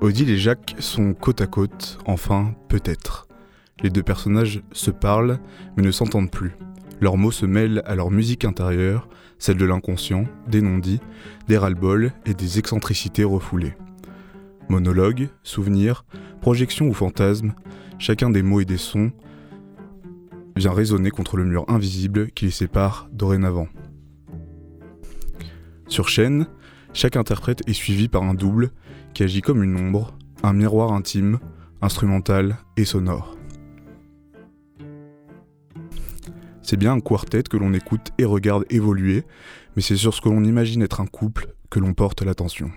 Odile 0.00 0.30
et 0.30 0.38
Jacques 0.38 0.76
sont 0.78 1.12
côte 1.12 1.42
à 1.42 1.46
côte, 1.46 1.98
enfin, 2.06 2.54
peut-être. 2.68 3.28
Les 3.82 3.90
deux 3.90 4.02
personnages 4.02 4.62
se 4.72 4.90
parlent, 4.90 5.38
mais 5.76 5.82
ne 5.82 5.90
s'entendent 5.90 6.30
plus. 6.30 6.56
Leurs 7.02 7.18
mots 7.18 7.30
se 7.30 7.44
mêlent 7.44 7.82
à 7.84 7.94
leur 7.94 8.10
musique 8.10 8.46
intérieure, 8.46 9.10
celle 9.38 9.58
de 9.58 9.64
l'inconscient, 9.66 10.24
des 10.48 10.62
non-dits, 10.62 11.00
des 11.48 11.58
ras-le-bol 11.58 12.12
et 12.24 12.32
des 12.32 12.58
excentricités 12.58 13.24
refoulées. 13.24 13.74
Monologues, 14.70 15.28
souvenirs, 15.42 16.06
projections 16.40 16.88
ou 16.88 16.94
fantasmes, 16.94 17.52
chacun 17.98 18.30
des 18.30 18.42
mots 18.42 18.60
et 18.60 18.64
des 18.64 18.78
sons 18.78 19.12
vient 20.56 20.72
résonner 20.72 21.10
contre 21.10 21.36
le 21.36 21.44
mur 21.44 21.66
invisible 21.68 22.30
qui 22.30 22.46
les 22.46 22.50
sépare 22.50 23.10
dorénavant. 23.12 23.68
Sur 25.88 26.08
chaîne, 26.08 26.46
chaque 26.94 27.16
interprète 27.16 27.60
est 27.68 27.74
suivi 27.74 28.08
par 28.08 28.22
un 28.22 28.34
double 28.34 28.70
qui 29.14 29.22
agit 29.22 29.42
comme 29.42 29.62
une 29.62 29.76
ombre, 29.76 30.16
un 30.42 30.52
miroir 30.52 30.92
intime, 30.92 31.38
instrumental 31.82 32.58
et 32.76 32.84
sonore. 32.84 33.36
C'est 36.62 36.76
bien 36.76 36.92
un 36.92 37.00
quartet 37.00 37.42
que 37.42 37.56
l'on 37.56 37.72
écoute 37.72 38.12
et 38.18 38.24
regarde 38.24 38.64
évoluer, 38.70 39.24
mais 39.74 39.82
c'est 39.82 39.96
sur 39.96 40.14
ce 40.14 40.20
que 40.20 40.28
l'on 40.28 40.44
imagine 40.44 40.82
être 40.82 41.00
un 41.00 41.06
couple 41.06 41.54
que 41.68 41.80
l'on 41.80 41.94
porte 41.94 42.22
l'attention. 42.22 42.70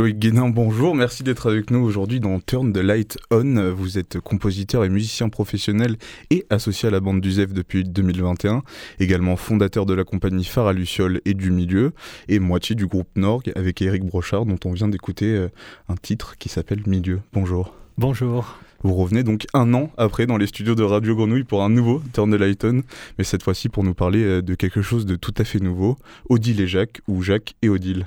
Loïc 0.00 0.18
Guénin, 0.18 0.48
bonjour, 0.48 0.94
merci 0.94 1.22
d'être 1.24 1.46
avec 1.46 1.70
nous 1.70 1.80
aujourd'hui 1.80 2.20
dans 2.20 2.40
Turn 2.40 2.72
the 2.72 2.78
Light 2.78 3.18
On. 3.30 3.70
Vous 3.70 3.98
êtes 3.98 4.18
compositeur 4.18 4.82
et 4.86 4.88
musicien 4.88 5.28
professionnel 5.28 5.96
et 6.30 6.46
associé 6.48 6.88
à 6.88 6.90
la 6.90 7.00
bande 7.00 7.20
du 7.20 7.32
ZEF 7.32 7.52
depuis 7.52 7.84
2021, 7.84 8.62
également 8.98 9.36
fondateur 9.36 9.84
de 9.84 9.92
la 9.92 10.04
compagnie 10.04 10.46
Phare 10.46 10.68
à 10.68 10.72
Luciole 10.72 11.20
et 11.26 11.34
du 11.34 11.50
Milieu, 11.50 11.92
et 12.28 12.38
moitié 12.38 12.74
du 12.74 12.86
groupe 12.86 13.10
Norg 13.14 13.52
avec 13.54 13.82
Eric 13.82 14.02
Brochard 14.02 14.46
dont 14.46 14.58
on 14.64 14.72
vient 14.72 14.88
d'écouter 14.88 15.34
euh, 15.34 15.48
un 15.90 15.96
titre 15.96 16.38
qui 16.38 16.48
s'appelle 16.48 16.80
Milieu. 16.86 17.20
Bonjour. 17.34 17.74
Bonjour. 17.98 18.58
Vous 18.82 18.94
revenez 18.94 19.22
donc 19.22 19.46
un 19.52 19.74
an 19.74 19.90
après 19.98 20.24
dans 20.24 20.38
les 20.38 20.46
studios 20.46 20.74
de 20.74 20.82
Radio 20.82 21.14
Grenouille 21.14 21.44
pour 21.44 21.62
un 21.62 21.68
nouveau 21.68 22.02
Turn 22.14 22.34
the 22.34 22.40
Light 22.40 22.64
On, 22.64 22.80
mais 23.18 23.24
cette 23.24 23.42
fois-ci 23.42 23.68
pour 23.68 23.84
nous 23.84 23.92
parler 23.92 24.24
euh, 24.24 24.40
de 24.40 24.54
quelque 24.54 24.80
chose 24.80 25.04
de 25.04 25.16
tout 25.16 25.34
à 25.36 25.44
fait 25.44 25.60
nouveau, 25.60 25.98
Odile 26.30 26.62
et 26.62 26.66
Jacques, 26.66 27.02
ou 27.06 27.20
Jacques 27.22 27.54
et 27.60 27.68
Odile. 27.68 28.06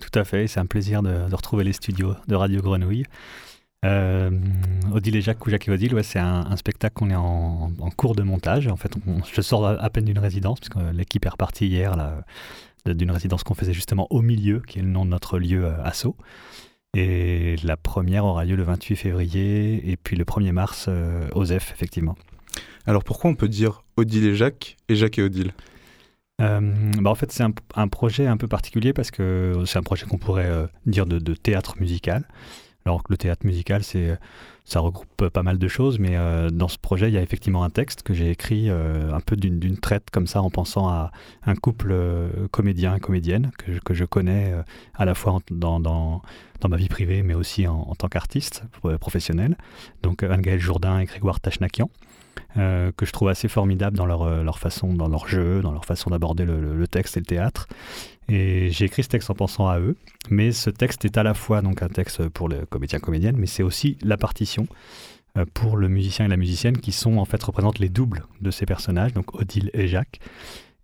Tout 0.00 0.18
à 0.18 0.24
fait, 0.24 0.46
c'est 0.46 0.60
un 0.60 0.66
plaisir 0.66 1.02
de, 1.02 1.32
retrouver 1.32 1.64
les 1.64 1.72
studios 1.72 2.14
de 2.26 2.34
Radio 2.34 2.60
Grenouille. 2.60 3.04
Euh, 3.84 4.30
Odile 4.92 5.16
et 5.16 5.20
Jacques 5.22 5.46
ou 5.46 5.50
Jacques 5.50 5.68
et 5.68 5.70
Odile, 5.70 5.94
ouais, 5.94 6.02
c'est 6.02 6.18
un, 6.18 6.56
spectacle 6.56 6.94
qu'on 6.94 7.10
est 7.10 7.16
en, 7.16 7.70
cours 7.96 8.14
de 8.14 8.22
montage. 8.22 8.66
En 8.66 8.76
fait, 8.76 8.92
je 9.32 9.40
sors 9.40 9.66
à, 9.66 9.72
à 9.72 9.90
peine 9.90 10.04
d'une 10.04 10.18
résidence, 10.18 10.60
puisque 10.60 10.78
l'équipe 10.92 11.24
est 11.24 11.30
repartie 11.30 11.66
hier 11.66 11.96
d'une 12.86 13.10
résidence 13.10 13.42
qu'on 13.44 13.54
faisait 13.54 13.72
justement 13.72 14.06
au 14.10 14.22
milieu, 14.22 14.60
qui 14.60 14.78
est 14.78 14.82
le 14.82 14.88
nom 14.88 15.04
de 15.04 15.10
notre 15.10 15.38
lieu 15.38 15.64
euh, 15.64 15.82
asso. 15.84 16.16
Et 16.96 17.56
la 17.62 17.76
première 17.76 18.24
aura 18.24 18.44
lieu 18.44 18.56
le 18.56 18.64
28 18.64 18.96
février, 18.96 19.90
et 19.90 19.96
puis 19.96 20.16
le 20.16 20.24
1er 20.24 20.52
mars 20.52 20.86
euh, 20.88 21.28
ZEF, 21.44 21.72
effectivement. 21.72 22.16
Alors 22.86 23.04
pourquoi 23.04 23.30
on 23.30 23.34
peut 23.34 23.48
dire 23.48 23.84
Odile 23.96 24.26
et 24.26 24.34
Jacques 24.34 24.76
et 24.88 24.96
Jacques 24.96 25.18
et 25.18 25.22
Odile? 25.22 25.52
Euh, 26.40 26.60
bah 26.98 27.10
en 27.10 27.14
fait, 27.14 27.32
c'est 27.32 27.44
un, 27.74 27.88
projet 27.88 28.26
un 28.26 28.36
peu 28.36 28.48
particulier 28.48 28.92
parce 28.92 29.10
que 29.10 29.62
c'est 29.66 29.78
un 29.78 29.82
projet 29.82 30.06
qu'on 30.06 30.18
pourrait 30.18 30.48
euh, 30.48 30.66
dire 30.86 31.06
de, 31.06 31.34
théâtre 31.34 31.76
musical. 31.78 32.26
Alors 32.86 33.02
que 33.02 33.12
le 33.12 33.18
théâtre 33.18 33.44
musical, 33.44 33.82
ça 34.64 34.80
regroupe 34.80 35.28
pas 35.28 35.42
mal 35.42 35.58
de 35.58 35.68
choses, 35.68 35.98
mais 35.98 36.16
euh, 36.16 36.48
dans 36.48 36.68
ce 36.68 36.78
projet, 36.78 37.08
il 37.08 37.14
y 37.14 37.18
a 37.18 37.22
effectivement 37.22 37.62
un 37.62 37.68
texte 37.68 38.02
que 38.02 38.14
j'ai 38.14 38.30
écrit 38.30 38.70
un 38.70 39.20
peu 39.20 39.36
d'une, 39.36 39.76
traite 39.76 40.08
comme 40.10 40.26
ça, 40.26 40.40
en 40.40 40.48
pensant 40.48 40.88
à 40.88 41.10
un 41.44 41.54
couple 41.54 41.94
comédien 42.50 42.98
comédienne 42.98 43.50
que, 43.58 43.92
je- 43.92 44.04
connais 44.06 44.54
à 44.94 45.04
la 45.04 45.14
fois 45.14 45.40
dans, 45.50 46.22
ma 46.68 46.76
vie 46.78 46.88
privée, 46.88 47.22
mais 47.22 47.34
aussi 47.34 47.66
en, 47.66 47.80
en 47.80 47.94
tant 47.94 48.08
qu'artiste 48.08 48.64
professionnel. 48.98 49.58
Donc 50.02 50.22
Anne-Gaëlle 50.22 50.58
Jourdain 50.58 51.00
et 51.00 51.04
Grégoire 51.04 51.38
Tachnakian 51.38 51.90
euh, 52.56 52.90
que 52.96 53.06
je 53.06 53.12
trouve 53.12 53.28
assez 53.28 53.48
formidable 53.48 53.96
dans 53.96 54.06
leur, 54.06 54.22
euh, 54.22 54.42
leur 54.42 54.58
façon, 54.58 54.92
dans 54.94 55.08
leur 55.08 55.28
jeu, 55.28 55.60
dans 55.60 55.72
leur 55.72 55.84
façon 55.84 56.10
d'aborder 56.10 56.44
le, 56.44 56.86
texte 56.88 57.16
et 57.16 57.20
le 57.20 57.26
théâtre. 57.26 57.66
Et 58.28 58.70
j'ai 58.70 58.84
écrit 58.84 59.02
ce 59.02 59.08
texte 59.08 59.30
en 59.30 59.34
pensant 59.34 59.68
à 59.68 59.78
eux, 59.80 59.96
mais 60.30 60.52
ce 60.52 60.70
texte 60.70 61.04
est 61.04 61.18
à 61.18 61.22
la 61.22 61.34
fois 61.34 61.62
donc 61.62 61.82
un 61.82 61.88
texte 61.88 62.28
pour 62.28 62.48
le 62.48 62.66
comédien 62.66 62.98
comédienne, 63.00 63.36
mais 63.36 63.46
c'est 63.46 63.62
aussi 63.62 63.96
la 64.02 64.16
partition 64.16 64.66
euh, 65.36 65.44
pour 65.52 65.76
le 65.76 65.88
musicien 65.88 66.26
et 66.26 66.28
la 66.28 66.36
musicienne 66.36 66.76
qui 66.78 66.92
sont 66.92 67.18
en 67.18 67.24
fait 67.24 67.42
représentent 67.42 67.78
les 67.78 67.88
doubles 67.88 68.24
de 68.40 68.50
ces 68.50 68.66
personnages, 68.66 69.12
donc 69.12 69.34
Odile 69.34 69.70
et 69.74 69.88
Jacques. 69.88 70.20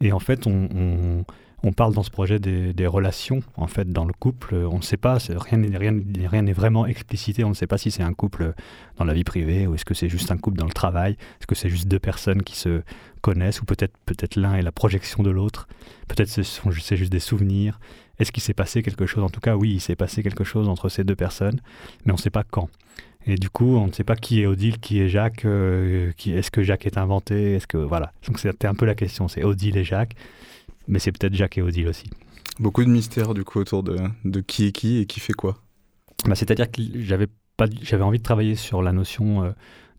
Et 0.01 0.13
en 0.13 0.21
fait, 0.21 0.47
on- 0.47 1.25
on 1.63 1.73
parle 1.73 1.95
dans 1.95 2.03
ce 2.03 2.11
projet 2.11 2.39
des, 2.39 2.87
relations 2.87 3.43
en 3.57 3.67
fait 3.67 3.91
dans 3.91 4.05
le 4.05 4.13
couple. 4.13 4.55
On 4.55 4.77
ne 4.77 4.83
sait 4.83 4.97
pas, 4.97 5.19
rien 5.29 6.43
n'est 6.43 6.53
vraiment 6.53 6.87
explicité. 6.87 7.45
On 7.45 7.51
ne 7.51 7.55
sait 7.55 7.67
pas 7.67 7.79
si 7.79 7.91
c'est 7.91 8.03
un 8.03 8.13
couple 8.13 8.55
dans 8.99 9.05
la 9.05 9.15
vie 9.15 9.25
privée 9.25 9.67
ou 9.67 9.75
est-ce 9.75 9.85
que 9.85 9.95
c'est 9.95 10.09
juste 10.09 10.31
un 10.31 10.37
couple 10.37 10.59
dans 10.59 10.67
le 10.67 10.73
travail. 10.73 11.13
Est-ce 11.13 11.47
que 11.47 11.55
c'est 11.55 11.69
juste 11.69 11.89
deux 11.89 11.99
personnes 11.99 12.43
qui 12.43 12.57
se 12.57 12.83
connaissent 13.21 13.61
ou 13.61 13.65
peut-être 13.65 13.95
peut-être 14.07 14.37
l'un 14.37 14.55
est 14.55 14.63
la 14.63 14.73
projection 14.73 15.23
de 15.23 15.31
l'autre. 15.31 15.67
Peut-être 16.07 16.29
ce 16.29 16.43
sont 16.43 16.71
c'est 16.71 16.97
juste 16.97 17.11
des 17.11 17.21
souvenirs. 17.21 17.81
Est-ce 18.19 18.33
qu'il 18.33 18.43
s'est 18.43 18.55
passé 18.55 18.83
quelque 18.83 19.07
chose? 19.07 19.25
En 19.25 19.29
tout 19.29 19.41
cas, 19.41 19.57
oui, 19.57 19.73
il 19.75 19.81
s'est 19.81 19.97
passé 19.97 20.23
quelque 20.23 20.45
chose 20.45 20.69
entre 20.69 20.89
ces 20.89 21.05
deux 21.05 21.17
personnes, 21.17 21.61
mais 22.05 22.13
on 22.13 22.17
ne 22.17 22.21
sait 22.21 22.31
pas 22.31 22.45
quand. 22.45 22.71
Et 23.27 23.35
du 23.35 23.51
coup, 23.51 23.77
on 23.77 23.89
ne 23.89 23.93
sait 23.93 24.05
pas 24.05 24.15
qui 24.15 24.41
est 24.41 24.47
Odile, 24.47 24.79
qui 24.79 25.01
est 25.01 25.09
Jacques, 25.09 25.45
euh, 25.45 26.13
est-ce 26.27 26.51
que 26.53 26.63
Jacques 26.63 26.87
est 26.87 26.97
inventé, 26.97 27.55
est-ce 27.55 27.67
que 27.67 27.77
voilà. 27.77 28.13
Donc 28.27 28.39
c'était 28.39 28.69
un 28.69 28.75
peu 28.75 28.87
la 28.87 28.95
question, 28.95 29.27
c'est 29.27 29.43
Odile 29.43 29.77
et 29.77 29.85
Jacques, 29.85 30.15
mais 30.89 30.99
c'est 30.99 31.13
peut-être 31.13 31.35
Jacques 31.35 31.59
et 31.59 31.63
Odile 31.63 31.89
aussi. 31.89 32.09
Beaucoup 32.59 32.85
de 32.85 32.91
mystères 32.91 33.35
du 33.35 33.45
coup 33.45 33.59
autour 33.59 33.83
de, 33.83 33.97
de 34.25 34.41
qui 34.41 34.67
est 34.67 34.73
qui 34.73 34.99
et 34.99 35.07
qui 35.07 35.21
fait 35.21 35.33
quoi. 35.35 35.59
Bah, 36.27 36.35
C'est-à-dire 36.35 36.71
que 36.71 36.81
j'avais 36.97 37.27
pas, 37.57 37.67
j'avais 37.83 38.03
envie 38.03 38.19
de 38.19 38.23
travailler 38.23 38.55
sur 38.55 38.83
la 38.83 38.93
notion 38.93 39.45
euh, 39.45 39.51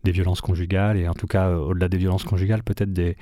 des 0.04 0.12
violences 0.12 0.40
conjugales 0.40 0.96
et 0.96 1.08
en 1.08 1.14
tout 1.14 1.26
cas 1.26 1.48
euh, 1.48 1.58
au-delà 1.58 1.88
des 1.88 1.98
violences 1.98 2.24
conjugales, 2.24 2.62
peut-être 2.62 2.92
des 2.92 3.16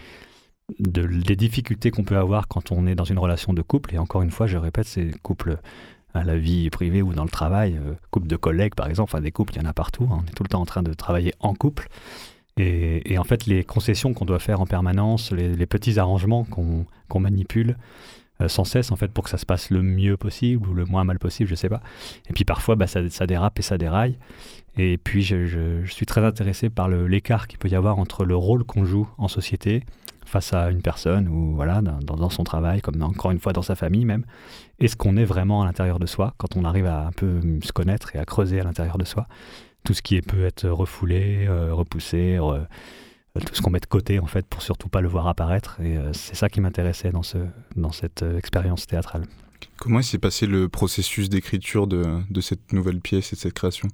de- 0.80 1.06
des 1.06 1.36
difficultés 1.36 1.90
qu'on 1.90 2.02
peut 2.04 2.16
avoir 2.16 2.48
quand 2.48 2.72
on 2.72 2.86
est 2.86 2.94
dans 2.96 3.04
une 3.04 3.18
relation 3.18 3.52
de 3.52 3.62
couple. 3.62 3.94
Et 3.94 3.98
encore 3.98 4.22
une 4.22 4.30
fois, 4.32 4.46
je 4.46 4.56
répète, 4.56 4.86
c'est 4.86 5.10
couple 5.22 5.58
à 6.12 6.24
la 6.24 6.36
vie 6.38 6.70
privée 6.70 7.02
ou 7.02 7.12
dans 7.12 7.24
le 7.24 7.30
travail, 7.30 7.78
couple 8.10 8.26
de 8.26 8.36
collègues 8.36 8.74
par 8.74 8.88
exemple, 8.88 9.10
enfin 9.12 9.20
des 9.20 9.30
couples, 9.32 9.52
il 9.54 9.62
y 9.62 9.64
en 9.64 9.68
a 9.68 9.74
partout, 9.74 10.08
hein. 10.10 10.20
on 10.22 10.26
est 10.26 10.34
tout 10.34 10.42
le 10.42 10.48
temps 10.48 10.62
en 10.62 10.66
train 10.66 10.82
de 10.82 10.92
travailler 10.94 11.34
en 11.40 11.54
couple. 11.54 11.88
Et, 12.58 13.18
en 13.18 13.24
fait, 13.24 13.44
les 13.44 13.64
concessions 13.64 14.14
qu'on 14.14 14.24
doit 14.24 14.38
faire 14.38 14.62
en 14.62 14.66
permanence, 14.66 15.30
les, 15.30 15.66
petits 15.66 15.98
arrangements 15.98 16.44
qu'on 16.44 17.20
manipule, 17.20 17.76
euh, 18.42 18.48
sans 18.48 18.64
cesse 18.64 18.92
en 18.92 18.96
fait 18.96 19.08
pour 19.08 19.24
que 19.24 19.30
ça 19.30 19.38
se 19.38 19.46
passe 19.46 19.70
le 19.70 19.82
mieux 19.82 20.18
possible 20.18 20.68
ou 20.68 20.74
le 20.74 20.84
moins 20.84 21.04
mal 21.04 21.18
possible, 21.18 21.48
je 21.48 21.54
sais 21.54 21.70
pas. 21.70 21.80
Et 22.28 22.34
puis 22.34 22.44
parfois 22.44 22.76
bah, 22.76 22.86
ça, 22.86 23.26
dérape 23.26 23.58
et 23.58 23.62
ça 23.62 23.78
déraille. 23.78 24.18
Et 24.76 24.98
puis 24.98 25.22
je, 25.22 25.82
suis 25.86 26.04
très 26.04 26.22
intéressé 26.22 26.68
par 26.68 26.88
l'écart 26.88 27.48
qu'il 27.48 27.58
peut 27.58 27.68
y 27.68 27.74
avoir 27.74 27.98
entre 27.98 28.26
le 28.26 28.36
rôle 28.36 28.64
qu'on 28.64 28.84
joue 28.84 29.08
en 29.16 29.28
société 29.28 29.84
face 30.26 30.52
à 30.52 30.70
une 30.70 30.82
personne 30.82 31.28
ou 31.28 31.54
voilà 31.54 31.80
dans, 31.80 32.16
dans, 32.16 32.30
son 32.30 32.44
travail, 32.44 32.82
comme 32.82 33.00
encore 33.00 33.30
une 33.30 33.38
fois 33.38 33.52
dans 33.52 33.62
sa 33.62 33.74
famille 33.74 34.04
même, 34.04 34.24
et 34.80 34.88
ce 34.88 34.96
qu'on 34.96 35.16
est 35.16 35.24
vraiment 35.24 35.62
à 35.62 35.66
l'intérieur 35.66 35.98
de 35.98 36.06
soi 36.06 36.34
quand 36.36 36.56
on 36.56 36.64
arrive 36.64 36.86
à 36.86 37.06
un 37.06 37.12
peu 37.12 37.40
se 37.62 37.72
connaître 37.72 38.14
et 38.16 38.18
à 38.18 38.24
creuser 38.24 38.60
à 38.60 38.64
l'intérieur 38.64 38.98
de 38.98 39.04
soi 39.04 39.28
tout 39.86 39.94
ce 39.94 40.02
qui 40.02 40.20
peut 40.20 40.44
être 40.44 40.68
refoulé, 40.68 41.46
euh, 41.48 41.72
repoussé 41.72 42.38
tout 43.46 43.54
ce 43.54 43.62
qu'on 43.62 43.70
met 43.70 43.80
de 43.80 43.86
côté 43.86 44.18
en 44.18 44.26
fait 44.26 44.46
pour 44.46 44.62
surtout 44.62 44.88
pas 44.88 45.00
le 45.00 45.08
voir 45.08 45.28
apparaître. 45.28 45.80
Et 45.80 45.96
euh, 45.96 46.12
c'est 46.12 46.34
ça 46.34 46.48
qui 46.48 46.60
m'intéressait 46.60 47.10
dans, 47.10 47.22
ce, 47.22 47.38
dans 47.76 47.92
cette 47.92 48.22
euh, 48.22 48.36
expérience 48.36 48.86
théâtrale. 48.86 49.26
Comment 49.78 50.02
s'est 50.02 50.18
passé 50.18 50.46
le 50.46 50.68
processus 50.68 51.28
d'écriture 51.28 51.86
de, 51.86 52.02
de, 52.30 52.40
cette 52.40 52.72
nouvelle 52.72 53.00
pièce 53.00 53.32
et 53.32 53.36
de 53.36 53.40
cette 53.40 53.52
création? 53.52 53.88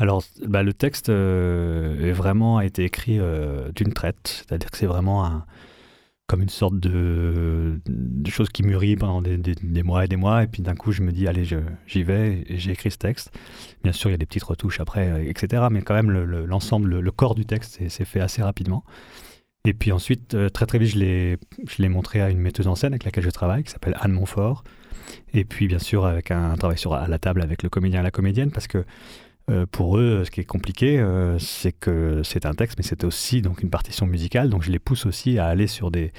Alors, 0.00 0.24
bah, 0.46 0.62
le 0.62 0.72
texte 0.72 1.08
est 1.08 2.12
vraiment 2.12 2.58
a 2.58 2.64
été 2.64 2.84
écrit 2.84 3.18
d'une 3.74 3.92
traite, 3.92 4.44
c'est-à-dire 4.46 4.70
que 4.70 4.78
c'est 4.78 4.86
vraiment 4.86 5.24
un, 5.24 5.44
comme 6.28 6.42
une 6.42 6.50
sorte 6.50 6.78
de, 6.78 7.80
de 7.86 8.30
chose 8.30 8.50
qui 8.50 8.62
mûrit 8.62 8.96
pendant 8.96 9.22
des, 9.22 9.82
mois 9.82 10.04
et 10.04 10.08
des 10.08 10.16
mois. 10.16 10.44
Et 10.44 10.46
puis 10.46 10.62
d'un 10.62 10.74
coup, 10.74 10.92
je 10.92 11.02
me 11.02 11.10
dis, 11.10 11.26
allez, 11.26 11.44
j'y 11.86 12.02
vais 12.02 12.44
et 12.46 12.58
j'ai 12.58 12.72
écrit 12.72 12.90
ce 12.90 12.98
texte. 12.98 13.32
Bien 13.82 13.92
sûr, 13.92 14.10
il 14.10 14.12
y 14.12 14.14
a 14.14 14.18
des 14.18 14.26
petites 14.26 14.44
retouches 14.44 14.78
après, 14.78 15.08
euh, 15.08 15.24
etc. 15.26 15.64
Mais 15.70 15.80
quand 15.80 15.94
même, 15.94 16.10
l'ensemble, 16.10 17.00
le, 17.00 17.10
corps 17.10 17.34
du 17.34 17.46
texte 17.46 17.80
s'est 17.88 18.04
fait 18.04 18.20
assez 18.20 18.42
rapidement. 18.42 18.84
Et 19.64 19.72
puis 19.72 19.90
ensuite, 19.90 20.34
euh, 20.34 20.50
très 20.50 20.66
très 20.66 20.78
vite, 20.78 20.92
je 20.92 20.98
l'ai 21.78 21.88
montré 21.88 22.20
à 22.20 22.28
une 22.28 22.38
metteuse 22.38 22.68
en 22.68 22.74
scène 22.74 22.92
avec 22.92 23.04
laquelle 23.04 23.24
je 23.24 23.30
travaille, 23.30 23.64
qui 23.64 23.70
s'appelle 23.70 23.96
Anne 23.98 24.12
Montfort. 24.12 24.64
Et 25.32 25.46
puis, 25.46 25.66
bien 25.66 25.78
sûr, 25.78 26.04
avec 26.04 26.30
un, 26.30 26.50
un 26.50 26.56
travail 26.56 26.76
sur, 26.76 26.92
à 26.92 27.08
la 27.08 27.18
table 27.18 27.40
avec 27.40 27.62
le 27.62 27.70
comédien 27.70 28.00
et 28.00 28.02
la 28.02 28.10
comédienne, 28.10 28.50
parce 28.50 28.66
que 28.66 28.84
euh, 29.50 29.66
pour 29.70 29.98
eux, 29.98 30.24
ce 30.24 30.30
qui 30.30 30.40
est 30.40 30.44
compliqué, 30.44 30.98
euh, 30.98 31.38
c'est 31.38 31.72
que 31.72 32.22
c'est 32.22 32.44
un 32.44 32.54
texte, 32.54 32.78
mais 32.78 32.84
c'est 32.84 33.04
aussi 33.04 33.40
donc 33.40 33.62
une 33.62 33.70
partition 33.70 34.06
musicale. 34.06 34.50
Donc 34.50 34.62
je 34.62 34.70
les 34.70 34.78
pousse 34.78 35.06
aussi 35.06 35.38
à 35.38 35.46
aller 35.46 35.66
sur 35.66 35.90
des, 35.90 36.12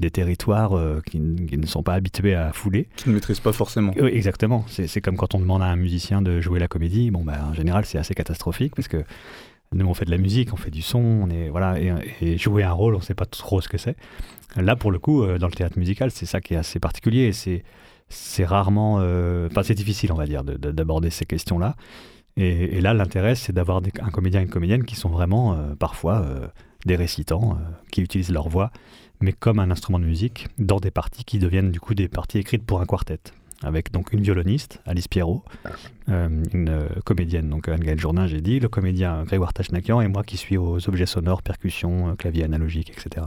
des 0.00 0.10
territoires 0.10 0.76
euh, 0.76 1.00
qui, 1.04 1.20
ne 1.20 1.66
sont 1.66 1.82
pas 1.82 1.94
habitués 1.94 2.34
à 2.34 2.52
fouler. 2.52 2.88
Qui 2.96 3.10
ne 3.10 3.14
maîtrisent 3.14 3.40
pas 3.40 3.52
forcément. 3.52 3.92
Oui, 4.00 4.10
exactement. 4.12 4.64
C'est 4.68 5.00
comme 5.00 5.16
quand 5.16 5.34
on 5.34 5.40
demande 5.40 5.62
à 5.62 5.66
un 5.66 5.76
musicien 5.76 6.22
de 6.22 6.40
jouer 6.40 6.58
la 6.58 6.68
comédie. 6.68 7.10
Bon, 7.10 7.24
bah, 7.24 7.40
en 7.50 7.52
général, 7.52 7.84
c'est 7.84 7.98
assez 7.98 8.14
catastrophique 8.14 8.74
parce 8.74 8.88
que 8.88 9.04
nous, 9.72 9.86
on 9.86 9.94
fait 9.94 10.04
de 10.06 10.10
la 10.10 10.18
musique, 10.18 10.52
on 10.52 10.56
fait 10.56 10.70
du 10.70 10.82
son, 10.82 10.98
on 10.98 11.30
est, 11.30 11.48
voilà, 11.48 11.78
et, 11.78 12.36
jouer 12.36 12.62
un 12.62 12.72
rôle, 12.72 12.94
on 12.94 12.98
ne 12.98 13.02
sait 13.02 13.14
pas 13.14 13.24
trop 13.26 13.60
ce 13.60 13.68
que 13.68 13.78
c'est. 13.78 13.96
Là, 14.56 14.76
pour 14.76 14.92
le 14.92 14.98
coup, 14.98 15.26
dans 15.38 15.46
le 15.46 15.52
théâtre 15.52 15.78
musical, 15.78 16.10
c'est 16.10 16.26
ça 16.26 16.42
qui 16.42 16.52
est 16.52 16.58
assez 16.58 16.78
particulier. 16.78 17.32
C'est 17.32 17.64
c'est 18.10 18.44
rarement, 18.44 18.96
enfin, 18.96 19.62
c'est 19.62 19.74
difficile, 19.74 20.12
on 20.12 20.16
va 20.16 20.26
dire, 20.26 20.44
d'aborder 20.44 21.08
ces 21.08 21.24
questions-là. 21.24 21.76
Et, 22.36 22.80
là, 22.80 22.94
l'intérêt, 22.94 23.34
c'est 23.34 23.52
d'avoir 23.52 23.82
un 24.00 24.10
comédien 24.10 24.40
et 24.40 24.44
une 24.44 24.50
comédienne 24.50 24.84
qui 24.84 24.96
sont 24.96 25.10
vraiment 25.10 25.54
euh, 25.54 25.74
parfois 25.74 26.22
euh, 26.22 26.46
des 26.86 26.96
récitants, 26.96 27.52
euh, 27.52 27.70
qui 27.90 28.00
utilisent 28.00 28.32
leur 28.32 28.48
voix, 28.48 28.70
mais 29.20 29.32
comme 29.32 29.58
un 29.58 29.70
instrument 29.70 29.98
de 29.98 30.06
musique, 30.06 30.48
dans 30.58 30.80
des 30.80 30.90
parties 30.90 31.24
qui 31.24 31.38
deviennent 31.38 31.70
du 31.70 31.80
coup 31.80 31.94
des 31.94 32.08
parties 32.08 32.38
écrites 32.38 32.64
pour 32.64 32.80
un 32.80 32.86
quartet. 32.86 33.20
Avec 33.62 33.92
donc 33.92 34.12
une 34.12 34.22
violoniste, 34.22 34.80
Alice 34.86 35.06
Pierrot, 35.06 35.44
une 36.08 36.88
comédienne, 37.04 37.48
donc 37.48 37.68
Anne-Gaëlle 37.68 38.00
Jourdain, 38.00 38.26
j'ai 38.26 38.40
dit, 38.40 38.58
le 38.58 38.68
comédien 38.68 39.22
Grégoire 39.22 39.52
Tachnakian, 39.52 40.00
et 40.00 40.08
moi 40.08 40.24
qui 40.24 40.36
suis 40.36 40.56
aux 40.56 40.88
objets 40.88 41.06
sonores, 41.06 41.42
percussions, 41.42 42.16
clavier 42.16 42.42
analogique, 42.42 42.90
etc. 42.90 43.24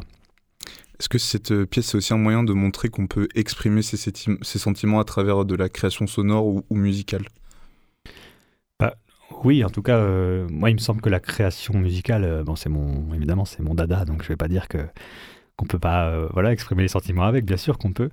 Est-ce 1.00 1.08
que 1.08 1.20
cette 1.20 1.64
pièce, 1.64 1.86
c'est 1.86 1.96
aussi 1.96 2.14
un 2.14 2.18
moyen 2.18 2.44
de 2.44 2.52
montrer 2.52 2.90
qu'on 2.90 3.08
peut 3.08 3.30
exprimer 3.34 3.82
ses, 3.82 3.98
sentiments 4.42 5.00
à 5.00 5.06
travers 5.06 5.46
de 5.46 5.56
la 5.56 5.70
création 5.70 6.06
sonore 6.06 6.46
ou 6.46 6.66
musicale? 6.76 7.24
Oui, 9.46 9.64
en 9.64 9.70
tout 9.70 9.84
cas, 9.84 9.98
euh, 9.98 10.48
moi, 10.50 10.72
il 10.72 10.74
me 10.74 10.80
semble 10.80 11.02
que 11.02 11.10
la 11.10 11.20
création 11.20 11.76
musicale, 11.78 12.24
euh, 12.24 12.44
bon, 12.44 12.56
c'est 12.56 12.68
mon, 12.68 13.14
évidemment, 13.14 13.46
c'est 13.46 13.62
mon 13.62 13.76
dada, 13.76 14.04
donc 14.04 14.24
je 14.24 14.28
vais 14.28 14.36
pas 14.36 14.48
dire 14.48 14.68
que 14.68 14.80
qu'on 15.56 15.68
peut 15.68 15.80
pas, 15.80 16.10
euh, 16.10 16.28
voilà, 16.34 16.52
exprimer 16.52 16.82
les 16.82 16.90
sentiments 16.90 17.24
avec. 17.24 17.46
Bien 17.46 17.56
sûr 17.56 17.78
qu'on 17.78 17.94
peut. 17.94 18.10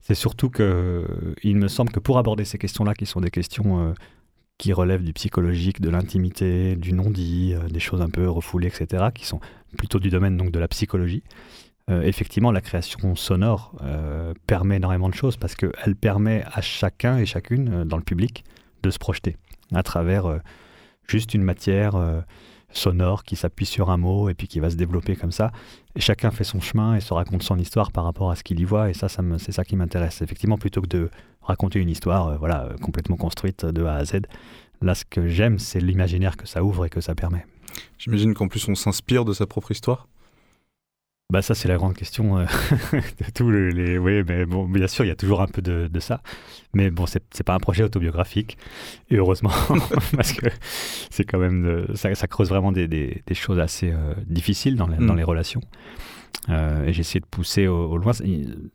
C'est 0.00 0.14
surtout 0.14 0.48
que, 0.48 1.34
il 1.42 1.56
me 1.56 1.66
semble 1.66 1.90
que 1.90 1.98
pour 1.98 2.18
aborder 2.18 2.44
ces 2.44 2.56
questions-là, 2.56 2.94
qui 2.94 3.04
sont 3.04 3.20
des 3.20 3.32
questions 3.32 3.94
qui 4.58 4.72
relèvent 4.72 5.02
du 5.02 5.12
psychologique, 5.12 5.80
de 5.80 5.90
l'intimité, 5.90 6.76
du 6.76 6.92
non-dit, 6.92 7.54
des 7.68 7.80
choses 7.80 8.00
un 8.00 8.08
peu 8.08 8.30
refoulées, 8.30 8.68
etc., 8.68 9.06
qui 9.12 9.26
sont 9.26 9.40
plutôt 9.76 9.98
du 9.98 10.08
domaine 10.08 10.36
donc 10.36 10.52
de 10.52 10.58
la 10.58 10.68
psychologie. 10.68 11.22
effectivement, 11.90 12.52
la 12.52 12.62
création 12.62 13.14
sonore 13.16 13.74
permet 14.46 14.76
énormément 14.76 15.10
de 15.10 15.14
choses 15.14 15.36
parce 15.36 15.54
qu'elle 15.56 15.96
permet 15.96 16.44
à 16.50 16.62
chacun 16.62 17.18
et 17.18 17.26
chacune 17.26 17.84
dans 17.84 17.98
le 17.98 18.04
public 18.04 18.44
de 18.82 18.90
se 18.90 18.98
projeter 18.98 19.36
à 19.74 19.82
travers 19.82 20.40
juste 21.06 21.34
une 21.34 21.42
matière 21.42 21.96
euh, 21.96 22.20
sonore 22.70 23.24
qui 23.24 23.36
s'appuie 23.36 23.66
sur 23.66 23.90
un 23.90 23.96
mot 23.96 24.28
et 24.28 24.34
puis 24.34 24.48
qui 24.48 24.60
va 24.60 24.70
se 24.70 24.76
développer 24.76 25.16
comme 25.16 25.32
ça. 25.32 25.52
Et 25.94 26.00
chacun 26.00 26.30
fait 26.30 26.44
son 26.44 26.60
chemin 26.60 26.94
et 26.94 27.00
se 27.00 27.12
raconte 27.14 27.42
son 27.42 27.58
histoire 27.58 27.92
par 27.92 28.04
rapport 28.04 28.30
à 28.30 28.36
ce 28.36 28.42
qu'il 28.42 28.60
y 28.60 28.64
voit. 28.64 28.90
Et 28.90 28.94
ça, 28.94 29.08
c'est 29.08 29.52
ça 29.52 29.64
qui 29.64 29.76
m'intéresse. 29.76 30.22
Effectivement, 30.22 30.58
plutôt 30.58 30.82
que 30.82 30.88
de 30.88 31.10
raconter 31.42 31.78
une 31.78 31.90
histoire 31.90 32.28
euh, 32.28 32.36
voilà, 32.36 32.70
complètement 32.82 33.16
construite 33.16 33.64
de 33.64 33.84
A 33.84 33.94
à 33.94 34.04
Z, 34.04 34.22
là, 34.82 34.94
ce 34.94 35.04
que 35.04 35.28
j'aime, 35.28 35.58
c'est 35.58 35.80
l'imaginaire 35.80 36.36
que 36.36 36.46
ça 36.46 36.62
ouvre 36.62 36.84
et 36.86 36.90
que 36.90 37.00
ça 37.00 37.14
permet. 37.14 37.46
J'imagine 37.98 38.34
qu'en 38.34 38.48
plus, 38.48 38.68
on 38.68 38.74
s'inspire 38.74 39.24
de 39.24 39.32
sa 39.32 39.46
propre 39.46 39.70
histoire 39.70 40.08
bah 41.28 41.42
ça 41.42 41.54
c'est 41.54 41.66
la 41.66 41.76
grande 41.76 41.94
question 41.94 42.38
euh, 42.38 42.44
de 42.92 43.30
tous 43.34 43.50
les, 43.50 43.98
oui 43.98 44.22
mais 44.28 44.46
bon 44.46 44.68
bien 44.68 44.86
sûr 44.86 45.04
il 45.04 45.08
y 45.08 45.10
a 45.10 45.16
toujours 45.16 45.40
un 45.40 45.48
peu 45.48 45.60
de, 45.60 46.00
ça. 46.00 46.22
Mais 46.72 46.90
bon 46.90 47.06
c'est 47.06 47.42
pas 47.44 47.54
un 47.54 47.58
projet 47.58 47.82
autobiographique. 47.82 48.56
Et 49.10 49.16
heureusement 49.16 49.50
parce 50.16 50.32
que 50.32 50.46
c'est 51.10 51.24
quand 51.24 51.38
même 51.38 51.86
ça, 51.94 52.14
creuse 52.28 52.48
vraiment 52.48 52.70
des, 52.72 53.22
choses 53.32 53.58
assez 53.58 53.90
euh, 53.90 54.14
difficiles 54.26 54.76
dans 54.76 54.86
les, 54.86 54.98
dans 54.98 55.14
mm. 55.14 55.18
les 55.18 55.24
relations. 55.24 55.60
Euh, 56.48 56.86
et 56.86 56.92
j'ai 56.92 57.00
essayé 57.00 57.20
de 57.20 57.26
pousser 57.26 57.66
au, 57.66 57.96
loin. 57.96 58.12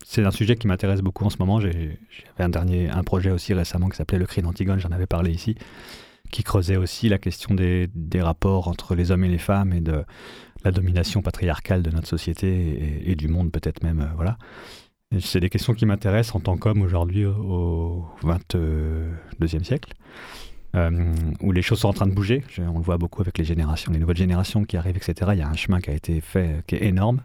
C'est 0.04 0.24
un 0.24 0.30
sujet 0.30 0.56
qui 0.56 0.66
m'intéresse 0.66 1.00
beaucoup 1.00 1.24
en 1.24 1.30
ce 1.30 1.38
moment. 1.38 1.58
J'avais 1.58 1.98
un 2.38 2.48
dernier 2.50 2.90
un 2.90 3.02
projet 3.02 3.30
aussi 3.30 3.54
récemment 3.54 3.88
qui 3.88 3.96
s'appelait 3.96 4.18
le 4.18 4.26
cri 4.26 4.42
d'Antigone 4.42 4.78
j'en 4.78 4.92
avais 4.92 5.06
parlé 5.06 5.32
ici 5.32 5.56
qui 6.30 6.42
creusait 6.42 6.76
aussi 6.76 7.08
la 7.10 7.18
question 7.18 7.54
des, 7.54 7.90
des 7.94 8.22
rapports 8.22 8.66
entre 8.66 8.94
les 8.94 9.10
hommes 9.10 9.24
et 9.24 9.28
les 9.28 9.38
femmes 9.38 9.72
et 9.74 9.80
de 9.80 10.02
la 10.64 10.70
domination 10.70 11.22
patriarcale 11.22 11.82
de 11.82 11.90
notre 11.90 12.08
société 12.08 13.02
et, 13.04 13.14
du 13.16 13.28
monde 13.28 13.50
peut-être 13.50 13.82
même. 13.82 14.00
Euh, 14.00 14.14
voilà. 14.14 14.38
C'est 15.20 15.40
des 15.40 15.50
questions 15.50 15.74
qui 15.74 15.84
m'intéressent 15.84 16.36
en 16.36 16.40
tant 16.40 16.56
qu'homme 16.56 16.80
aujourd'hui 16.80 17.26
au 17.26 18.06
22e 18.22 19.62
siècle, 19.62 19.92
euh, 20.74 21.12
où 21.42 21.52
les 21.52 21.60
choses 21.60 21.80
sont 21.80 21.88
en 21.88 21.92
train 21.92 22.06
de 22.06 22.14
bouger. 22.14 22.42
on 22.58 22.78
le 22.78 22.84
voit 22.84 22.96
beaucoup 22.96 23.20
avec 23.20 23.36
les 23.36 23.44
générations, 23.44 23.92
les 23.92 23.98
nouvelles 23.98 24.16
générations 24.16 24.64
qui 24.64 24.78
arrivent, 24.78 24.96
etc. 24.96 25.32
Il 25.34 25.38
y 25.38 25.42
a 25.42 25.48
un 25.48 25.56
chemin 25.56 25.80
qui 25.80 25.90
a 25.90 25.94
été 25.94 26.22
fait 26.22 26.64
qui 26.66 26.76
est 26.76 26.84
énorme. 26.84 27.20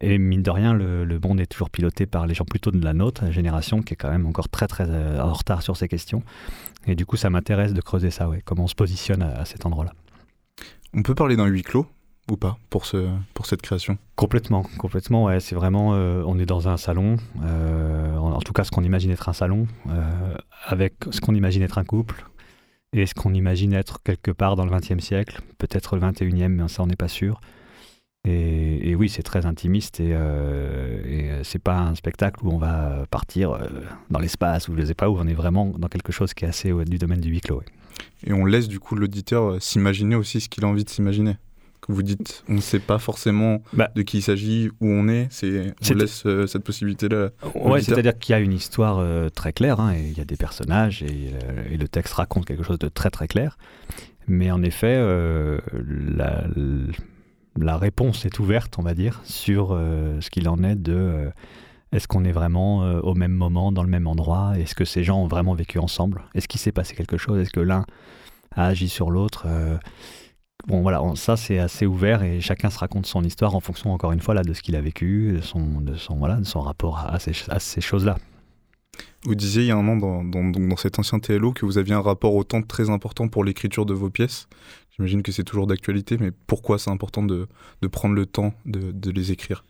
Et 0.00 0.18
mine 0.18 0.42
de 0.42 0.50
rien, 0.50 0.74
le, 0.74 1.18
monde 1.18 1.40
est 1.40 1.46
toujours 1.46 1.70
piloté 1.70 2.04
par 2.04 2.26
les 2.26 2.34
gens 2.34 2.44
plutôt 2.44 2.70
de 2.70 2.84
la 2.84 2.92
nôtre, 2.92 3.30
génération, 3.30 3.80
qui 3.80 3.94
est 3.94 3.96
quand 3.96 4.10
même 4.10 4.26
encore 4.26 4.50
très 4.50 4.66
très 4.66 4.84
euh, 4.86 5.18
en 5.18 5.32
retard 5.32 5.62
sur 5.62 5.78
ces 5.78 5.88
questions. 5.88 6.22
Et 6.86 6.94
du 6.94 7.06
coup, 7.06 7.16
ça 7.16 7.30
m'intéresse 7.30 7.72
de 7.72 7.80
creuser 7.80 8.10
ça, 8.10 8.28
ouais, 8.28 8.42
comment 8.44 8.64
on 8.64 8.68
se 8.68 8.74
positionne 8.74 9.22
à 9.22 9.46
cet 9.46 9.64
endroit-là. 9.64 9.92
On 10.92 11.02
peut 11.02 11.14
parler 11.14 11.36
d'un 11.36 11.46
huis 11.46 11.62
clos? 11.62 11.86
Ou 12.30 12.36
pas 12.36 12.56
pour, 12.70 12.86
ce, 12.86 13.08
pour 13.34 13.46
cette 13.46 13.62
création? 13.62 13.98
Complètement, 14.16 14.64
complètement, 14.78 15.24
ouais. 15.24 15.40
C'est 15.40 15.54
vraiment, 15.54 15.94
euh, 15.94 16.22
on 16.26 16.38
est 16.38 16.46
dans 16.46 16.68
un 16.68 16.76
salon, 16.76 17.16
euh, 17.42 18.16
en, 18.16 18.40
tout 18.40 18.52
cas 18.52 18.64
ce 18.64 18.70
qu'on 18.70 18.84
imagine 18.84 19.10
être 19.10 19.28
un 19.28 19.32
salon, 19.32 19.66
euh, 19.88 20.34
avec 20.66 20.94
ce 21.10 21.20
qu'on 21.20 21.34
imagine 21.34 21.62
être 21.62 21.78
un 21.78 21.84
couple, 21.84 22.24
et 22.92 23.06
ce 23.06 23.14
qu'on 23.14 23.34
imagine 23.34 23.72
être 23.72 24.02
quelque 24.02 24.30
part 24.30 24.56
dans 24.56 24.64
le 24.64 24.70
XXe 24.70 25.04
siècle, 25.04 25.40
peut-être 25.58 25.96
le 25.96 26.02
XXIe, 26.02 26.48
mais 26.48 26.68
ça 26.68 26.82
on 26.82 26.86
n'est 26.86 26.96
pas 26.96 27.08
sûr. 27.08 27.40
Et, 28.26 28.94
oui, 28.94 29.10
c'est 29.10 29.22
très 29.22 29.44
intimiste 29.44 30.00
et, 30.00 30.12
et 30.12 31.30
c'est 31.42 31.58
pas 31.58 31.78
un 31.78 31.94
spectacle 31.94 32.40
où 32.42 32.52
on 32.52 32.56
va 32.56 33.04
partir 33.10 33.58
dans 34.08 34.18
l'espace 34.18 34.66
ou 34.68 34.76
je 34.78 34.84
sais 34.86 34.94
pas 34.94 35.10
où 35.10 35.18
on 35.18 35.26
est 35.26 35.34
vraiment 35.34 35.66
dans 35.76 35.88
quelque 35.88 36.10
chose 36.10 36.32
qui 36.32 36.46
est 36.46 36.48
assez 36.48 36.72
du 36.86 36.96
domaine 36.96 37.20
du 37.20 37.28
huis 37.28 37.42
clos. 37.42 37.62
Et 38.26 38.32
on 38.32 38.46
laisse 38.46 38.66
du 38.66 38.80
coup 38.80 38.94
l'auditeur 38.94 39.60
s'imaginer 39.62 40.14
aussi 40.14 40.40
ce 40.40 40.48
qu'il 40.48 40.64
a 40.64 40.68
envie 40.68 40.84
de 40.84 40.88
s'imaginer? 40.88 41.36
Vous 41.92 42.02
dites, 42.02 42.44
on 42.48 42.54
ne 42.54 42.60
sait 42.60 42.78
pas 42.78 42.98
forcément 42.98 43.62
bah. 43.72 43.90
de 43.94 44.02
qui 44.02 44.18
il 44.18 44.22
s'agit, 44.22 44.70
où 44.80 44.88
on 44.88 45.08
est, 45.08 45.26
c'est, 45.30 45.74
on 45.90 45.94
laisse 45.94 46.24
euh, 46.26 46.46
cette 46.46 46.64
possibilité-là. 46.64 47.30
Ouais, 47.54 47.82
c'est-à-dire 47.82 48.18
qu'il 48.18 48.32
y 48.32 48.36
a 48.36 48.40
une 48.40 48.52
histoire 48.52 48.98
euh, 48.98 49.28
très 49.28 49.52
claire, 49.52 49.80
hein, 49.80 49.94
et 49.94 50.02
il 50.02 50.16
y 50.16 50.20
a 50.20 50.24
des 50.24 50.36
personnages, 50.36 51.02
euh, 51.02 51.64
et, 51.70 51.76
le 51.76 51.88
texte 51.88 52.14
raconte 52.14 52.46
quelque 52.46 52.62
chose 52.62 52.78
de 52.78 52.88
très 52.88 53.10
très 53.10 53.28
clair. 53.28 53.58
Mais 54.26 54.50
en 54.50 54.62
effet, 54.62 54.96
la, 55.74 56.44
la, 57.58 57.76
réponse 57.76 58.24
est 58.24 58.38
ouverte, 58.38 58.78
on 58.78 58.82
va 58.82 58.94
dire, 58.94 59.20
sur 59.24 59.78
ce 60.20 60.30
qu'il 60.30 60.48
en 60.48 60.62
est 60.64 60.76
de 60.76 61.30
Est-ce 61.92 62.08
qu'on 62.08 62.24
est 62.24 62.32
vraiment 62.32 62.78
au 63.02 63.12
même 63.12 63.34
moment, 63.34 63.70
dans 63.70 63.82
le 63.82 63.90
même 63.90 64.06
endroit 64.06 64.54
Est-ce 64.58 64.74
que 64.74 64.86
ces 64.86 65.04
gens 65.04 65.22
ont 65.22 65.26
vraiment 65.26 65.52
vécu 65.52 65.78
ensemble 65.78 66.24
Est-ce 66.34 66.48
qu'il 66.48 66.58
s'est 66.58 66.72
passé 66.72 66.94
quelque 66.94 67.18
chose 67.18 67.38
Est-ce 67.38 67.50
que 67.50 67.60
l'un 67.60 67.84
a 68.52 68.68
agi 68.68 68.88
sur 68.88 69.10
l'autre 69.10 69.46
Bon 70.66 70.80
voilà, 70.80 71.02
ça 71.14 71.36
c'est 71.36 71.58
assez 71.58 71.84
ouvert 71.84 72.22
et 72.22 72.40
chacun 72.40 72.70
se 72.70 72.78
raconte 72.78 73.04
son 73.04 73.22
histoire 73.22 73.54
en 73.54 73.60
fonction 73.60 73.92
encore 73.92 74.12
une 74.12 74.20
fois 74.20 74.32
là 74.32 74.42
de 74.42 74.54
ce 74.54 74.62
qu'il 74.62 74.76
a 74.76 74.80
vécu, 74.80 75.32
de 75.32 75.40
son, 75.42 75.80
de 75.80 75.94
son, 75.94 76.16
voilà, 76.16 76.36
de 76.36 76.44
son 76.44 76.62
rapport 76.62 76.98
à 77.06 77.18
ces, 77.18 77.32
à 77.48 77.60
ces 77.60 77.82
choses-là. 77.82 78.16
Vous 79.24 79.34
disiez 79.34 79.62
il 79.62 79.68
y 79.68 79.70
a 79.70 79.76
un 79.76 79.88
an 79.88 79.96
dans, 79.96 80.24
dans, 80.24 80.44
dans, 80.44 80.76
cet 80.76 80.98
ancien 80.98 81.18
TLO 81.18 81.52
que 81.52 81.66
vous 81.66 81.78
aviez 81.78 81.94
un 81.94 82.00
rapport 82.00 82.34
au 82.34 82.44
temps 82.44 82.62
très 82.62 82.90
important 82.90 83.28
pour 83.28 83.44
l'écriture 83.44 83.86
de 83.86 83.94
vos 83.94 84.10
pièces. 84.10 84.48
J'imagine 84.96 85.22
que 85.22 85.32
c'est 85.32 85.44
toujours 85.44 85.66
d'actualité, 85.66 86.18
mais 86.18 86.30
pourquoi 86.46 86.78
c'est 86.78 86.90
important 86.90 87.22
de, 87.22 87.48
de, 87.82 87.88
prendre 87.88 88.14
le 88.14 88.26
temps 88.26 88.54
de, 88.64 88.92
de 88.92 89.10
les 89.10 89.32
écrire? 89.32 89.64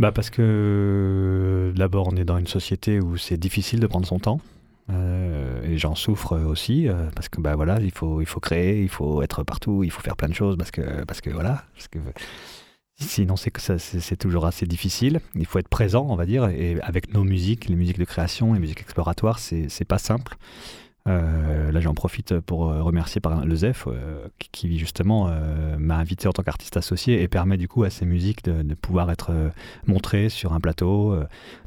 Bah 0.00 0.10
Parce 0.10 0.30
que 0.30 1.72
d'abord 1.76 2.08
on 2.12 2.16
est 2.16 2.24
dans 2.24 2.38
une 2.38 2.46
société 2.46 3.00
où 3.00 3.16
c'est 3.16 3.36
difficile 3.36 3.80
de 3.80 3.86
prendre 3.86 4.06
son 4.06 4.18
temps. 4.18 4.40
Euh, 4.90 5.62
et 5.62 5.78
j'en 5.78 5.94
souffre 5.94 6.38
aussi 6.38 6.88
euh, 6.88 7.08
parce 7.14 7.30
que 7.30 7.40
bah 7.40 7.56
voilà 7.56 7.80
il 7.80 7.90
faut 7.90 8.20
il 8.20 8.26
faut 8.26 8.38
créer 8.38 8.82
il 8.82 8.90
faut 8.90 9.22
être 9.22 9.42
partout 9.42 9.82
il 9.82 9.90
faut 9.90 10.02
faire 10.02 10.14
plein 10.14 10.28
de 10.28 10.34
choses 10.34 10.58
parce 10.58 10.70
que 10.70 11.04
parce 11.06 11.22
que 11.22 11.30
voilà 11.30 11.64
sinon 12.96 13.36
c'est 13.36 13.50
que 13.50 13.60
c'est 13.78 14.16
toujours 14.16 14.44
assez 14.44 14.66
difficile. 14.66 15.20
Il 15.34 15.46
faut 15.46 15.58
être 15.58 15.68
présent 15.68 16.06
on 16.10 16.16
va 16.16 16.26
dire 16.26 16.48
et 16.48 16.78
avec 16.82 17.14
nos 17.14 17.24
musiques 17.24 17.66
les 17.68 17.76
musiques 17.76 17.98
de 17.98 18.04
création 18.04 18.52
les 18.52 18.60
musiques 18.60 18.82
exploratoires 18.82 19.38
c'est 19.38 19.88
pas 19.88 19.98
simple 19.98 20.36
euh, 21.06 21.70
là, 21.70 21.80
j'en 21.80 21.92
profite 21.92 22.40
pour 22.40 22.70
euh, 22.70 22.82
remercier 22.82 23.20
le 23.44 23.54
ZEF, 23.54 23.84
euh, 23.86 24.26
qui, 24.38 24.78
justement 24.78 25.30
m'a 25.78 25.96
invité 25.96 26.28
en 26.28 26.32
tant 26.32 26.42
qu'artiste 26.42 26.76
associé 26.76 27.22
et 27.22 27.28
permet 27.28 27.56
du 27.56 27.68
coup 27.68 27.84
à 27.84 27.90
ces 27.90 28.06
musiques 28.06 28.44
de, 28.44 28.74
pouvoir 28.74 29.10
être 29.10 29.32
montrées 29.86 30.28
sur 30.28 30.52
un 30.52 30.60
plateau, 30.60 31.16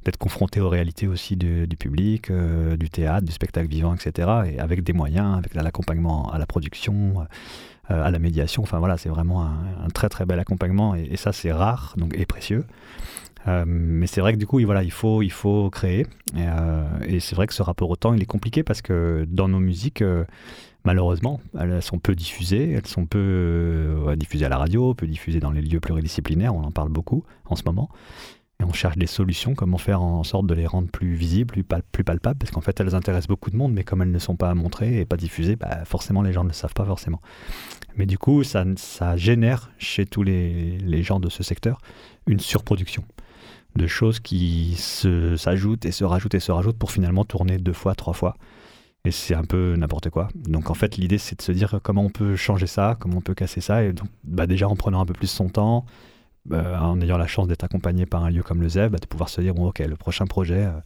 d'être 0.03 0.17
confronté 0.17 0.59
aux 0.59 0.69
réalités 0.69 1.07
aussi 1.07 1.35
du, 1.35 1.67
public, 1.77 2.31
du 2.31 2.89
théâtre, 2.89 3.25
du 3.25 3.31
spectacle 3.31 3.67
vivant, 3.67 3.93
etc. 3.93 4.29
Et 4.47 4.59
avec 4.59 4.83
des 4.83 4.93
moyens, 4.93 5.37
avec 5.37 5.53
l'accompagnement 5.53 6.31
à 6.31 6.39
la 6.39 6.45
production, 6.45 7.27
à 7.87 8.09
la 8.11 8.19
médiation. 8.19 8.63
Enfin 8.63 8.79
voilà, 8.79 8.97
c'est 8.97 9.09
vraiment 9.09 9.43
un, 9.43 9.89
très 9.93 10.09
très 10.09 10.25
bel 10.25 10.39
accompagnement 10.39 10.95
et, 10.95 11.07
et 11.11 11.17
ça 11.17 11.31
c'est 11.31 11.51
rare 11.51 11.93
donc, 11.97 12.15
et 12.17 12.25
précieux. 12.25 12.65
Euh, 13.47 13.63
mais 13.65 14.07
c'est 14.07 14.21
vrai 14.21 14.33
que 14.33 14.37
du 14.37 14.45
coup, 14.45 14.59
il 14.59 14.91
faut, 14.91 15.69
créer. 15.69 16.05
Euh, 16.35 16.87
et, 17.05 17.19
c'est 17.19 17.35
vrai 17.35 17.47
que 17.47 17.53
ce 17.53 17.61
rapport 17.61 17.89
au 17.89 17.95
temps, 17.95 18.13
il 18.13 18.21
est 18.21 18.27
compliqué 18.27 18.63
parce 18.63 18.81
que 18.81 19.25
dans 19.29 19.47
nos 19.47 19.59
musiques, 19.59 20.01
euh, 20.01 20.25
malheureusement, 20.83 21.39
elles 21.59 21.81
sont 21.81 21.99
peu 21.99 22.15
diffusées. 22.15 22.73
Elles 22.73 22.87
sont 22.87 23.05
peu 23.05 24.15
diffusées 24.17 24.45
à 24.45 24.49
la 24.49 24.57
radio, 24.57 24.93
peu 24.93 25.07
diffusées 25.07 25.39
dans 25.39 25.51
les 25.51 25.61
lieux 25.61 25.79
pluridisciplinaires. 25.79 26.55
On 26.55 26.63
en 26.63 26.71
parle 26.71 26.89
beaucoup 26.89 27.23
en 27.45 27.55
ce 27.55 27.63
moment. 27.65 27.89
Et 28.59 28.63
on 28.63 28.73
cherche 28.73 28.97
des 28.97 29.05
solutions, 29.05 29.53
comment 29.53 29.77
faire 29.77 30.01
en 30.01 30.23
sorte 30.23 30.47
de 30.47 30.55
les 30.55 30.65
rendre 30.65 30.89
plus 30.89 31.13
visibles, 31.13 31.63
plus, 31.91 32.03
palpables, 32.03 32.39
parce 32.39 32.49
qu'en 32.49 32.61
fait 32.61 32.79
elles 32.79 32.95
intéressent 32.95 33.27
beaucoup 33.27 33.51
de 33.51 33.55
monde, 33.55 33.71
mais 33.71 33.83
comme 33.83 34.01
elles 34.01 34.09
ne 34.09 34.17
sont 34.17 34.35
pas 34.35 34.55
montrées 34.55 34.99
et 34.99 35.05
pas 35.05 35.15
diffusées, 35.15 35.55
bah 35.55 35.85
forcément 35.85 36.23
les 36.23 36.33
gens 36.33 36.43
ne 36.43 36.49
le 36.49 36.55
savent 36.55 36.73
pas 36.73 36.83
forcément. 36.83 37.21
Mais 37.97 38.07
du 38.07 38.17
coup, 38.17 38.43
ça, 38.43 38.65
génère 39.15 39.69
chez 39.77 40.07
tous 40.07 40.23
les 40.23 41.03
gens 41.03 41.19
de 41.19 41.29
ce 41.29 41.43
secteur 41.43 41.77
une 42.25 42.39
surproduction 42.39 43.03
de 43.77 43.87
choses 43.87 44.19
qui 44.19 44.75
s'ajoutent 44.77 45.85
et 45.85 45.91
se 45.91 46.03
rajoutent 46.03 46.35
et 46.35 46.39
se 46.39 46.51
rajoutent 46.51 46.77
pour 46.77 46.91
finalement 46.91 47.23
tourner 47.23 47.57
deux 47.57 47.73
fois, 47.73 47.95
trois 47.95 48.13
fois. 48.13 48.35
Et 49.05 49.11
c'est 49.11 49.35
un 49.35 49.45
peu 49.45 49.75
n'importe 49.77 50.09
quoi. 50.09 50.27
Donc 50.35 50.69
en 50.69 50.73
fait, 50.73 50.97
l'idée, 50.97 51.17
c'est 51.17 51.37
de 51.37 51.41
se 51.41 51.51
dire 51.51 51.79
comment 51.81 52.03
on 52.03 52.09
peut 52.09 52.35
changer 52.35 52.67
ça, 52.67 52.97
comment 52.99 53.17
on 53.17 53.21
peut 53.21 53.35
casser 53.35 53.61
ça. 53.61 53.83
Et 53.83 53.93
donc, 53.93 54.09
bah, 54.25 54.47
déjà 54.47 54.67
en 54.67 54.75
prenant 54.75 54.99
un 54.99 55.05
peu 55.05 55.13
plus 55.13 55.27
son 55.27 55.47
temps, 55.47 55.85
euh, 56.51 56.77
en 56.77 56.99
ayant 57.01 57.17
la 57.17 57.27
chance 57.27 57.47
d'être 57.47 57.63
accompagné 57.63 58.05
par 58.05 58.23
un 58.23 58.29
lieu 58.29 58.43
comme 58.43 58.61
le 58.61 58.69
ZEB, 58.69 58.91
bah, 58.91 58.97
de 58.99 59.05
pouvoir 59.05 59.29
se 59.29 59.39
dire 59.41 59.53
bon, 59.53 59.67
ok, 59.67 59.79
le 59.79 59.95
prochain 59.95 60.25
projet, 60.25 60.65
euh, 60.65 60.79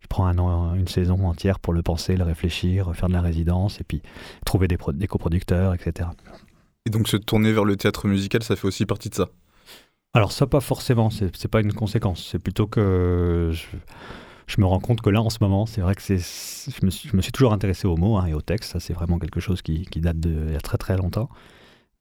je 0.00 0.06
prends 0.06 0.26
un 0.26 0.38
an, 0.38 0.74
une 0.74 0.88
saison 0.88 1.26
entière 1.26 1.58
pour 1.58 1.72
le 1.72 1.82
penser, 1.82 2.16
le 2.16 2.24
réfléchir, 2.24 2.94
faire 2.94 3.08
de 3.08 3.14
la 3.14 3.20
résidence 3.20 3.80
et 3.80 3.84
puis 3.84 4.00
trouver 4.46 4.68
des, 4.68 4.78
des 4.94 5.06
coproducteurs, 5.06 5.74
etc. 5.74 6.08
Et 6.86 6.90
donc 6.90 7.08
se 7.08 7.16
tourner 7.16 7.52
vers 7.52 7.64
le 7.64 7.76
théâtre 7.76 8.08
musical, 8.08 8.42
ça 8.42 8.56
fait 8.56 8.66
aussi 8.66 8.86
partie 8.86 9.10
de 9.10 9.14
ça? 9.14 9.28
Alors 10.12 10.32
ça, 10.32 10.46
pas 10.46 10.60
forcément, 10.60 11.08
c'est 11.10 11.48
pas 11.48 11.60
une 11.60 11.72
conséquence. 11.72 12.28
C'est 12.30 12.40
plutôt 12.40 12.66
que 12.66 13.52
je, 14.46 14.60
me 14.60 14.66
rends 14.66 14.80
compte 14.80 15.00
que 15.02 15.10
là, 15.10 15.22
en 15.22 15.30
ce 15.30 15.38
moment, 15.40 15.66
c'est 15.66 15.80
vrai 15.82 15.94
que 15.94 16.02
je, 16.02 16.84
me 16.84 16.90
suis 16.90 17.32
toujours 17.32 17.52
intéressé 17.52 17.86
aux 17.86 17.96
mots 17.96 18.16
hein, 18.16 18.26
et 18.26 18.34
au 18.34 18.40
texte. 18.40 18.72
Ça, 18.72 18.80
c'est 18.80 18.92
vraiment 18.92 19.20
quelque 19.20 19.38
chose 19.38 19.62
qui, 19.62 19.86
date 19.96 20.18
d'il 20.18 20.52
y 20.52 20.56
a 20.56 20.60
très 20.60 20.78
très 20.78 20.96
longtemps. 20.96 21.28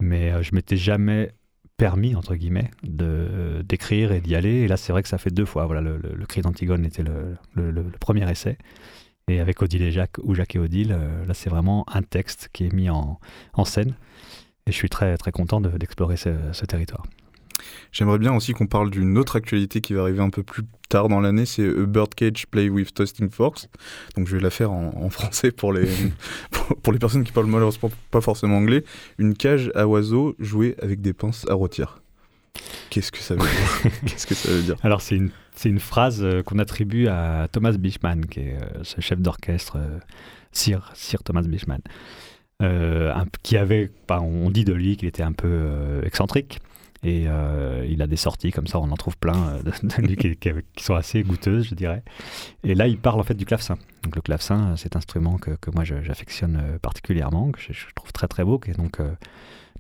Mais 0.02 0.32
euh, 0.32 0.42
je 0.42 0.56
m'étais 0.56 0.78
jamais 0.78 1.34
permis, 1.78 2.16
entre 2.16 2.36
guillemets, 2.36 2.72
de, 2.84 3.64
d'écrire 3.64 4.12
et 4.12 4.22
d'y 4.22 4.36
aller. 4.36 4.62
Et 4.62 4.68
là, 4.68 4.78
c'est 4.78 4.92
vrai 4.92 5.04
que 5.04 5.10
ça 5.10 5.20
fait 5.20 5.32
deux 5.32 5.46
fois. 5.46 5.68
Voilà, 5.68 5.82
le, 5.82 6.26
cri 6.26 6.42
d'Antigone 6.42 6.86
était 6.86 7.04
le, 7.04 7.38
premier 8.00 8.30
essai. 8.32 8.58
Et 9.28 9.40
avec 9.40 9.62
Odile 9.62 9.84
et 9.84 9.92
Jacques, 9.92 10.18
ou 10.24 10.34
Jacques 10.34 10.56
et 10.56 10.60
Odile, 10.60 10.94
euh, 10.94 11.26
là, 11.28 11.36
c'est 11.36 11.52
vraiment 11.52 11.86
un 11.88 12.02
texte 12.02 12.50
qui 12.54 12.66
est 12.66 12.74
mis 12.74 12.90
en, 12.90 13.20
scène. 13.66 13.94
Et 14.66 14.72
je 14.72 14.76
suis 14.76 14.90
très 14.90 15.16
très 15.18 15.32
content 15.32 15.62
d'explorer 15.62 16.18
ce 16.18 16.66
territoire. 16.66 17.04
J'aimerais 17.92 18.20
bien 18.20 18.34
aussi 18.36 18.54
qu'on 18.54 18.68
parle 18.68 18.90
d'une 18.90 19.18
autre 19.18 19.36
actualité 19.36 19.82
qui 19.82 19.94
va 19.94 20.02
arriver 20.02 20.22
un 20.22 20.30
peu 20.30 20.44
plus 20.44 20.64
tard 20.90 21.08
dans 21.08 21.22
l'année, 21.22 21.46
c'est 21.46 21.68
A 21.68 21.86
Birdcage 21.86 22.48
Play 22.48 22.70
with 22.70 22.94
Toasting 22.94 23.30
Forks. 23.30 23.68
Donc 24.16 24.28
je 24.28 24.36
vais 24.36 24.42
la 24.42 24.50
faire 24.50 24.72
en, 24.72 25.10
français 25.10 25.52
pour 25.52 25.72
les, 25.72 25.88
pour, 26.84 26.92
les 26.92 27.00
personnes 27.00 27.24
qui 27.24 27.32
parlent 27.32 27.48
malheureusement 27.48 27.92
pas 28.12 28.22
forcément 28.22 28.58
anglais. 28.58 28.84
Une 29.18 29.36
cage 29.36 29.72
à 29.76 29.88
oiseaux 29.88 30.36
jouée 30.40 30.76
avec 30.82 31.02
des 31.02 31.14
pinces 31.14 31.46
à 31.50 31.54
rôtir. 31.54 32.02
Qu'est-ce 32.90 33.12
que 33.12 33.20
ça 33.20 33.36
veut 33.36 33.42
dire? 33.42 33.92
Qu'est-ce 34.06 34.28
que 34.28 34.36
ça 34.36 34.50
veut 34.50 34.62
dire? 34.62 34.76
Alors 34.82 35.02
c'est 35.02 35.16
une, 35.16 35.30
c'est 35.54 35.70
une 35.70 35.80
phrase 35.80 36.24
euh, 36.24 36.42
qu'on 36.42 36.58
attribue 36.58 37.08
à 37.08 37.48
Thomas 37.52 37.74
Bichman, 37.74 38.26
qui 38.26 38.40
est 38.40 38.56
euh, 38.56 38.84
ce 38.84 39.02
chef 39.02 39.20
d'orchestre, 39.20 39.78
euh, 39.78 40.00
Sir, 40.52 40.92
Sir 40.96 41.24
Thomas 41.24 41.44
Bichman, 41.44 41.82
qui 43.44 43.58
avait, 43.58 43.92
on 44.10 44.50
dit 44.50 44.66
de 44.66 44.74
lui 44.74 44.98
qu'il 44.98 45.08
était 45.08 45.24
un 45.24 45.32
peu 45.32 46.02
excentrique, 46.04 46.60
et 47.04 47.26
euh, 47.28 47.86
il 47.90 48.02
a 48.02 48.08
des 48.08 48.18
sorties 48.18 48.52
comme 48.52 48.68
ça, 48.68 48.80
on 48.80 48.92
en 48.92 48.98
trouve 48.98 49.18
plein 49.18 49.50
euh, 49.50 49.64
de, 49.64 50.16
qui, 50.16 50.84
sont 50.84 50.96
assez 50.96 51.24
goûteuses, 51.24 51.70
je 51.70 51.76
dirais. 51.76 52.04
Et 52.64 52.76
là, 52.76 52.88
il 52.88 52.98
parle 52.98 53.20
en 53.20 53.24
fait 53.24 53.36
du 53.36 53.46
clavecin. 53.46 53.78
Donc 54.04 54.16
le 54.16 54.22
clavecin, 54.22 54.76
c'est 54.76 54.96
un 54.96 55.00
instrument 55.00 55.38
que, 55.38 55.52
que 55.52 55.72
moi 55.72 55.86
j'affectionne 55.86 56.60
euh, 56.62 56.78
particulièrement, 56.80 57.52
que 57.52 57.60
je, 57.62 57.86
trouve 57.96 58.12
très 58.12 58.28
très 58.28 58.44
beau. 58.44 58.60
Et 58.68 58.74
donc, 58.74 59.00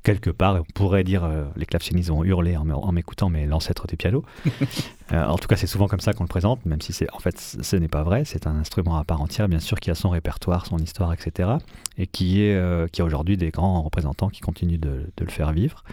quelque 0.03 0.29
part, 0.29 0.55
on 0.55 0.63
pourrait 0.73 1.03
dire, 1.03 1.29
les 1.57 1.65
clavecinistes 1.65 2.09
vont 2.09 2.23
hurler 2.23 2.55
en, 2.55 2.91
m'écoutant, 2.93 3.29
mais 3.29 3.45
l'ancêtre 3.45 3.85
du 3.85 3.97
piano. 3.97 4.23
en 5.11 5.37
tout 5.37 5.47
cas, 5.49 5.57
c'est 5.57 5.67
souvent 5.67 5.87
comme 5.87 5.99
ça 5.99 6.13
qu'on 6.13 6.23
le 6.23 6.29
présente, 6.29 6.65
même 6.65 6.79
si 6.79 6.93
c'est 6.93 7.11
en 7.13 7.19
fait 7.19 7.37
ce 7.37 7.75
n'est 7.75 7.89
pas 7.89 8.03
vrai. 8.03 8.23
C'est 8.23 8.47
un 8.47 8.55
instrument 8.55 8.97
à 8.97 9.03
part 9.03 9.21
entière, 9.21 9.49
bien 9.49 9.59
sûr, 9.59 9.79
qui 9.79 9.91
a 9.91 9.95
son 9.95 10.09
répertoire, 10.09 10.65
son 10.65 10.77
histoire, 10.77 11.11
etc. 11.11 11.49
Et 11.97 12.07
qui, 12.07 12.41
est, 12.41 12.91
qui 12.91 13.01
a 13.01 13.05
aujourd'hui 13.05 13.35
des 13.35 13.51
grands 13.51 13.81
représentants 13.81 14.29
qui 14.29 14.39
continuent 14.39 14.79
de, 14.79 15.11
de 15.17 15.25
le 15.25 15.31
faire 15.31 15.51
vivre. 15.51 15.83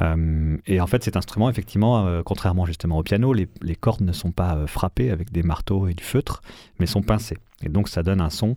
Euh, 0.00 0.56
et 0.66 0.80
en 0.80 0.86
fait, 0.86 1.04
cet 1.04 1.16
instrument, 1.16 1.48
effectivement, 1.48 2.06
euh, 2.06 2.22
contrairement 2.24 2.66
justement 2.66 2.98
au 2.98 3.02
piano, 3.02 3.32
les, 3.32 3.48
cordes 3.76 4.02
ne 4.02 4.12
sont 4.12 4.32
pas 4.32 4.56
euh, 4.56 4.66
frappées 4.66 5.10
avec 5.10 5.32
des 5.32 5.42
marteaux 5.42 5.88
et 5.88 5.94
du 5.94 6.04
feutre, 6.04 6.42
mais 6.78 6.86
sont 6.86 7.02
pincées. 7.02 7.38
Et 7.62 7.68
donc, 7.68 7.88
ça 7.88 8.02
donne 8.02 8.20
un 8.20 8.30
son 8.30 8.56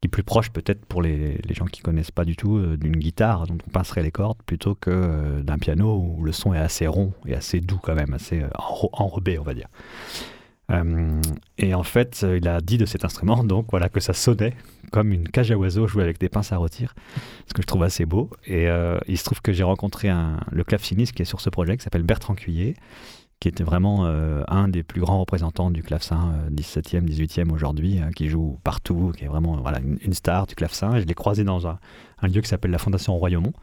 qui 0.00 0.06
est 0.06 0.08
plus 0.08 0.22
proche 0.22 0.50
peut-être 0.50 0.86
pour 0.86 1.02
les, 1.02 1.38
gens 1.50 1.66
qui 1.66 1.82
connaissent 1.82 2.10
pas 2.10 2.24
du 2.24 2.34
tout 2.34 2.58
d'une 2.78 2.96
guitare 2.96 3.46
dont 3.46 3.58
on 3.66 3.70
pincerait 3.70 4.02
les 4.02 4.10
cordes 4.10 4.38
plutôt 4.46 4.74
que 4.74 5.42
d'un 5.42 5.58
piano 5.58 5.94
où 5.94 6.24
le 6.24 6.32
son 6.32 6.54
est 6.54 6.58
assez 6.58 6.86
rond 6.86 7.12
et 7.26 7.34
assez 7.34 7.60
doux 7.60 7.78
quand 7.82 7.94
même, 7.94 8.14
assez 8.14 8.42
enrobé, 8.54 9.38
on 9.38 9.42
va 9.42 9.52
dire. 9.52 9.68
Euh, 10.70 11.20
et 11.58 11.74
en 11.74 11.82
fait, 11.82 12.24
il 12.36 12.46
a 12.48 12.60
dit 12.60 12.78
de 12.78 12.86
cet 12.86 13.04
instrument, 13.04 13.42
donc 13.44 13.66
voilà, 13.70 13.88
que 13.88 14.00
ça 14.00 14.12
sonnait 14.12 14.54
comme 14.92 15.12
une 15.12 15.28
cage 15.28 15.50
à 15.50 15.56
oiseaux 15.56 15.86
jouée 15.86 16.02
avec 16.02 16.18
des 16.18 16.28
pinces 16.28 16.52
à 16.52 16.56
rôtir, 16.56 16.94
ce 17.46 17.54
que 17.54 17.62
je 17.62 17.66
trouve 17.66 17.82
assez 17.82 18.06
beau. 18.06 18.30
Et 18.46 18.68
euh, 18.68 18.98
il 19.06 19.18
se 19.18 19.24
trouve 19.24 19.40
que 19.40 19.52
j'ai 19.52 19.62
rencontré 19.62 20.10
le 20.50 20.64
claveciniste 20.64 21.12
qui 21.12 21.22
est 21.22 21.26
sur 21.26 21.40
ce 21.40 21.50
projet, 21.50 21.76
qui 21.76 21.84
s'appelle 21.84 22.02
Bertrand 22.02 22.34
Cuillet, 22.34 22.74
qui 23.38 23.48
était 23.48 23.64
vraiment 23.64 24.04
euh, 24.04 24.42
un 24.48 24.68
des 24.68 24.82
plus 24.82 25.00
grands 25.00 25.20
représentants 25.20 25.70
du 25.70 25.82
clavecin 25.82 26.34
17e, 26.52 27.04
18e 27.04 27.50
aujourd'hui, 27.50 27.98
hein, 27.98 28.10
qui 28.14 28.28
joue 28.28 28.58
partout, 28.64 29.12
qui 29.16 29.24
est 29.24 29.28
vraiment 29.28 29.62
une, 30.02 30.12
star 30.12 30.46
du 30.46 30.54
clavecin. 30.54 30.96
Et 30.96 31.00
je 31.00 31.06
l'ai 31.06 31.14
croisé 31.14 31.44
dans 31.44 31.66
un, 31.66 31.78
lieu 32.22 32.40
qui 32.40 32.48
s'appelle 32.48 32.72
la 32.72 32.78
Fondation 32.78 33.16
Royaumont. 33.16 33.54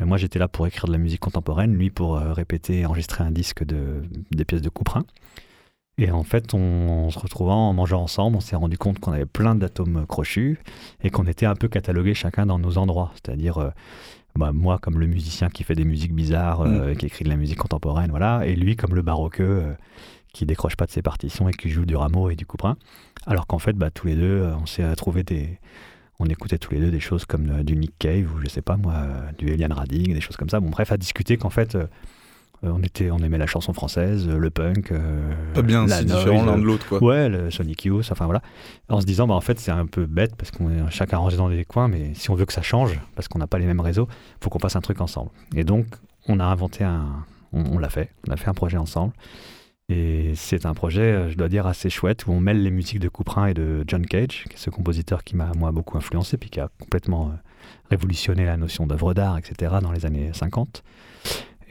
moi, 0.00 0.18
j'étais 0.18 0.38
là 0.38 0.48
pour 0.48 0.66
écrire 0.66 0.86
de 0.86 0.92
la 0.92 0.98
musique 0.98 1.20
contemporaine, 1.20 1.74
lui 1.74 1.90
pour 1.90 2.18
répéter, 2.18 2.84
enregistrer 2.84 3.24
un 3.24 3.30
disque 3.30 3.64
de, 3.64 4.02
des 4.32 4.44
pièces 4.44 4.62
de 4.62 4.68
Couperin. 4.68 5.04
Et 5.98 6.12
en 6.12 6.22
fait, 6.22 6.54
on, 6.54 7.10
se 7.10 7.18
retrouvant, 7.18 7.68
en 7.68 7.72
mangeant 7.72 8.00
ensemble, 8.00 8.36
on 8.36 8.40
s'est 8.40 8.54
rendu 8.54 8.78
compte 8.78 9.00
qu'on 9.00 9.12
avait 9.12 9.26
plein 9.26 9.56
d'atomes 9.56 10.06
crochus 10.06 10.58
et 11.02 11.10
qu'on 11.10 11.26
était 11.26 11.44
un 11.44 11.56
peu 11.56 11.66
catalogués 11.66 12.14
chacun 12.14 12.46
dans 12.46 12.60
nos 12.60 12.78
endroits. 12.78 13.10
C'est-à-dire, 13.14 13.58
euh, 13.58 13.70
bah, 14.36 14.52
moi 14.52 14.78
comme 14.78 15.00
le 15.00 15.08
musicien 15.08 15.48
qui 15.48 15.64
fait 15.64 15.74
des 15.74 15.84
musiques 15.84 16.14
bizarres, 16.14 16.60
euh, 16.60 16.92
mm. 16.92 16.96
qui 16.96 17.06
écrit 17.06 17.24
de 17.24 17.28
la 17.28 17.36
musique 17.36 17.58
contemporaine, 17.58 18.10
voilà, 18.10 18.46
et 18.46 18.54
lui 18.54 18.76
comme 18.76 18.94
le 18.94 19.02
baroqueux 19.02 19.44
euh, 19.44 19.72
qui 20.32 20.46
décroche 20.46 20.76
pas 20.76 20.86
de 20.86 20.92
ses 20.92 21.02
partitions 21.02 21.48
et 21.48 21.52
qui 21.52 21.68
joue 21.68 21.84
du 21.84 21.96
rameau 21.96 22.30
et 22.30 22.36
du 22.36 22.46
couperin. 22.46 22.76
Alors 23.26 23.48
qu'en 23.48 23.58
fait, 23.58 23.72
bah, 23.72 23.90
tous 23.90 24.06
les 24.06 24.14
deux, 24.14 24.48
on 24.62 24.66
s'est 24.66 24.94
trouvé 24.94 25.24
des. 25.24 25.58
On 26.20 26.26
écoutait 26.26 26.58
tous 26.58 26.74
les 26.74 26.80
deux 26.80 26.90
des 26.90 27.00
choses 27.00 27.24
comme 27.24 27.62
du 27.62 27.76
Nick 27.76 27.92
Cave 27.98 28.34
ou 28.34 28.40
je 28.40 28.48
sais 28.48 28.62
pas 28.62 28.76
moi, 28.76 29.06
du 29.38 29.50
Eliane 29.50 29.72
Radig, 29.72 30.12
des 30.12 30.20
choses 30.20 30.36
comme 30.36 30.48
ça. 30.48 30.58
Bon, 30.58 30.68
bref, 30.68 30.90
à 30.90 30.96
discuter 30.96 31.36
qu'en 31.36 31.50
fait 31.50 31.76
Euh, 31.76 31.86
on, 32.62 32.82
était, 32.82 33.10
on 33.10 33.18
aimait 33.18 33.38
la 33.38 33.46
chanson 33.46 33.72
française, 33.72 34.28
le 34.28 34.50
punk. 34.50 34.92
Pas 35.54 35.62
bien, 35.62 35.86
c'est 35.86 36.04
différent 36.04 36.44
l'un 36.44 36.58
de 36.58 36.64
l'autre, 36.64 36.86
quoi. 36.88 37.02
Ouais, 37.02 37.28
le 37.28 37.50
Sonic 37.50 37.84
Youth, 37.84 38.08
enfin 38.10 38.24
voilà. 38.24 38.42
En 38.88 39.00
se 39.00 39.06
disant, 39.06 39.26
bah, 39.26 39.34
en 39.34 39.40
fait, 39.40 39.58
c'est 39.58 39.70
un 39.70 39.86
peu 39.86 40.06
bête 40.06 40.34
parce 40.36 40.50
qu'on 40.50 40.70
est 40.70 40.90
chacun 40.90 41.18
rangé 41.18 41.36
dans 41.36 41.48
des 41.48 41.64
coins, 41.64 41.88
mais 41.88 42.14
si 42.14 42.30
on 42.30 42.34
veut 42.34 42.46
que 42.46 42.52
ça 42.52 42.62
change, 42.62 43.00
parce 43.14 43.28
qu'on 43.28 43.38
n'a 43.38 43.46
pas 43.46 43.58
les 43.58 43.66
mêmes 43.66 43.80
réseaux, 43.80 44.08
il 44.10 44.44
faut 44.44 44.50
qu'on 44.50 44.58
fasse 44.58 44.76
un 44.76 44.80
truc 44.80 45.00
ensemble. 45.00 45.30
Et 45.54 45.64
donc, 45.64 45.86
on 46.26 46.40
a 46.40 46.44
inventé 46.44 46.84
un. 46.84 47.24
On, 47.52 47.78
l'a 47.78 47.88
fait, 47.88 48.10
on 48.28 48.32
a 48.32 48.36
fait 48.36 48.48
un 48.48 48.54
projet 48.54 48.76
ensemble. 48.76 49.14
Et 49.88 50.32
c'est 50.34 50.66
un 50.66 50.74
projet, 50.74 51.30
je 51.30 51.36
dois 51.38 51.48
dire, 51.48 51.66
assez 51.66 51.88
chouette 51.88 52.26
où 52.26 52.32
on 52.32 52.40
mêle 52.40 52.62
les 52.62 52.70
musiques 52.70 52.98
de 52.98 53.08
Couperin 53.08 53.46
et 53.46 53.54
de 53.54 53.84
John 53.86 54.04
Cage, 54.04 54.44
qui 54.44 54.54
est 54.54 54.58
ce 54.58 54.68
compositeur 54.68 55.24
qui 55.24 55.34
m'a, 55.34 55.50
moi, 55.56 55.72
beaucoup 55.72 55.96
influencé, 55.96 56.36
puis 56.36 56.50
qui 56.50 56.60
a 56.60 56.68
complètement 56.78 57.32
révolutionné 57.90 58.44
la 58.44 58.58
notion 58.58 58.86
d'œuvre 58.86 59.14
d'art, 59.14 59.38
etc., 59.38 59.76
dans 59.80 59.92
les 59.92 60.04
années 60.04 60.30
50. 60.34 60.82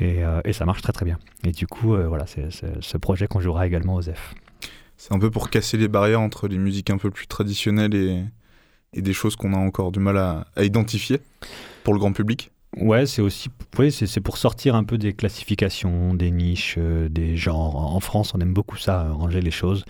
Euh, 0.01 0.41
et, 0.45 0.53
ça 0.53 0.65
marche 0.65 0.81
très 0.81 0.93
très 0.93 1.05
bien. 1.05 1.17
Et 1.43 1.51
du 1.51 1.67
coup, 1.67 1.95
euh, 1.95 2.07
voilà, 2.07 2.25
c'est 2.27 2.49
ce 2.51 2.97
projet 2.97 3.27
qu'on 3.27 3.39
jouera 3.39 3.65
également 3.65 3.95
aux 3.95 4.01
F. 4.01 4.35
C'est 4.95 5.13
un 5.13 5.19
peu 5.19 5.29
pour 5.29 5.49
casser 5.49 5.77
les 5.77 5.87
barrières 5.87 6.21
entre 6.21 6.47
les 6.47 6.57
musiques 6.57 6.89
un 6.89 6.97
peu 6.97 7.11
plus 7.11 7.27
traditionnelles 7.27 7.93
et, 7.93 8.23
et 8.93 9.01
des 9.01 9.13
choses 9.13 9.35
qu'on 9.35 9.53
a 9.53 9.57
encore 9.57 9.91
du 9.91 9.99
mal 9.99 10.17
à, 10.17 10.45
identifier 10.63 11.19
pour 11.83 11.93
le 11.93 11.99
grand 11.99 12.13
public 12.13 12.51
Ouais, 12.75 13.05
c'est 13.05 13.21
aussi 13.21 13.49
oui, 13.79 13.91
c'est 13.91 14.21
pour 14.21 14.37
sortir 14.37 14.75
un 14.75 14.83
peu 14.83 14.97
des 14.97 15.13
classifications, 15.13 16.13
des 16.13 16.31
niches, 16.31 16.75
euh, 16.77 17.09
des 17.09 17.37
genres. 17.37 17.75
En 17.95 17.99
France, 17.99 18.33
on 18.35 18.39
aime 18.39 18.53
beaucoup 18.53 18.77
ça, 18.77 19.09
ranger 19.11 19.41
les 19.41 19.51
choses 19.51 19.85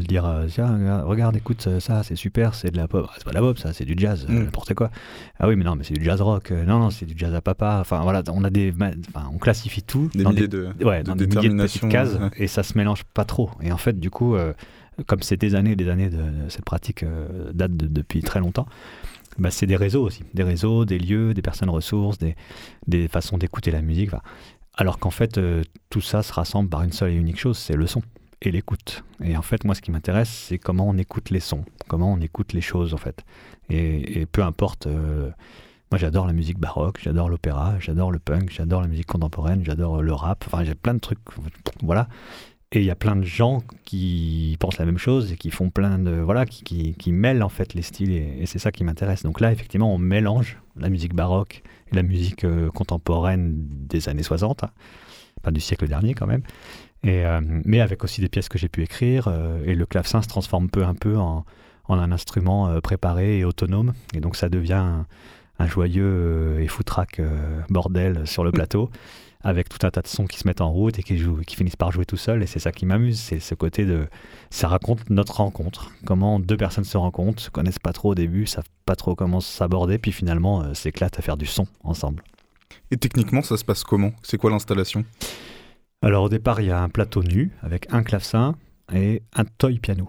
dire 0.00 0.24
euh, 0.24 0.46
tiens 0.48 1.02
regarde 1.02 1.36
écoute 1.36 1.64
euh, 1.68 1.78
ça 1.78 2.02
c'est 2.02 2.16
super 2.16 2.56
c'est 2.56 2.72
de 2.72 2.76
la 2.76 2.88
pop 2.88 3.06
ah, 3.08 3.14
c'est 3.16 3.24
pas 3.24 3.30
de 3.30 3.36
la 3.36 3.40
pop 3.40 3.56
ça 3.58 3.72
c'est 3.72 3.84
du 3.84 3.94
jazz 3.96 4.26
euh, 4.28 4.32
mm. 4.32 4.44
n'importe 4.46 4.74
quoi. 4.74 4.90
Ah 5.38 5.46
oui 5.46 5.54
mais 5.54 5.62
non 5.62 5.76
mais 5.76 5.84
c'est 5.84 5.94
du 5.94 6.04
jazz 6.04 6.20
rock 6.20 6.50
non 6.50 6.80
non 6.80 6.90
c'est 6.90 7.06
du 7.06 7.14
jazz 7.16 7.32
à 7.32 7.40
papa 7.40 7.78
enfin 7.80 8.00
voilà 8.02 8.22
on 8.32 8.42
a 8.42 8.50
des 8.50 8.74
enfin, 8.74 9.30
on 9.32 9.38
classifie 9.38 9.82
tout 9.82 10.10
des 10.12 10.24
dans 10.24 10.30
milliers 10.30 10.48
des, 10.48 10.48
de, 10.48 10.84
ouais, 10.84 11.04
dans 11.04 11.14
des 11.14 11.28
milliers 11.28 11.48
de 11.48 11.62
petites 11.62 11.88
cases 11.88 12.18
et 12.36 12.48
ça 12.48 12.64
se 12.64 12.76
mélange 12.76 13.04
pas 13.04 13.24
trop. 13.24 13.50
Et 13.62 13.70
en 13.70 13.76
fait 13.76 14.00
du 14.00 14.10
coup 14.10 14.36
comme 15.06 15.22
c'est 15.22 15.36
des 15.36 15.54
années 15.54 15.76
des 15.76 15.88
années 15.88 16.10
de, 16.10 16.24
cette 16.48 16.64
pratique 16.64 17.04
date 17.52 17.76
depuis 17.76 18.22
très 18.22 18.40
longtemps 18.40 18.66
bah, 19.38 19.52
c'est 19.52 19.66
des 19.66 19.76
réseaux 19.76 20.02
aussi 20.02 20.24
des 20.34 20.42
réseaux 20.42 20.84
des 20.84 20.98
lieux 20.98 21.34
des 21.34 21.42
personnes 21.42 21.70
ressources 21.70 22.18
des, 22.18 22.34
des 22.88 23.06
façons 23.06 23.38
d'écouter 23.38 23.70
la 23.70 23.80
musique 23.80 24.10
alors 24.76 24.98
qu'en 24.98 25.10
fait 25.10 25.40
tout 25.88 26.00
ça 26.00 26.24
se 26.24 26.32
rassemble 26.32 26.68
par 26.68 26.82
une 26.82 26.92
seule 26.92 27.12
et 27.12 27.14
unique 27.14 27.38
chose 27.38 27.58
c'est 27.58 27.76
le 27.76 27.86
son 27.86 28.02
et 28.46 28.50
l'écoute. 28.50 29.04
Et 29.22 29.36
en 29.36 29.42
fait, 29.42 29.64
moi, 29.64 29.74
ce 29.74 29.80
qui 29.80 29.90
m'intéresse, 29.90 30.28
c'est 30.28 30.58
comment 30.58 30.88
on 30.88 30.96
écoute 30.96 31.30
les 31.30 31.40
sons, 31.40 31.64
comment 31.88 32.12
on 32.12 32.20
écoute 32.20 32.52
les 32.52 32.60
choses, 32.60 32.94
en 32.94 32.98
fait. 32.98 33.24
Et, 33.70 34.26
peu 34.26 34.42
importe. 34.42 34.86
Euh, 34.86 35.30
moi, 35.90 35.98
j'adore 35.98 36.26
la 36.26 36.32
musique 36.32 36.58
baroque, 36.58 36.98
j'adore 37.02 37.28
l'opéra, 37.28 37.74
j'adore 37.78 38.10
le 38.10 38.18
punk, 38.18 38.50
j'adore 38.50 38.80
la 38.80 38.88
musique 38.88 39.06
contemporaine, 39.06 39.64
j'adore 39.64 40.02
le 40.02 40.12
rap. 40.12 40.44
Enfin, 40.46 40.64
j'ai 40.64 40.74
plein 40.74 40.94
de 40.94 40.98
trucs. 40.98 41.20
Voilà. 41.82 42.08
Et 42.72 42.80
il 42.80 42.84
y 42.84 42.90
a 42.90 42.96
plein 42.96 43.14
de 43.14 43.22
gens 43.22 43.62
qui 43.84 44.56
pensent 44.58 44.78
la 44.78 44.84
même 44.84 44.98
chose 44.98 45.30
et 45.30 45.36
qui 45.36 45.50
font 45.50 45.70
plein 45.70 45.98
de. 46.00 46.10
Voilà, 46.10 46.46
qui, 46.46 46.94
qui, 46.94 47.12
mêlent 47.12 47.44
en 47.44 47.48
fait 47.48 47.74
les 47.74 47.82
styles 47.82 48.10
et, 48.10 48.46
c'est 48.46 48.58
ça 48.58 48.72
qui 48.72 48.82
m'intéresse. 48.82 49.22
Donc 49.22 49.40
là, 49.40 49.52
effectivement, 49.52 49.94
on 49.94 49.98
mélange 49.98 50.58
la 50.76 50.88
musique 50.88 51.14
baroque 51.14 51.62
et 51.92 51.94
la 51.94 52.02
musique 52.02 52.42
euh, 52.44 52.70
contemporaine 52.70 53.54
des 53.56 54.08
années 54.08 54.24
60, 54.24 54.64
hein. 54.64 54.70
enfin 55.40 55.52
du 55.52 55.60
siècle 55.60 55.86
dernier 55.86 56.14
quand 56.14 56.26
même. 56.26 56.42
Euh, 57.06 57.40
mais 57.64 57.80
avec 57.80 58.04
aussi 58.04 58.20
des 58.20 58.28
pièces 58.28 58.48
que 58.48 58.58
j'ai 58.58 58.68
pu 58.68 58.82
écrire. 58.82 59.28
Euh, 59.28 59.62
et 59.64 59.74
le 59.74 59.86
clavecin 59.86 60.22
se 60.22 60.28
transforme 60.28 60.68
peu 60.68 60.84
à 60.84 60.94
peu 60.94 61.16
en, 61.18 61.44
un 61.88 62.12
instrument 62.12 62.68
euh, 62.68 62.80
préparé 62.80 63.38
et 63.38 63.44
autonome. 63.44 63.92
Et 64.14 64.20
donc 64.20 64.36
ça 64.36 64.48
devient 64.48 65.04
un, 65.58 65.66
joyeux 65.66 66.60
et 66.60 66.66
foutraque 66.66 67.22
bordel 67.70 68.26
sur 68.26 68.44
le 68.44 68.52
plateau. 68.52 68.90
avec 69.42 69.68
tout 69.68 69.86
un 69.86 69.90
tas 69.90 70.00
de 70.00 70.06
sons 70.06 70.26
qui 70.26 70.38
se 70.38 70.48
mettent 70.48 70.62
en 70.62 70.70
route 70.70 70.98
et 70.98 71.02
qui, 71.02 71.18
jouent, 71.18 71.42
qui 71.46 71.54
finissent 71.54 71.76
par 71.76 71.92
jouer 71.92 72.06
tout 72.06 72.16
seul. 72.16 72.42
Et 72.42 72.46
c'est 72.46 72.58
ça 72.58 72.72
qui 72.72 72.86
m'amuse, 72.86 73.20
c'est 73.20 73.40
ce 73.40 73.54
côté 73.54 73.84
de... 73.84 74.06
Ça 74.50 74.68
raconte 74.68 75.10
notre 75.10 75.36
rencontre, 75.36 75.92
comment 76.06 76.40
deux 76.40 76.56
personnes 76.56 76.84
se 76.84 76.96
rencontrent, 76.96 77.42
se 77.42 77.50
connaissent 77.50 77.78
pas 77.78 77.92
trop 77.92 78.12
au 78.12 78.14
début, 78.14 78.46
savent 78.46 78.64
pas 78.84 78.96
trop 78.96 79.14
comment 79.14 79.40
s'aborder, 79.40 79.98
puis 79.98 80.12
finalement 80.12 80.74
s'éclatent 80.74 81.18
à 81.18 81.22
faire 81.22 81.36
du 81.36 81.46
son 81.46 81.66
ensemble. 81.82 82.24
Et 82.90 82.96
techniquement, 82.96 83.42
ça 83.42 83.56
se 83.56 83.64
passe 83.64 83.84
comment? 83.84 84.12
C'est 84.22 84.38
quoi 84.38 84.50
l'installation? 84.50 85.04
Alors 86.04 86.24
au 86.24 86.28
départ, 86.28 86.60
il 86.60 86.66
y 86.66 86.70
a 86.70 86.82
un 86.82 86.90
plateau 86.90 87.22
nu 87.22 87.50
avec 87.62 87.86
un 87.90 88.02
clavecin 88.02 88.56
et 88.92 89.22
un 89.34 89.44
toy 89.44 89.78
piano. 89.78 90.06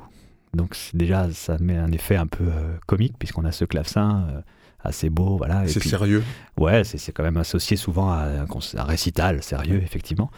Donc 0.53 0.75
déjà, 0.93 1.31
ça 1.31 1.58
met 1.60 1.77
un 1.77 1.91
effet 1.93 2.17
un 2.17 2.27
peu 2.27 2.43
euh, 2.43 2.77
comique 2.86 3.15
puisqu'on 3.17 3.45
a 3.45 3.53
ce 3.53 3.63
clavecin 3.63 4.27
euh, 4.29 4.41
assez 4.84 5.10
beau, 5.10 5.38
voilà. 5.38 5.65
C'est 5.67 5.81
sérieux? 5.81 6.21
Ouais, 6.58 6.84
c'est 6.84 7.13
quand 7.13 7.23
même 7.23 7.38
associé 7.38 7.77
souvent 7.77 8.12
à 8.12 8.25
un, 8.25 8.84
récital 8.84 9.41
sérieux, 9.41 9.81
effectivement. 9.81 10.31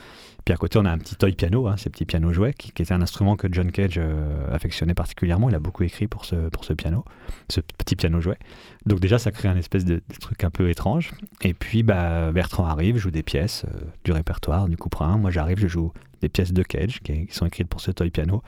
Puis 0.47 0.53
à 0.53 0.57
côté, 0.57 0.79
on 0.79 0.85
a 0.85 0.91
un 0.91 0.97
petit 0.97 1.17
toy 1.17 1.33
piano, 1.33 1.67
hein, 1.67 1.75
ces 1.75 1.89
petits 1.89 2.05
pianos 2.05 2.31
jouets, 2.31 2.53
qui, 2.53 2.69
était 2.69 2.93
un 2.93 3.01
instrument 3.01 3.35
que 3.35 3.49
John 3.51 3.69
Cage 3.69 3.95
euh, 3.97 4.47
affectionnait 4.49 4.93
particulièrement. 4.93 5.49
Il 5.49 5.55
a 5.55 5.59
beaucoup 5.59 5.83
écrit 5.83 6.07
pour 6.07 6.23
ce, 6.23 6.47
pour 6.47 6.63
ce 6.63 6.71
piano, 6.71 7.03
ce 7.49 7.59
petit 7.59 7.97
piano 7.97 8.21
jouet. 8.21 8.37
Donc 8.85 9.01
déjà, 9.01 9.19
ça 9.19 9.33
crée 9.33 9.49
un 9.49 9.57
espèce 9.57 9.83
de, 9.83 10.01
truc 10.21 10.45
un 10.45 10.49
peu 10.49 10.69
étrange. 10.69 11.11
Et 11.41 11.53
puis, 11.53 11.83
bah, 11.83 12.31
Bertrand 12.31 12.65
arrive, 12.65 12.95
joue 12.95 13.11
des 13.11 13.23
pièces 13.23 13.65
euh, 13.65 13.81
du 14.05 14.13
répertoire, 14.13 14.69
du 14.69 14.77
couperin. 14.77 15.17
Moi, 15.17 15.31
j'arrive, 15.31 15.59
je 15.59 15.67
joue 15.67 15.91
des 16.21 16.29
pièces 16.29 16.53
de 16.53 16.63
Cage 16.63 17.01
qui, 17.01 17.27
sont 17.29 17.45
écrites 17.45 17.67
pour 17.67 17.81
ce 17.81 17.91
toy 17.91 18.09
piano 18.09 18.41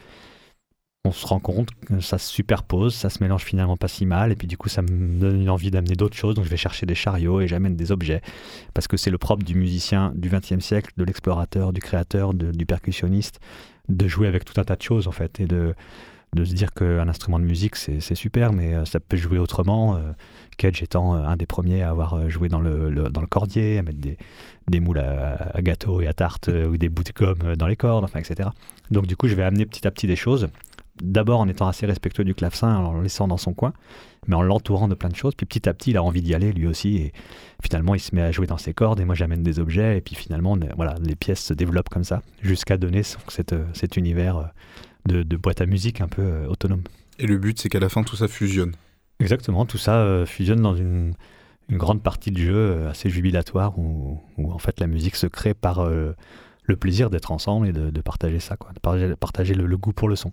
on 1.05 1.11
se 1.11 1.25
rend 1.25 1.39
compte 1.39 1.69
que 1.85 2.01
ça 2.01 2.17
se 2.17 2.29
superpose, 2.29 2.93
ça 2.93 3.09
se 3.09 3.23
mélange 3.23 3.43
finalement 3.43 3.77
pas 3.77 3.87
si 3.87 4.05
mal, 4.05 4.33
et 4.33 4.35
puis 4.35 4.47
du 4.47 4.57
coup 4.57 4.67
ça 4.67 4.81
me 4.81 5.19
donne 5.19 5.41
une 5.41 5.49
envie 5.49 5.71
d'amener 5.71 5.95
d'autres 5.95 6.17
choses, 6.17 6.35
donc 6.35 6.43
je 6.43 6.49
vais 6.49 6.57
chercher 6.57 6.85
des 6.85 6.95
chariots 6.95 7.39
et 7.39 7.47
j'amène 7.47 7.77
des 7.77 7.91
objets, 7.91 8.21
parce 8.73 8.87
que 8.87 8.97
c'est 8.97 9.09
le 9.09 9.17
propre 9.17 9.45
du 9.45 9.55
musicien 9.55 10.11
du 10.15 10.29
XXe 10.29 10.59
siècle, 10.59 10.91
de 10.97 11.03
l'explorateur, 11.05 11.71
du 11.71 11.79
créateur, 11.79 12.33
du 12.33 12.65
percussionniste, 12.65 13.39
de 13.87 14.07
jouer 14.07 14.27
avec 14.27 14.43
tout 14.43 14.59
un 14.59 14.65
tas 14.65 14.75
de 14.75 14.81
choses 14.81 15.07
en 15.07 15.13
fait, 15.13 15.39
et 15.39 15.45
de, 15.45 15.73
de 16.33 16.43
se 16.43 16.53
dire 16.53 16.73
qu'un 16.73 17.07
instrument 17.07 17.39
de 17.39 17.45
musique 17.45 17.77
c'est 17.77 18.15
super, 18.15 18.51
mais 18.51 18.73
euh, 18.73 18.83
ça 18.83 18.99
peut 18.99 19.17
jouer 19.17 19.39
autrement. 19.39 19.95
Euh, 19.95 20.11
Cage 20.57 20.83
étant 20.83 21.15
euh, 21.15 21.23
un 21.23 21.37
des 21.37 21.45
premiers 21.45 21.81
à 21.81 21.91
avoir 21.91 22.29
joué 22.29 22.49
dans 22.49 22.59
le, 22.59 23.09
dans 23.09 23.21
le 23.21 23.27
cordier, 23.27 23.77
à 23.77 23.83
mettre 23.83 23.99
des, 23.99 24.17
des 24.67 24.81
moules 24.81 24.99
à, 24.99 25.51
à 25.53 25.61
gâteau 25.61 26.01
et 26.01 26.07
à 26.07 26.13
tarte 26.13 26.49
ou 26.49 26.75
des 26.75 26.89
bouts 26.89 27.03
de 27.03 27.13
gomme 27.13 27.55
dans 27.55 27.67
les 27.67 27.77
cordes, 27.77 28.03
enfin, 28.03 28.19
etc. 28.19 28.49
Donc 28.91 29.07
du 29.07 29.15
coup, 29.15 29.29
je 29.29 29.35
vais 29.35 29.43
amener 29.43 29.65
petit 29.65 29.87
à 29.87 29.91
petit 29.91 30.05
des 30.05 30.17
choses 30.17 30.49
d'abord 31.01 31.39
en 31.39 31.47
étant 31.47 31.67
assez 31.67 31.85
respectueux 31.85 32.23
du 32.23 32.35
clavecin, 32.35 32.75
en 32.75 32.93
le 32.93 33.03
laissant 33.03 33.27
dans 33.27 33.37
son 33.37 33.53
coin, 33.53 33.73
mais 34.27 34.35
en 34.35 34.41
l'entourant 34.41 34.87
de 34.87 34.95
plein 34.95 35.09
de 35.09 35.15
choses. 35.15 35.33
Puis 35.35 35.45
petit 35.45 35.67
à 35.67 35.73
petit, 35.73 35.91
il 35.91 35.97
a 35.97 36.03
envie 36.03 36.21
d'y 36.21 36.33
aller 36.33 36.51
lui 36.51 36.67
aussi, 36.67 36.97
et 36.97 37.13
finalement, 37.63 37.95
il 37.95 37.99
se 37.99 38.15
met 38.15 38.21
à 38.21 38.31
jouer 38.31 38.47
dans 38.47 38.57
ses 38.57 38.73
cordes, 38.73 38.99
et 38.99 39.05
moi 39.05 39.15
j'amène 39.15 39.43
des 39.43 39.59
objets, 39.59 39.97
et 39.97 40.01
puis 40.01 40.15
finalement, 40.15 40.57
voilà, 40.75 40.95
les 41.01 41.15
pièces 41.15 41.43
se 41.43 41.53
développent 41.53 41.89
comme 41.89 42.03
ça, 42.03 42.21
jusqu'à 42.41 42.77
donner 42.77 43.03
cet, 43.03 43.55
cet 43.73 43.97
univers 43.97 44.37
euh, 45.09 45.23
de, 45.23 45.37
boîte 45.37 45.61
à 45.61 45.65
musique 45.65 46.01
un 46.01 46.07
peu 46.07 46.21
euh, 46.21 46.47
autonome. 46.47 46.83
Et 47.17 47.27
le 47.27 47.37
but, 47.37 47.59
c'est 47.59 47.69
qu'à 47.69 47.79
la 47.79 47.89
fin, 47.89 48.03
tout 48.03 48.15
ça 48.15 48.27
fusionne. 48.27 48.73
Exactement, 49.19 49.65
tout 49.65 49.77
ça 49.77 49.97
euh, 49.97 50.25
fusionne 50.25 50.61
dans 50.61 50.75
une, 50.75 51.13
grande 51.71 52.01
partie 52.01 52.31
de 52.31 52.39
jeu 52.39 52.87
assez 52.87 53.11
jubilatoire, 53.11 53.77
où, 53.77 54.19
en 54.43 54.57
fait 54.57 54.79
la 54.79 54.87
musique 54.87 55.15
se 55.15 55.27
crée 55.27 55.53
par 55.53 55.87
le 56.69 56.75
plaisir 56.75 57.11
d'être 57.11 57.31
ensemble 57.31 57.67
et 57.67 57.71
de, 57.71 58.01
partager 58.01 58.39
ça, 58.39 58.57
quoi, 58.57 58.71
de 58.73 59.13
partager, 59.13 59.53
le 59.53 59.77
goût 59.77 59.93
pour 59.93 60.09
le 60.09 60.15
son. 60.15 60.31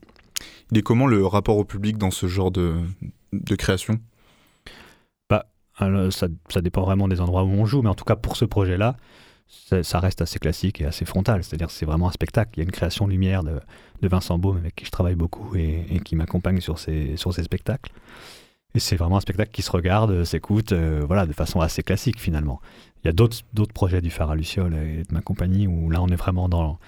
Il 0.71 0.79
est 0.79 0.83
comment 0.83 1.07
le 1.07 1.25
rapport 1.27 1.57
au 1.57 1.65
public 1.65 1.99
dans 1.99 2.11
ce 2.11 2.27
genre 2.27 2.51
de, 2.51 2.81
création? 3.57 4.01
Bah, 5.31 5.47
ça, 6.11 6.61
dépend 6.61 6.83
vraiment 6.83 7.09
des 7.09 7.21
endroits 7.21 7.45
où 7.45 7.51
on 7.51 7.67
joue, 7.67 7.83
mais 7.83 7.89
en 7.89 7.95
tout 7.95 8.05
cas 8.05 8.17
pour 8.17 8.37
ce 8.37 8.45
projet-là, 8.45 8.97
ça, 9.49 10.01
reste 10.01 10.23
assez 10.23 10.39
classique 10.39 10.81
et 10.81 10.87
assez 10.87 11.05
frontal. 11.05 11.45
C'est-à-dire 11.45 11.71
c'est 11.71 11.87
vraiment 11.87 12.09
un 12.09 12.13
spectacle. 12.13 12.51
Il 12.55 12.59
y 12.59 12.61
a 12.63 12.65
une 12.65 12.73
création 12.73 13.07
lumière 13.07 13.45
de, 13.45 13.61
Vincent 14.03 14.39
Baume 14.39 14.57
avec 14.57 14.75
qui 14.75 14.85
je 14.85 14.91
travaille 14.91 15.15
beaucoup 15.15 15.55
et, 15.57 16.01
qui 16.05 16.17
m'accompagne 16.17 16.61
sur 16.61 16.79
ces, 16.79 17.17
spectacles. 17.17 17.93
Et 18.75 18.81
c'est 18.81 18.97
vraiment 18.97 19.17
un 19.17 19.21
spectacle 19.21 19.53
qui 19.53 19.63
se 19.63 19.71
regarde, 19.71 20.25
s'écoute, 20.25 20.73
euh, 20.73 21.03
voilà, 21.07 21.25
de 21.25 21.33
façon 21.33 21.61
assez 21.61 21.83
classique 21.83 22.21
finalement. 22.21 22.61
Il 23.03 23.07
y 23.07 23.11
a 23.11 23.13
d'autres 23.13 23.73
projets 23.73 24.03
du 24.03 24.11
Phare 24.11 24.33
à 24.33 24.37
Luciole 24.37 24.75
et 24.75 25.03
de 25.05 25.15
ma 25.15 25.23
compagnie 25.23 25.67
où 25.67 25.89
là 25.91 26.03
on 26.03 26.09
est 26.09 26.17
vraiment 26.17 26.49
dans 26.49 26.79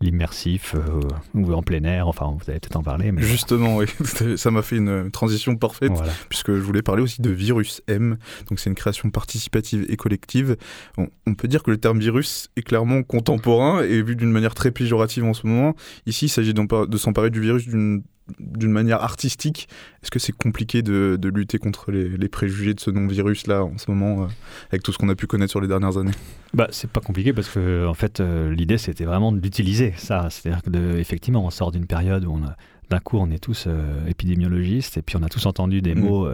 l'immersif 0.00 0.74
euh, 0.74 1.00
ou 1.34 1.52
en 1.52 1.62
plein 1.62 1.82
air, 1.84 2.08
enfin 2.08 2.26
vous 2.38 2.50
allez 2.50 2.60
peut-être 2.60 2.76
en 2.76 2.82
parler. 2.82 3.12
Mais... 3.12 3.22
Justement, 3.22 3.76
oui, 3.76 3.86
ça 4.36 4.50
m'a 4.50 4.62
fait 4.62 4.76
une 4.76 5.10
transition 5.10 5.56
parfaite, 5.56 5.92
puisque 6.28 6.52
je 6.54 6.60
voulais 6.60 6.82
parler 6.82 7.02
aussi 7.02 7.22
de 7.22 7.30
Virus 7.30 7.82
M, 7.88 8.18
donc 8.48 8.60
c'est 8.60 8.70
une 8.70 8.76
création 8.76 9.10
participative 9.10 9.86
et 9.88 9.96
collective. 9.96 10.56
On, 10.98 11.34
peut 11.34 11.48
dire 11.48 11.62
que 11.62 11.70
le 11.70 11.76
terme 11.76 11.98
virus 11.98 12.50
est 12.56 12.62
clairement 12.62 13.02
contemporain 13.02 13.82
et 13.82 14.02
vu 14.02 14.16
d'une 14.16 14.30
manière 14.30 14.54
très 14.54 14.70
péjorative 14.70 15.24
en 15.24 15.34
ce 15.34 15.46
moment. 15.46 15.74
Ici, 16.06 16.26
il 16.26 16.28
s'agit 16.30 16.54
de 16.54 16.96
s'emparer 16.96 17.30
du 17.30 17.40
virus 17.40 17.68
d'une 17.68 18.02
d'une 18.38 18.72
manière 18.72 19.02
artistique. 19.02 19.68
Est-ce 20.02 20.10
que 20.10 20.18
c'est 20.18 20.32
compliqué 20.32 20.82
de, 20.82 21.16
de, 21.20 21.28
lutter 21.28 21.58
contre 21.58 21.92
les, 21.92 22.28
préjugés 22.28 22.74
de 22.74 22.80
ce 22.80 22.90
non-virus 22.90 23.46
là 23.46 23.64
en 23.64 23.78
ce 23.78 23.90
moment, 23.90 24.24
euh, 24.24 24.26
avec 24.70 24.82
tout 24.82 24.92
ce 24.92 24.98
qu'on 24.98 25.08
a 25.08 25.14
pu 25.14 25.26
connaître 25.26 25.50
sur 25.50 25.60
les 25.60 25.68
dernières 25.68 25.96
années? 25.96 26.12
Bah, 26.54 26.68
c'est 26.70 26.90
pas 26.90 27.00
compliqué 27.00 27.32
parce 27.32 27.48
que 27.48 27.86
en 27.86 27.94
fait, 27.94 28.20
euh, 28.20 28.52
l'idée 28.52 28.78
c'était 28.78 29.04
vraiment 29.04 29.32
d'utiliser 29.32 29.94
ça. 29.96 30.28
C'est-à-dire 30.30 30.62
que 30.62 30.96
effectivement, 30.98 31.44
on 31.44 31.50
sort 31.50 31.72
d'une 31.72 31.86
période 31.86 32.24
où 32.24 32.32
on 32.32 32.42
d'un 32.88 33.00
coup, 33.00 33.18
on 33.18 33.32
est 33.32 33.40
tous 33.40 33.64
euh, 33.66 34.06
épidémiologistes 34.06 34.96
et 34.96 35.02
puis 35.02 35.16
on 35.16 35.22
a 35.24 35.28
tous 35.28 35.44
entendu 35.46 35.82
des 35.82 35.96
mm. 35.96 36.00
mots 36.00 36.28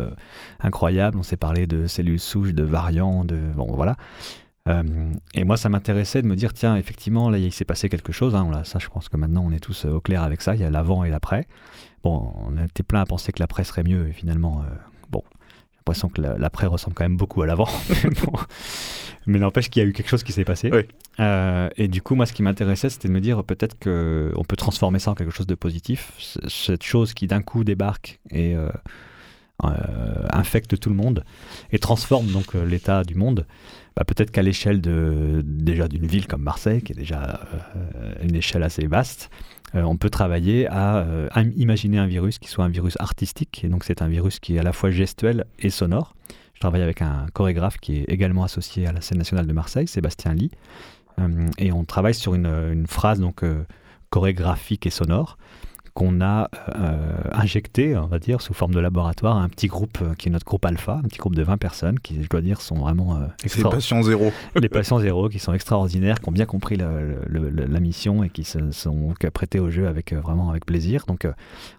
incroyables. 0.60 1.16
On 1.18 1.22
s'est 1.22 1.38
parlé 1.38 1.66
de 1.66 1.86
cellules 1.86 2.20
souches, 2.20 2.52
de 2.52 2.62
variants, 2.62 3.24
de 3.24 3.38
bon 3.56 3.72
voilà. 3.74 3.96
Et 5.34 5.44
moi, 5.44 5.56
ça 5.56 5.68
m'intéressait 5.68 6.22
de 6.22 6.26
me 6.26 6.36
dire, 6.36 6.52
tiens, 6.52 6.76
effectivement, 6.76 7.30
là, 7.30 7.38
il 7.38 7.52
s'est 7.52 7.64
passé 7.64 7.88
quelque 7.88 8.12
chose. 8.12 8.34
Hein, 8.34 8.62
ça, 8.64 8.78
je 8.78 8.88
pense 8.88 9.08
que 9.08 9.16
maintenant, 9.16 9.44
on 9.46 9.52
est 9.52 9.60
tous 9.60 9.84
au 9.86 10.00
clair 10.00 10.22
avec 10.22 10.40
ça. 10.40 10.54
Il 10.54 10.60
y 10.60 10.64
a 10.64 10.70
l'avant 10.70 11.04
et 11.04 11.10
l'après. 11.10 11.46
Bon, 12.04 12.32
on 12.46 12.62
était 12.62 12.82
plein 12.82 13.00
à 13.00 13.06
penser 13.06 13.32
que 13.32 13.40
l'après 13.40 13.64
serait 13.64 13.84
mieux, 13.84 14.08
et 14.08 14.12
finalement, 14.12 14.64
bon, 15.10 15.22
j'ai 15.30 15.78
l'impression 15.78 16.08
que 16.08 16.20
l'après 16.20 16.66
ressemble 16.66 16.94
quand 16.94 17.04
même 17.04 17.16
beaucoup 17.16 17.42
à 17.42 17.46
l'avant. 17.46 17.68
Mais 19.26 19.38
n'empêche 19.38 19.70
qu'il 19.70 19.82
y 19.82 19.86
a 19.86 19.88
eu 19.88 19.92
quelque 19.92 20.08
chose 20.08 20.22
qui 20.22 20.32
s'est 20.32 20.44
passé. 20.44 20.70
Euh, 21.20 21.68
et 21.76 21.88
du 21.88 22.02
coup, 22.02 22.14
moi, 22.14 22.26
ce 22.26 22.32
qui 22.32 22.42
m'intéressait, 22.42 22.90
c'était 22.90 23.08
de 23.08 23.12
me 23.12 23.20
dire 23.20 23.44
peut-être 23.44 23.78
qu'on 23.78 24.44
peut 24.44 24.56
transformer 24.56 24.98
ça 24.98 25.12
en 25.12 25.14
quelque 25.14 25.32
chose 25.32 25.46
de 25.46 25.54
positif. 25.54 26.12
Cette 26.48 26.82
chose 26.82 27.14
qui 27.14 27.26
d'un 27.26 27.42
coup 27.42 27.62
débarque 27.62 28.20
et 28.30 28.56
euh, 28.56 28.68
euh, 29.64 30.26
infecte 30.32 30.78
tout 30.78 30.88
le 30.88 30.96
monde 30.96 31.24
et 31.70 31.78
transforme 31.78 32.26
donc 32.28 32.54
l'état 32.54 33.04
du 33.04 33.14
monde. 33.14 33.46
Bah, 33.96 34.04
peut-être 34.04 34.30
qu'à 34.30 34.42
l'échelle 34.42 34.80
déjà 34.80 35.88
d'une 35.88 36.06
ville 36.06 36.26
comme 36.26 36.42
Marseille, 36.42 36.82
qui 36.82 36.92
est 36.92 36.96
déjà 36.96 37.40
une 38.22 38.34
échelle 38.34 38.62
assez 38.62 38.86
vaste, 38.86 39.30
on 39.74 39.96
peut 39.96 40.10
travailler 40.10 40.66
à, 40.68 41.06
à, 41.30 41.42
imaginer 41.42 41.98
un 41.98 42.06
virus 42.06 42.38
qui 42.38 42.48
soit 42.48 42.64
un 42.64 42.70
virus 42.70 42.96
artistique. 43.00 43.62
Et 43.64 43.68
donc, 43.68 43.84
c'est 43.84 44.02
un 44.02 44.08
virus 44.08 44.38
qui 44.38 44.56
est 44.56 44.58
à 44.58 44.62
la 44.62 44.72
fois 44.72 44.90
gestuel 44.90 45.44
et 45.58 45.70
sonore. 45.70 46.14
Je 46.54 46.60
travaille 46.60 46.82
avec 46.82 47.02
un 47.02 47.26
chorégraphe 47.32 47.78
qui 47.78 47.98
est 47.98 48.04
également 48.04 48.44
associé 48.44 48.86
à 48.86 48.92
la 48.92 49.00
scène 49.00 49.18
nationale 49.18 49.46
de 49.46 49.52
Marseille, 49.52 49.88
Sébastien 49.88 50.32
Lee. 50.32 50.52
Euh, 51.18 51.48
et 51.58 51.72
on 51.72 51.84
travaille 51.84 52.14
sur 52.14 52.34
une, 52.34 52.86
phrase 52.86 53.20
donc 53.20 53.42
euh, 53.42 53.64
chorégraphique 54.10 54.86
et 54.86 54.90
sonore 54.90 55.38
qu'on 55.94 56.20
a 56.20 56.48
euh, 56.74 57.22
injecté, 57.32 57.96
on 57.96 58.06
va 58.06 58.18
dire, 58.18 58.40
sous 58.40 58.54
forme 58.54 58.72
de 58.72 58.80
laboratoire 58.80 59.36
à 59.36 59.42
un 59.42 59.48
petit 59.48 59.66
groupe 59.66 59.98
qui 60.16 60.28
est 60.28 60.32
notre 60.32 60.46
groupe 60.46 60.64
alpha, 60.64 60.94
un 60.94 61.08
petit 61.08 61.18
groupe 61.18 61.34
de 61.34 61.42
20 61.42 61.58
personnes 61.58 62.00
qui, 62.00 62.22
je 62.22 62.28
dois 62.28 62.40
dire, 62.40 62.60
sont 62.60 62.76
vraiment... 62.76 63.20
les 63.44 63.62
patients 63.62 64.02
zéro. 64.02 64.32
les 64.60 64.68
patients 64.68 64.98
zéro 64.98 65.28
qui 65.28 65.38
sont 65.38 65.52
extraordinaires, 65.52 66.20
qui 66.20 66.28
ont 66.28 66.32
bien 66.32 66.46
compris 66.46 66.76
la 66.76 67.80
mission 67.80 68.24
et 68.24 68.30
qui 68.30 68.44
se 68.44 68.70
sont 68.70 69.14
prêtés 69.34 69.60
au 69.60 69.70
jeu 69.70 69.86
avec, 69.86 70.12
vraiment 70.12 70.50
avec 70.50 70.64
plaisir. 70.64 71.04
Donc 71.06 71.26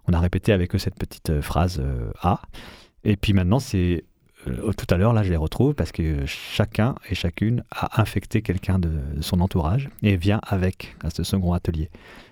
on 0.08 0.14
a 0.14 0.20
répété 0.20 0.54
avec 0.54 0.76
eux 0.76 0.80
cette 0.80 0.96
petite 0.96 1.42
phrase 1.42 1.82
A. 2.22 2.42
Et 3.04 3.18
puis 3.18 3.34
maintenant, 3.34 3.60
c'est 3.60 4.06
euh, 4.48 4.72
tout 4.74 4.88
à 4.90 4.98
l'heure, 4.98 5.14
là, 5.14 5.24
je 5.24 5.30
les 5.30 5.38
retrouve 5.38 5.74
parce 5.74 5.92
que 5.92 6.26
chacun 6.26 6.96
et 7.10 7.16
chacune 7.16 7.64
a 7.72 8.02
infecté 8.02 8.42
quelqu'un 8.42 8.80
de, 8.80 8.92
son 9.22 9.40
entourage 9.40 9.90
et 10.02 10.16
vient 10.16 10.42
avec 10.44 10.96
à 11.04 11.10
ce 11.10 11.24
second 11.24 11.54
atelier. 11.54 11.90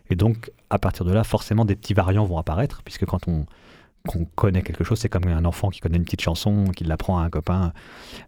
Et 0.09 0.15
donc, 0.15 0.51
à 0.71 0.79
partir 0.79 1.05
de 1.05 1.13
là, 1.13 1.23
forcément, 1.23 1.65
des 1.65 1.75
petits 1.75 1.93
variants 1.93 2.25
vont 2.25 2.37
apparaître, 2.37 2.81
puisque 2.83 3.05
quand 3.05 3.27
on, 3.27 3.45
connaît 4.35 4.63
quelque 4.63 4.83
chose, 4.83 4.97
c'est 4.97 5.09
comme 5.09 5.27
un 5.27 5.45
enfant 5.45 5.69
qui 5.69 5.79
connaît 5.79 5.97
une 5.97 6.05
petite 6.05 6.21
chanson, 6.21 6.65
qui 6.75 6.85
l'apprend 6.85 7.19
à 7.19 7.21
un 7.21 7.29
copain. 7.29 7.71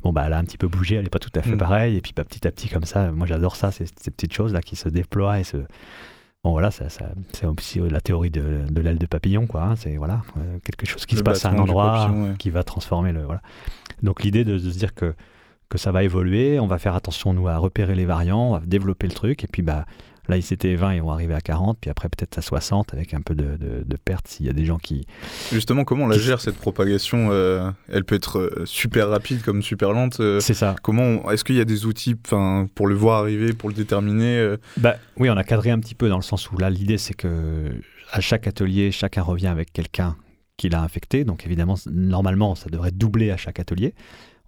Bon, 0.03 0.13
bah, 0.13 0.25
elle 0.27 0.33
a 0.33 0.37
un 0.37 0.43
petit 0.43 0.59
peu 0.59 0.67
bougé, 0.67 0.97
elle 0.97 1.03
n'est 1.03 1.09
pas 1.09 1.17
tout 1.17 1.31
à 1.33 1.41
fait 1.41 1.55
mm. 1.55 1.57
pareille. 1.57 1.97
Et 1.97 2.01
puis, 2.01 2.13
bah, 2.15 2.23
petit 2.23 2.45
à 2.47 2.51
petit, 2.51 2.69
comme 2.69 2.83
ça, 2.83 3.11
moi, 3.11 3.25
j'adore 3.25 3.55
ça, 3.55 3.71
ces, 3.71 3.85
ces 3.85 4.11
petites 4.11 4.33
choses-là 4.33 4.61
qui 4.61 4.75
se 4.75 4.87
déploient 4.87 5.39
et 5.39 5.43
se, 5.43 5.57
Bon 6.43 6.51
voilà, 6.51 6.71
ça, 6.71 6.87
c'est 6.89 7.45
aussi 7.45 7.79
la 7.79 8.01
théorie 8.01 8.29
de, 8.29 8.65
l'aile 8.75 8.97
de 8.97 9.05
papillon, 9.05 9.47
quoi. 9.47 9.63
Hein. 9.63 9.75
c'est 9.77 9.95
voilà 9.95 10.23
euh, 10.35 10.59
quelque 10.59 10.85
chose 10.85 11.05
qui 11.05 11.15
se 11.15 11.23
passe 11.23 11.45
à 11.45 11.51
un 11.51 11.57
endroit 11.57 12.11
qui 12.37 12.49
va 12.49 12.65
transformer 12.65 13.13
le 13.13 13.23
voilà. 13.23 13.41
Donc 14.01 14.23
l'idée 14.23 14.43
de, 14.43 14.57
de, 14.57 14.69
se 14.69 14.77
dire 14.77 14.93
que 14.93 15.15
que 15.69 15.77
ça 15.77 15.93
va 15.93 16.03
évoluer, 16.03 16.59
on 16.59 16.67
va 16.67 16.79
faire 16.79 16.95
attention 16.95 17.33
nous 17.33 17.47
à 17.47 17.57
repérer 17.57 17.95
les 17.95 18.03
variants, 18.03 18.49
on 18.49 18.51
va 18.57 18.59
développer 18.59 19.07
le 19.07 19.13
truc 19.13 19.45
et 19.45 19.47
puis 19.47 19.61
bah 19.61 19.85
Là, 20.29 20.37
ils 20.37 20.53
étaient 20.53 20.75
20, 20.75 20.95
ils 20.95 21.01
vont 21.01 21.11
arriver 21.11 21.33
à 21.33 21.41
40, 21.41 21.77
puis 21.81 21.89
après 21.89 22.07
peut-être 22.07 22.37
à 22.37 22.41
60 22.41 22.93
avec 22.93 23.13
un 23.13 23.21
peu 23.21 23.35
de, 23.35 23.57
de, 23.57 23.97
perte 23.97 24.27
s'il 24.27 24.45
y 24.45 24.49
a 24.49 24.53
des 24.53 24.65
gens 24.65 24.77
qui. 24.77 25.05
Justement, 25.51 25.83
comment 25.83 26.05
on 26.05 26.07
la 26.07 26.17
gère 26.17 26.39
cette 26.39 26.55
propagation 26.55 27.29
euh, 27.31 27.69
Elle 27.89 28.05
peut 28.05 28.15
être 28.15 28.39
euh, 28.39 28.65
super 28.65 29.09
rapide 29.09 29.41
comme 29.41 29.61
super 29.61 29.91
lente. 29.91 30.19
Euh, 30.21 30.39
c'est 30.39 30.53
ça. 30.53 30.75
Comment 30.81 31.29
Est-ce 31.29 31.43
qu'il 31.43 31.55
y 31.55 31.61
a 31.61 31.65
des 31.65 31.85
outils 31.85 32.15
pour 32.15 32.87
le 32.87 32.95
voir 32.95 33.19
arriver, 33.19 33.53
pour 33.53 33.69
le 33.69 33.75
déterminer 33.75 34.55
bah, 34.77 34.95
Oui, 35.17 35.29
on 35.29 35.37
a 35.37 35.43
cadré 35.43 35.71
un 35.71 35.79
petit 35.79 35.95
peu 35.95 36.07
dans 36.07 36.17
le 36.17 36.23
sens 36.23 36.49
où 36.51 36.57
là, 36.57 36.69
l'idée 36.69 36.97
c'est 36.97 37.13
que 37.13 37.71
à 38.11 38.21
chaque 38.21 38.47
atelier, 38.47 38.91
chacun 38.91 39.23
revient 39.23 39.47
avec 39.47 39.73
quelqu'un 39.73 40.15
qui 40.55 40.69
l'a 40.69 40.81
infecté. 40.81 41.25
Donc 41.25 41.45
évidemment, 41.45 41.75
normalement, 41.85 42.55
ça 42.55 42.69
devrait 42.69 42.91
doubler 42.91 43.31
à 43.31 43.37
chaque 43.37 43.59
atelier. 43.59 43.93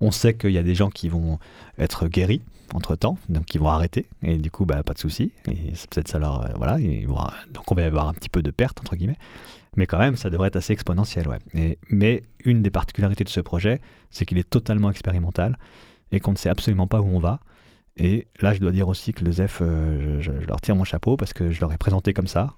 On 0.01 0.11
sait 0.11 0.35
qu'il 0.35 0.51
y 0.51 0.57
a 0.57 0.63
des 0.63 0.75
gens 0.75 0.89
qui 0.89 1.09
vont 1.09 1.39
être 1.77 2.07
guéris 2.07 2.41
entre 2.73 2.95
temps, 2.95 3.17
donc 3.29 3.53
ils 3.53 3.61
vont 3.61 3.69
arrêter, 3.69 4.07
et 4.23 4.37
du 4.37 4.51
coup, 4.51 4.65
bah, 4.65 4.83
pas 4.83 4.93
de 4.93 4.99
souci. 4.99 5.31
Peut-être 5.43 6.07
ça 6.07 6.19
leur. 6.19 6.45
Euh, 6.45 6.53
voilà, 6.55 6.77
donc 7.51 7.71
on 7.71 7.75
va 7.75 7.85
avoir 7.85 8.07
un 8.07 8.13
petit 8.13 8.29
peu 8.29 8.41
de 8.41 8.51
perte, 8.51 8.79
entre 8.79 8.95
guillemets. 8.95 9.17
Mais 9.77 9.87
quand 9.87 9.97
même, 9.97 10.15
ça 10.15 10.29
devrait 10.29 10.47
être 10.47 10.55
assez 10.55 10.73
exponentiel, 10.73 11.27
mais 11.89 12.23
une 12.45 12.61
des 12.61 12.69
particularités 12.69 13.25
de 13.25 13.29
ce 13.29 13.41
projet, 13.41 13.81
c'est 14.09 14.25
qu'il 14.25 14.37
est 14.37 14.49
totalement 14.49 14.89
expérimental 14.89 15.57
et 16.11 16.19
qu'on 16.21 16.31
ne 16.31 16.37
sait 16.37 16.49
absolument 16.49 16.87
pas 16.87 17.01
où 17.01 17.07
on 17.07 17.19
va. 17.19 17.41
Et 17.97 18.27
là, 18.41 18.53
je 18.53 18.59
dois 18.59 18.71
dire 18.71 18.87
aussi 18.87 19.13
que 19.13 19.23
le 19.23 19.31
ZEF, 19.31 19.59
euh, 19.61 20.21
je, 20.21 20.31
leur 20.31 20.59
tire 20.61 20.75
mon 20.75 20.83
chapeau 20.83 21.17
parce 21.17 21.33
que 21.33 21.51
je 21.51 21.61
leur 21.61 21.71
ai 21.71 21.77
présenté 21.77 22.13
comme 22.13 22.27
ça. 22.27 22.53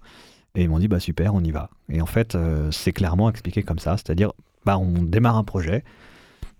Et 0.55 0.63
ils 0.63 0.69
m'ont 0.69 0.79
dit, 0.79 0.87
bah 0.87 0.99
super, 0.99 1.35
on 1.35 1.43
y 1.43 1.51
va. 1.51 1.69
Et 1.89 2.01
en 2.01 2.05
fait, 2.05 2.35
euh, 2.35 2.71
c'est 2.71 2.91
clairement 2.91 3.29
expliqué 3.29 3.61
comme 3.63 3.79
ça. 3.79 3.97
C'est-à-dire, 3.97 4.31
bah, 4.65 4.77
on 4.77 5.03
démarre 5.03 5.37
un 5.37 5.43
projet, 5.43 5.83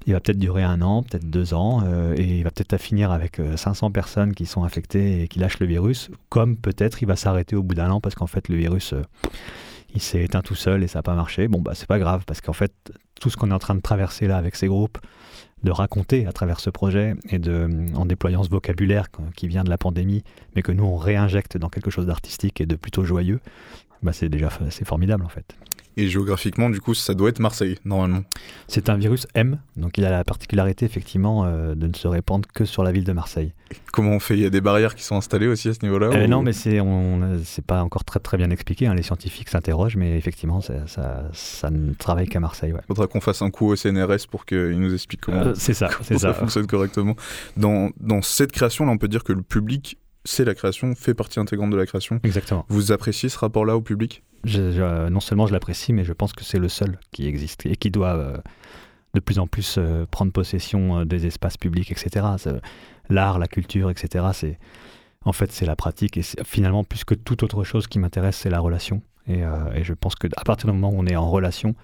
il 0.08 0.14
va 0.14 0.22
peut-être 0.22 0.40
durer 0.40 0.64
un 0.64 0.82
an, 0.82 1.04
peut-être 1.04 1.30
deux 1.30 1.54
ans, 1.54 1.84
euh, 1.86 2.16
et 2.18 2.38
il 2.38 2.44
va 2.44 2.50
peut-être 2.50 2.78
finir 2.78 3.12
avec 3.12 3.42
500 3.58 3.88
euh, 3.88 3.90
personnes 3.92 4.34
qui 4.34 4.46
sont 4.46 4.64
infectées 4.64 5.22
et 5.22 5.28
qui 5.28 5.40
lâchent 5.40 5.60
le 5.60 5.68
virus, 5.68 6.10
comme 6.30 6.56
peut-être 6.56 7.04
il 7.04 7.06
va 7.06 7.18
s'arrêter 7.18 7.58
au 7.58 7.62
bout 7.62 7.76
d'un 7.76 7.92
an 7.92 8.00
parce 8.00 8.16
qu'en 8.16 8.26
fait 8.26 8.48
le 8.48 8.56
virus, 8.56 8.94
euh, 8.94 9.02
il 9.94 10.02
s'est 10.02 10.24
éteint 10.24 10.42
tout 10.42 10.56
seul 10.56 10.82
et 10.82 10.88
ça 10.88 11.00
n'a 11.00 11.04
pas 11.04 11.14
marché. 11.14 11.50
Bon, 11.50 11.60
bah 11.60 11.74
c'est 11.76 11.88
pas 11.88 12.00
grave, 12.00 12.24
parce 12.26 12.40
qu'en 12.40 12.54
fait, 12.54 12.74
tout 13.20 13.30
ce 13.30 13.36
qu'on 13.36 13.52
est 13.52 13.54
en 13.54 13.60
train 13.60 13.76
de 13.76 13.82
traverser 13.82 14.28
là 14.28 14.38
avec 14.38 14.56
ces 14.56 14.68
groupes, 14.68 14.98
de 15.64 15.72
raconter 15.72 16.26
à 16.26 16.32
travers 16.32 16.62
ce 16.62 16.70
projet 16.70 17.16
et 17.30 17.40
de, 17.40 17.68
en 17.96 18.06
déployant 18.06 18.44
ce 18.44 18.50
vocabulaire 18.50 19.08
qui 19.36 19.50
vient 19.50 19.66
de 19.66 19.70
la 19.70 19.78
pandémie, 19.78 20.24
mais 20.56 20.62
que 20.62 20.72
nous 20.72 20.86
on 20.86 20.96
réinjecte 20.96 21.58
dans 21.58 21.70
quelque 21.70 21.92
chose 21.92 22.06
d'artistique 22.06 22.62
et 22.62 22.66
de 22.66 22.76
plutôt 22.78 23.04
joyeux, 23.04 23.42
bah 24.04 24.14
c'est 24.14 24.30
déjà 24.30 24.50
formidable 24.50 25.26
en 25.26 25.30
fait. 25.30 25.58
Et 26.00 26.10
géographiquement, 26.10 26.70
du 26.70 26.80
coup, 26.80 26.94
ça 26.94 27.16
doit 27.16 27.30
être 27.30 27.40
Marseille, 27.40 27.80
normalement. 27.84 28.24
C'est 28.68 28.88
un 28.90 28.98
virus 28.98 29.26
M, 29.34 29.58
donc 29.78 29.98
il 29.98 30.06
a 30.06 30.12
la 30.12 30.24
particularité, 30.24 30.86
effectivement, 30.86 31.44
euh, 31.44 31.74
de 31.74 31.88
ne 31.88 31.94
se 31.94 32.08
répandre 32.08 32.48
que 32.54 32.66
sur 32.66 32.84
la 32.84 32.92
ville 32.92 33.04
de 33.04 33.14
Marseille. 33.14 33.52
comment 33.92 34.12
on 34.12 34.20
fait? 34.20 34.36
Il 34.36 34.42
y 34.42 34.46
a 34.46 34.52
des 34.52 34.62
barrières 34.62 34.94
qui 34.94 35.04
sont 35.04 35.16
installées 35.16 35.48
aussi 35.48 35.70
à 35.70 35.74
ce 35.74 35.80
niveau-là 35.82 36.10
euh, 36.14 36.28
Non, 36.28 36.44
mais 36.44 36.54
c'est 36.54 36.80
c'est 37.44 37.66
pas 37.66 37.82
encore 37.82 38.04
très 38.04 38.20
très 38.20 38.38
bien 38.38 38.52
expliqué. 38.52 38.86
Hein. 38.86 38.94
Les 38.94 39.02
scientifiques 39.02 39.50
s'interrogent, 39.50 39.96
mais 39.96 40.16
effectivement, 40.16 40.62
ça, 40.62 40.86
ça, 41.34 41.72
ne 41.72 41.94
travaille 41.94 42.28
qu'à 42.28 42.40
Marseille. 42.40 42.76
Il 42.78 42.88
faudra 42.88 43.08
qu'on 43.08 43.22
fasse 43.22 43.42
un 43.42 43.50
coup 43.50 43.72
au 43.72 43.76
CNRS 43.76 44.28
pour 44.30 44.46
qu'ils 44.46 44.80
nous 44.80 44.94
expliquent 44.94 45.22
comment, 45.22 45.48
euh, 45.48 45.54
c'est 45.56 45.74
ça, 45.74 45.90
ça. 46.04 46.20
ça 46.20 46.34
fonctionne 46.36 46.68
correctement. 46.68 47.16
Dans, 47.58 47.90
dans 48.00 48.22
cette 48.22 48.52
création-là, 48.52 48.92
on 48.92 49.00
peut 49.00 49.08
dire 49.08 49.24
que 49.24 49.34
le 49.34 49.42
public 49.42 49.98
c'est 50.28 50.46
la 50.46 50.54
création, 50.54 50.94
fait 50.94 51.14
partie 51.14 51.40
intégrante 51.40 51.70
de 51.72 51.78
la 51.78 51.86
création. 51.86 52.20
Exactement. 52.24 52.66
Vous 52.70 52.92
appréciez 52.92 53.30
ce 53.30 53.38
rapport-là 53.38 53.78
au 53.78 53.82
public? 53.82 54.24
Non 54.46 55.20
seulement 55.20 55.48
je 55.48 55.54
l'apprécie, 55.54 55.94
mais 55.94 56.04
je 56.04 56.14
pense 56.14 56.34
que 56.34 56.44
c'est 56.44 56.60
le 56.60 56.70
seul 56.70 57.00
qui 57.12 57.28
existe 57.28 57.66
et 57.66 57.76
qui 57.76 57.92
doit 57.92 58.16
euh, 58.16 58.38
de 59.14 59.20
plus 59.20 59.40
en 59.40 59.48
plus 59.48 59.76
euh, 59.78 60.06
prendre 60.10 60.32
possession 60.32 61.00
euh, 61.00 61.06
des 61.06 61.26
espaces 61.26 61.58
publics, 61.58 61.92
etc. 61.92 62.26
L'art, 63.10 63.40
la 63.40 63.48
culture, 63.48 63.90
etc. 63.90 64.26
C'est 64.34 64.60
en 65.24 65.34
fait 65.34 65.52
c'est 65.52 65.66
la 65.66 65.76
pratique 65.76 66.18
et 66.18 66.24
finalement 66.46 66.84
plus 66.84 67.04
que 67.04 67.16
toute 67.16 67.44
autre 67.44 67.64
chose 67.64 67.88
qui 67.88 68.00
m'intéresse, 68.00 68.38
c'est 68.38 68.50
la 68.50 68.60
relation. 68.60 69.02
Et, 69.30 69.42
et 69.76 69.84
je 69.84 69.94
pense 69.94 70.16
que 70.16 70.28
à 70.38 70.46
partir 70.46 70.68
du 70.68 70.74
moment 70.74 70.90
où 70.90 71.00
on 71.00 71.06
est 71.06 71.18
en 71.18 71.30
relation, 71.30 71.76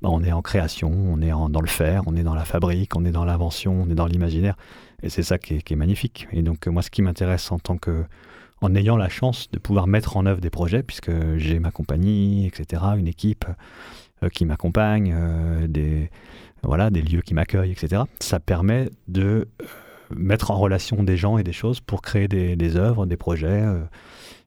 bah, 0.00 0.08
on 0.10 0.22
est 0.22 0.32
en 0.32 0.42
création, 0.42 0.90
on 0.90 1.20
est 1.20 1.30
dans 1.30 1.60
le 1.60 1.66
faire, 1.66 2.02
on 2.06 2.14
est 2.14 2.22
dans 2.22 2.34
la 2.34 2.44
fabrique, 2.44 2.96
on 2.96 3.04
est 3.06 3.10
dans 3.10 3.24
l'invention, 3.24 3.82
on 3.82 3.90
est 3.90 3.94
dans 3.94 4.06
l'imaginaire. 4.06 4.56
Et 5.04 5.10
c'est 5.10 5.22
ça 5.22 5.36
qui 5.38 5.54
est, 5.54 5.76
magnifique. 5.76 6.26
Et 6.32 6.42
donc, 6.42 6.66
moi, 6.66 6.80
ce 6.80 6.90
qui 6.90 7.02
m'intéresse 7.02 7.52
en 7.52 7.58
tant 7.58 7.76
que. 7.76 8.04
en 8.62 8.74
ayant 8.74 8.96
la 8.96 9.10
chance 9.10 9.50
de 9.50 9.58
pouvoir 9.58 9.86
mettre 9.86 10.16
en 10.16 10.24
œuvre 10.24 10.40
des 10.40 10.48
projets, 10.48 10.82
puisque 10.82 11.12
j'ai 11.36 11.58
ma 11.58 11.70
compagnie, 11.70 12.46
etc., 12.46 12.82
une 12.96 13.06
équipe 13.06 13.44
euh, 14.22 14.30
qui 14.30 14.46
m'accompagne, 14.46 15.14
euh, 15.14 15.66
des, 15.66 16.10
voilà, 16.62 16.88
des 16.88 17.02
lieux 17.02 17.20
qui 17.20 17.34
m'accueillent, 17.34 17.72
etc., 17.72 18.04
ça 18.18 18.40
permet 18.40 18.88
de 19.06 19.46
euh, 19.60 19.66
mettre 20.16 20.50
en 20.50 20.58
relation 20.58 21.02
des 21.02 21.18
gens 21.18 21.36
et 21.36 21.44
des 21.44 21.52
choses 21.52 21.80
pour 21.80 22.00
créer 22.00 22.26
des, 22.26 22.56
des 22.56 22.76
œuvres, 22.76 23.04
des 23.04 23.18
projets 23.18 23.62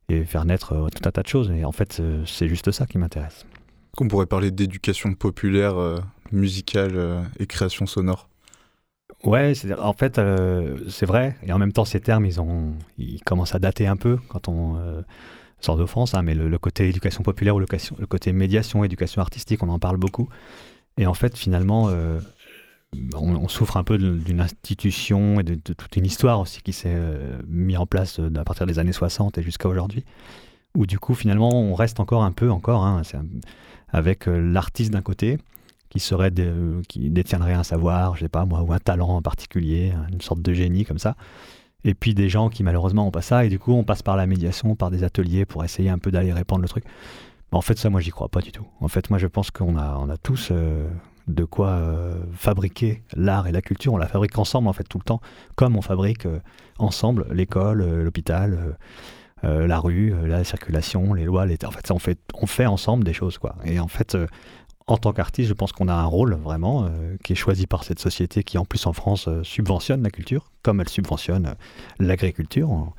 et 0.10 0.24
faire 0.24 0.46
naître 0.46 0.90
tout 0.96 1.08
un 1.08 1.12
tas 1.12 1.22
de 1.22 1.28
choses. 1.28 1.52
Et 1.52 1.66
en 1.66 1.72
fait, 1.72 2.02
c'est 2.26 2.48
juste 2.48 2.72
ça 2.72 2.88
qui 2.88 2.98
m'intéresse. 2.98 3.46
Qu'on 3.96 4.08
pourrait 4.08 4.28
parler 4.28 4.50
d'éducation 4.50 5.14
populaire, 5.14 5.76
musicale 6.32 7.28
et 7.40 7.48
création 7.48 7.86
sonore? 7.86 8.30
Ouais, 9.24 9.54
en 9.80 9.94
fait, 9.94 10.20
euh, 10.20 10.78
c'est 10.90 11.06
vrai. 11.06 11.36
Et 11.44 11.52
en 11.52 11.58
même 11.58 11.74
temps, 11.74 11.86
ces 11.86 12.00
termes, 12.00 12.26
ils, 12.26 12.40
ont, 12.40 12.74
ils 12.98 13.22
commencent 13.24 13.56
à 13.56 13.60
dater 13.60 13.88
un 13.88 13.98
peu 13.98 14.18
quand 14.30 14.48
on 14.48 14.78
euh, 14.78 15.02
sort 15.60 15.76
de 15.76 15.86
France. 15.86 16.14
Hein, 16.14 16.22
mais 16.22 16.36
le, 16.36 16.58
côté 16.60 16.88
éducation 16.88 17.24
populaire 17.24 17.56
ou 17.56 17.60
le, 17.60 17.66
côté 18.08 18.32
médiation, 18.32 18.84
éducation 18.84 19.22
artistique, 19.22 19.64
on 19.64 19.70
en 19.70 19.80
parle 19.80 19.98
beaucoup. 19.98 20.30
Et 20.98 21.08
en 21.08 21.16
fait, 21.16 21.36
finalement, 21.36 21.90
euh, 21.90 22.20
on, 23.16 23.48
souffre 23.48 23.78
un 23.78 23.84
peu 23.84 23.98
d'une 23.98 24.40
institution 24.40 25.40
et 25.40 25.44
de, 25.44 25.56
toute 25.56 25.96
une 25.96 26.06
histoire 26.06 26.40
aussi 26.40 26.62
qui 26.62 26.74
s'est 26.74 26.98
mise 27.48 27.78
en 27.78 27.88
place 27.88 28.20
à 28.36 28.44
partir 28.44 28.66
des 28.68 28.80
années 28.80 28.94
60 28.94 29.38
et 29.40 29.44
jusqu'à 29.44 29.68
aujourd'hui. 29.68 30.06
Où 30.76 30.86
du 30.86 31.00
coup, 31.00 31.16
finalement, 31.16 31.50
on 31.50 31.74
reste 31.74 32.00
encore 32.00 32.24
un 32.24 32.32
peu, 32.32 32.52
encore, 32.52 32.86
hein, 32.86 33.02
avec 33.90 34.28
l'artiste 34.28 34.92
d'un 34.92 35.02
côté 35.02 35.40
qui 36.00 36.06
serait 36.06 36.32
qui 36.88 37.10
détiendrait 37.10 37.54
un 37.54 37.64
savoir, 37.64 38.16
je 38.16 38.22
sais 38.22 38.30
pas 38.30 38.46
moi, 38.46 38.62
ou 38.62 38.74
un 38.74 38.80
talent 38.80 39.10
en 39.10 39.22
particulier, 39.22 39.94
une 40.12 40.22
sorte 40.22 40.42
de 40.42 40.54
génie 40.54 40.86
comme 40.86 41.00
ça. 41.00 41.16
Et 41.84 41.94
puis 41.94 42.14
des 42.14 42.30
gens 42.30 42.50
qui 42.50 42.64
malheureusement 42.64 43.06
n'ont 43.06 43.12
pas 43.12 43.22
ça, 43.22 43.46
et 43.46 43.50
du 43.50 43.60
coup 43.60 43.74
on 43.74 43.84
passe 43.84 44.02
par 44.02 44.18
la 44.18 44.28
médiation, 44.28 44.76
par 44.76 44.92
des 44.92 45.04
ateliers 45.04 45.46
pour 45.46 45.64
essayer 45.64 45.90
un 45.90 46.00
peu 46.00 46.12
d'aller 46.12 46.34
répandre 46.34 46.62
le 46.62 46.68
truc. 46.68 46.84
En 47.52 47.62
fait, 47.62 47.78
ça, 47.78 47.90
moi, 47.90 48.02
j'y 48.02 48.12
crois 48.12 48.28
pas 48.28 48.42
du 48.42 48.52
tout. 48.52 48.66
En 48.82 48.88
fait, 48.88 49.10
moi, 49.10 49.20
je 49.20 49.28
pense 49.28 49.52
qu'on 49.52 49.78
a, 49.78 49.98
on 49.98 50.10
a 50.10 50.18
tous 50.18 50.50
euh, 50.52 50.88
de 51.28 51.46
quoi 51.46 51.70
euh, 51.70 52.22
fabriquer 52.34 53.04
l'art 53.16 53.48
et 53.48 53.52
la 53.52 53.62
culture. 53.62 53.94
On 53.94 53.98
la 53.98 54.08
fabrique 54.08 54.38
ensemble, 54.38 54.68
en 54.68 54.74
fait, 54.74 54.84
tout 54.84 54.98
le 54.98 55.04
temps, 55.04 55.22
comme 55.56 55.78
on 55.78 55.82
fabrique 55.82 56.26
euh, 56.26 56.40
ensemble 56.78 57.26
l'école, 57.32 57.84
l'hôpital, 58.04 58.78
la 59.44 59.80
rue, 59.80 60.14
la 60.28 60.44
circulation, 60.44 61.14
les 61.14 61.24
lois, 61.24 61.46
les... 61.46 61.58
En 61.64 61.72
fait, 61.72 61.88
ça, 61.88 61.94
on 61.94 62.00
fait, 62.00 62.20
on 62.34 62.48
fait 62.48 62.66
ensemble 62.66 63.04
des 63.04 63.14
choses, 63.14 63.38
quoi. 63.38 63.56
Et 63.64 63.80
en 63.80 63.88
fait, 63.88 64.18
en 64.88 64.98
tant 64.98 65.12
qu'artiste, 65.12 65.50
je 65.50 65.54
pense 65.54 65.74
qu'on 65.74 65.90
a 65.90 65.94
un 65.94 66.06
rôle 66.06 66.34
vraiment 66.36 66.90
qui 67.24 67.34
est 67.34 67.36
choisi 67.36 67.68
par 67.68 67.84
cette 67.84 68.00
société 68.00 68.44
qui, 68.44 68.58
en 68.58 68.66
plus, 68.66 68.86
en 68.88 68.94
France, 68.94 69.28
subventionne 69.44 70.02
la 70.02 70.10
culture, 70.10 70.50
comme 70.64 70.80
elle 70.80 70.90
subventionne 70.90 71.56
l'agriculture 72.00 72.94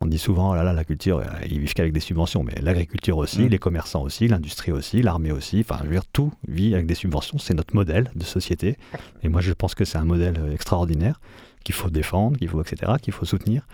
on 0.00 0.06
dit 0.06 0.18
souvent, 0.18 0.50
oh 0.50 0.54
là 0.54 0.62
là, 0.62 0.72
la 0.72 0.84
culture, 0.84 1.18
euh, 1.18 1.24
ils 1.48 1.58
vivent 1.58 1.72
qu'avec 1.72 1.92
des 1.92 2.00
subventions, 2.00 2.42
mais 2.42 2.54
l'agriculture 2.60 3.16
aussi, 3.16 3.42
mm. 3.42 3.48
les 3.48 3.58
commerçants 3.58 4.02
aussi, 4.02 4.28
l'industrie 4.28 4.72
aussi, 4.72 5.02
l'armée 5.02 5.32
aussi, 5.32 5.60
enfin, 5.60 5.78
je 5.82 5.86
veux 5.86 5.94
dire, 5.94 6.06
tout 6.12 6.32
vit 6.46 6.74
avec 6.74 6.86
des 6.86 6.94
subventions, 6.94 7.38
c'est 7.38 7.54
notre 7.54 7.74
modèle 7.74 8.10
de 8.14 8.24
société. 8.24 8.76
Et 9.22 9.28
moi, 9.28 9.40
je 9.40 9.52
pense 9.52 9.74
que 9.74 9.84
c'est 9.84 9.98
un 9.98 10.04
modèle 10.04 10.36
euh, 10.38 10.52
extraordinaire 10.52 11.20
qu'il 11.64 11.74
faut 11.74 11.90
défendre, 11.90 12.36
qu'il 12.38 12.48
faut, 12.48 12.60
etc., 12.60 12.92
qu'il 13.00 13.12
faut 13.12 13.24
soutenir. 13.24 13.66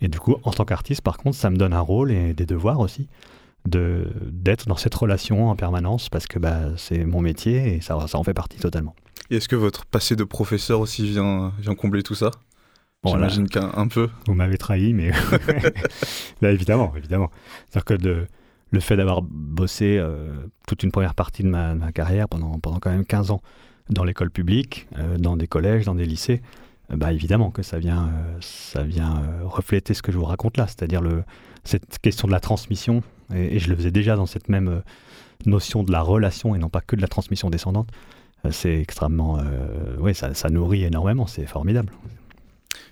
Et 0.00 0.08
du 0.08 0.18
coup, 0.18 0.36
en 0.42 0.50
tant 0.50 0.64
qu'artiste, 0.64 1.02
par 1.02 1.18
contre, 1.18 1.36
ça 1.36 1.50
me 1.50 1.56
donne 1.56 1.74
un 1.74 1.80
rôle 1.80 2.10
et 2.10 2.32
des 2.34 2.46
devoirs 2.46 2.80
aussi 2.80 3.08
de 3.66 4.08
d'être 4.30 4.66
dans 4.66 4.76
cette 4.76 4.94
relation 4.94 5.48
en 5.48 5.56
permanence 5.56 6.08
parce 6.08 6.26
que 6.26 6.38
bah, 6.38 6.76
c'est 6.76 7.04
mon 7.04 7.20
métier 7.20 7.76
et 7.76 7.80
ça, 7.80 8.06
ça 8.06 8.18
en 8.18 8.24
fait 8.24 8.34
partie 8.34 8.58
totalement. 8.58 8.94
Et 9.30 9.36
est-ce 9.36 9.48
que 9.48 9.56
votre 9.56 9.86
passé 9.86 10.16
de 10.16 10.24
professeur 10.24 10.80
aussi 10.80 11.08
vient, 11.08 11.52
vient 11.58 11.74
combler 11.74 12.02
tout 12.02 12.14
ça? 12.14 12.30
J'imagine 13.04 13.48
qu'un 13.48 13.88
peu. 13.88 14.08
Vous 14.26 14.34
m'avez 14.34 14.58
trahi, 14.58 14.92
mais 14.92 15.10
là, 16.40 16.50
évidemment, 16.50 16.92
évidemment. 16.96 17.30
C'est-à-dire 17.68 17.84
que 17.84 18.26
le 18.70 18.80
fait 18.80 18.96
d'avoir 18.96 19.22
bossé 19.22 19.96
euh, 19.98 20.32
toute 20.66 20.82
une 20.82 20.90
première 20.90 21.14
partie 21.14 21.42
de 21.42 21.48
ma, 21.48 21.92
carrière 21.92 22.28
pendant, 22.28 22.58
pendant 22.58 22.78
quand 22.78 22.90
même 22.90 23.04
15 23.04 23.30
ans 23.30 23.40
dans 23.90 24.04
l'école 24.04 24.30
publique, 24.30 24.88
euh, 24.98 25.18
dans 25.18 25.36
des 25.36 25.46
collèges, 25.46 25.84
dans 25.84 25.94
des 25.94 26.04
lycées, 26.04 26.42
euh, 26.90 26.96
bah 26.96 27.12
évidemment 27.12 27.50
que 27.50 27.62
ça 27.62 27.78
vient, 27.78 28.10
ça 28.40 28.82
vient 28.82 29.22
refléter 29.44 29.94
ce 29.94 30.02
que 30.02 30.10
je 30.10 30.18
vous 30.18 30.24
raconte 30.24 30.56
là, 30.56 30.66
c'est-à-dire 30.66 31.02
cette 31.64 31.98
question 31.98 32.26
de 32.26 32.32
la 32.32 32.40
transmission, 32.40 33.02
et, 33.34 33.58
je 33.58 33.68
le 33.68 33.76
faisais 33.76 33.90
déjà 33.90 34.16
dans 34.16 34.26
cette 34.26 34.48
même 34.48 34.82
notion 35.44 35.82
de 35.82 35.92
la 35.92 36.00
relation 36.00 36.54
et 36.54 36.58
non 36.58 36.68
pas 36.68 36.80
que 36.80 36.96
de 36.96 37.00
la 37.00 37.08
transmission 37.08 37.50
descendante. 37.50 37.88
c'est 38.50 38.80
extrêmement, 38.80 39.40
oui, 39.98 40.14
ça, 40.14 40.50
nourrit 40.50 40.84
énormément, 40.84 41.26
c'est 41.26 41.46
formidable. 41.46 41.92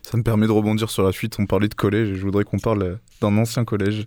Ça 0.04 0.18
me 0.18 0.22
permet 0.22 0.46
de 0.46 0.52
rebondir 0.52 0.90
sur 0.90 1.02
la 1.02 1.12
suite. 1.12 1.36
On 1.38 1.46
parlait 1.46 1.68
de 1.68 1.74
collège 1.74 2.10
et 2.10 2.14
je 2.14 2.22
voudrais 2.22 2.44
qu'on 2.44 2.58
parle 2.58 2.98
d'un 3.22 3.36
ancien 3.38 3.64
collège, 3.64 4.06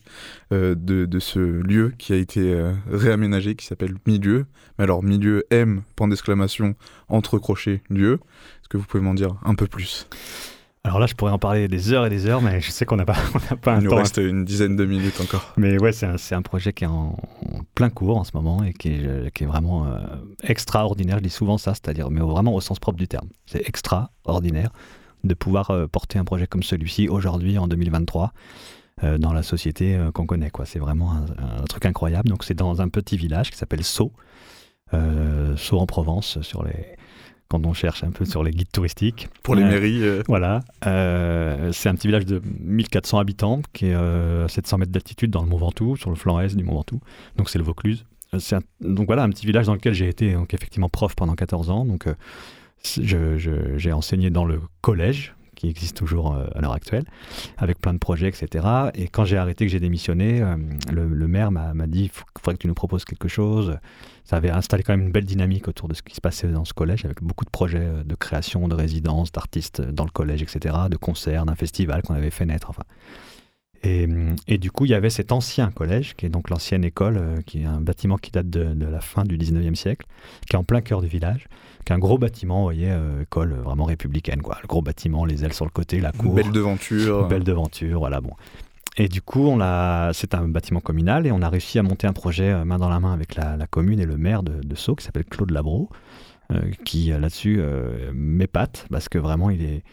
euh, 0.54 0.76
de, 0.78 1.20
ce 1.20 1.40
lieu 1.40 1.92
qui 1.98 2.14
a 2.14 2.18
été 2.18 2.54
euh, 2.54 2.74
réaménagé, 2.90 3.56
qui 3.56 3.66
s'appelle 3.66 3.96
Milieu. 4.06 4.46
Mais 4.78 4.84
alors, 4.84 5.02
Milieu 5.02 5.46
M, 5.50 5.82
point 5.96 6.08
d'exclamation, 6.08 6.76
entre 7.10 7.40
crochets, 7.40 7.82
lieu. 7.90 8.20
Est-ce 8.62 8.70
que 8.70 8.78
vous 8.78 8.86
pouvez 8.86 9.04
m'en 9.04 9.16
dire 9.16 9.36
un 9.44 9.56
peu 9.56 9.66
plus? 9.66 10.08
Alors 10.88 11.00
là, 11.00 11.06
je 11.06 11.16
pourrais 11.16 11.34
en 11.34 11.38
parler 11.38 11.68
des 11.68 11.92
heures 11.92 12.06
et 12.06 12.10
des 12.10 12.28
heures, 12.28 12.42
mais 12.42 12.62
je 12.62 12.72
sais 12.72 12.86
qu'on 12.86 12.96
n'a 12.96 13.04
pas, 13.04 13.18
pas 13.62 13.74
un 13.74 13.82
Il 13.82 13.84
nous 13.84 13.96
reste 13.96 14.16
une 14.16 14.46
dizaine 14.46 14.78
de 14.78 14.86
minutes 14.86 15.20
encore. 15.20 15.54
Mais 15.58 15.78
ouais, 15.78 15.92
c'est 15.92 16.06
un, 16.06 16.16
un, 16.38 16.42
projet 16.42 16.72
qui 16.72 16.86
est 16.86 16.88
en, 16.88 17.18
plein 17.76 17.90
cours 17.90 18.16
en 18.16 18.24
ce 18.24 18.32
moment 18.34 18.64
et 18.64 18.72
qui 18.72 18.94
est, 18.94 19.34
qui 19.34 19.44
est 19.44 19.48
vraiment 19.48 19.86
euh, 19.86 20.00
extraordinaire. 20.44 21.18
Je 21.18 21.24
dis 21.24 21.30
souvent 21.30 21.58
ça, 21.58 21.74
c'est-à-dire, 21.74 22.10
mais 22.10 22.22
vraiment 22.22 22.56
au 22.56 22.62
sens 22.62 22.80
propre 22.80 22.98
du 22.98 23.10
terme. 23.10 23.28
C'est 23.46 23.68
extraordinaire 23.68 24.72
de 25.26 25.34
pouvoir 25.34 25.72
euh, 25.72 25.88
porter 25.88 26.20
un 26.20 26.24
projet 26.24 26.48
comme 26.48 26.64
celui-ci 26.64 27.10
aujourd'hui, 27.10 27.58
en 27.58 27.68
2023. 27.68 28.32
Euh, 29.04 29.20
dans 29.20 29.32
la 29.32 29.44
société 29.44 29.96
qu'on 30.16 30.26
connaît. 30.26 30.50
Quoi. 30.50 30.66
C'est 30.66 30.80
vraiment 30.80 31.12
un, 31.12 31.66
truc 31.66 31.86
incroyable. 31.86 32.30
Donc 32.30 32.44
c'est 32.46 32.56
dans 32.56 32.82
un 32.82 32.88
petit 32.88 33.18
village 33.18 33.52
qui 33.52 33.58
s'appelle 33.58 33.84
Sceaux, 33.84 34.14
Sceaux 35.58 35.80
en 35.80 35.86
Provence, 35.86 36.42
sur 36.42 36.64
les... 36.64 36.96
quand 37.50 37.66
on 37.66 37.74
cherche 37.74 38.04
un 38.04 38.12
peu 38.12 38.26
sur 38.26 38.44
les 38.44 38.52
guides 38.52 38.72
touristiques. 38.72 39.30
Pour 39.44 39.56
les 39.56 39.64
mairies. 39.64 40.02
Voilà. 40.28 40.62
c'est 40.82 41.90
un 41.90 41.96
petit 41.96 42.08
village 42.08 42.26
de 42.26 42.42
1400 42.60 43.20
habitants 43.20 43.62
qui 43.74 43.88
est 43.88 43.94
à 43.94 44.48
700 44.48 44.80
mètres 44.80 44.92
d'altitude 44.92 45.32
dans 45.32 45.42
le 45.44 45.50
Mont 45.50 45.58
Ventoux, 45.58 45.96
sur 45.96 46.10
le 46.10 46.16
flanc 46.16 46.40
est 46.40 46.56
du 46.56 46.64
Mont 46.64 46.76
Ventoux. 46.76 47.00
Donc 47.38 47.50
c'est 47.50 47.58
le 47.58 47.64
Vaucluse. 47.64 48.06
donc 48.82 49.08
voilà, 49.08 49.24
un 49.24 49.30
petit 49.30 49.46
village 49.46 49.68
dans 49.68 49.74
lequel 49.74 49.94
j'ai 49.94 50.08
été 50.08 50.34
donc 50.34 50.54
effectivement 50.54 50.90
prof 50.90 51.16
pendant 51.16 51.36
14 51.36 51.70
ans. 51.70 51.86
Donc 51.86 52.06
j'ai 52.84 53.92
enseigné 53.92 54.30
dans 54.30 54.46
le 54.46 54.62
collège, 54.82 55.34
qui 55.58 55.68
existe 55.68 55.98
toujours 55.98 56.34
euh, 56.34 56.46
à 56.56 56.62
l'heure 56.62 56.72
actuelle, 56.72 57.04
avec 57.58 57.80
plein 57.80 57.94
de 57.94 57.98
projets, 57.98 58.30
etc. 58.30 58.66
Et 58.94 59.08
quand 59.08 59.26
j'ai 59.26 59.38
arrêté, 59.38 59.66
que 59.66 59.72
j'ai 59.72 59.80
démissionné, 59.80 60.42
euh, 60.42 60.56
le, 60.92 61.28
maire 61.28 61.52
m'a 61.52 61.74
dit, 61.88 62.04
il 62.06 62.12
faudrait 62.40 62.54
que 62.54 62.62
tu 62.62 62.68
nous 62.68 62.76
proposes 62.76 63.04
quelque 63.04 63.28
chose. 63.28 63.78
Ça 64.24 64.38
avait 64.38 64.52
installé 64.52 64.84
quand 64.84 64.94
même 64.94 65.08
une 65.08 65.12
belle 65.12 65.26
dynamique 65.26 65.68
autour 65.68 65.88
de 65.88 65.96
ce 65.96 66.04
qui 66.04 66.14
se 66.14 66.22
passait 66.22 66.48
dans 66.48 66.64
ce 66.64 66.74
collège, 66.74 67.06
avec 67.06 67.24
beaucoup 67.24 67.44
de 67.44 67.50
projets 67.50 67.80
euh, 67.82 68.04
de 68.04 68.16
création, 68.16 68.68
de 68.68 68.76
résidence, 68.76 69.32
d'artistes 69.32 69.82
dans 69.82 70.06
le 70.06 70.12
collège, 70.12 70.44
etc., 70.44 70.76
de 70.90 70.98
concerts, 70.98 71.46
d'un 71.46 71.56
festival 71.56 72.04
qu'on 72.04 72.14
avait 72.14 72.30
fait 72.30 72.46
naître. 72.46 72.70
Enfin. 72.70 72.84
Et, 73.84 74.58
du 74.58 74.70
coup, 74.70 74.86
il 74.86 74.92
y 74.92 74.94
avait 74.94 75.10
cet 75.10 75.32
ancien 75.32 75.72
collège, 75.72 76.16
qui 76.16 76.26
est 76.26 76.30
donc 76.30 76.50
l'ancienne 76.50 76.84
école, 76.84 77.42
qui 77.46 77.62
est 77.62 77.66
un 77.66 77.80
bâtiment 77.80 78.18
qui 78.18 78.32
date 78.32 78.50
de, 78.50 78.74
de, 78.74 78.86
la 78.86 79.00
fin 79.00 79.24
du 79.24 79.38
19e 79.38 79.76
siècle, 79.76 80.06
qui 80.46 80.56
est 80.56 80.60
en 80.60 80.66
plein 80.66 80.82
cœur 80.82 81.02
du 81.02 81.08
village, 81.08 81.48
un 81.92 82.00
gros 82.00 82.18
bâtiment, 82.18 82.58
vous 82.58 82.64
voyez, 82.64 82.90
euh, 82.90 83.22
école 83.22 83.54
vraiment 83.54 83.86
républicaine, 83.86 84.42
quoi. 84.42 84.58
Le 84.62 84.68
gros 84.68 84.82
bâtiment, 84.82 85.26
les 85.26 85.44
ailes 85.44 85.54
sur 85.54 85.66
le 85.66 85.72
côté, 85.72 86.00
la 86.00 86.12
cour. 86.12 86.34
belle 86.34 86.52
devanture. 86.52 87.28
belle 87.28 87.44
devanture, 87.44 88.00
voilà, 88.00 88.22
bon. 88.22 88.32
Et 88.98 89.08
du 89.08 89.22
coup, 89.22 89.46
on 89.48 89.62
a, 89.62 90.12
c'est 90.14 90.34
un 90.34 90.48
bâtiment 90.48 90.80
communal 90.80 91.28
et 91.28 91.32
on 91.32 91.42
a 91.42 91.50
réussi 91.50 91.78
à 91.78 91.84
monter 91.84 92.08
un 92.08 92.14
projet 92.14 92.50
euh, 92.50 92.66
main 92.66 92.80
dans 92.80 92.90
la 92.90 93.00
main 93.00 93.14
avec 93.14 93.36
la, 93.36 93.58
commune 93.70 94.00
et 94.00 94.06
le 94.06 94.18
maire 94.18 94.44
de, 94.44 94.62
de 94.62 94.76
Sceaux 94.76 94.96
qui 94.96 95.06
s'appelle 95.06 95.26
Claude 95.26 95.52
Labro, 95.52 95.90
euh, 96.52 96.62
qui 96.84 97.08
là-dessus 97.08 97.62
m'épate 98.14 98.88
parce 98.90 99.10
que 99.10 99.18
vraiment 99.18 99.50
il 99.50 99.62
est, 99.64 99.84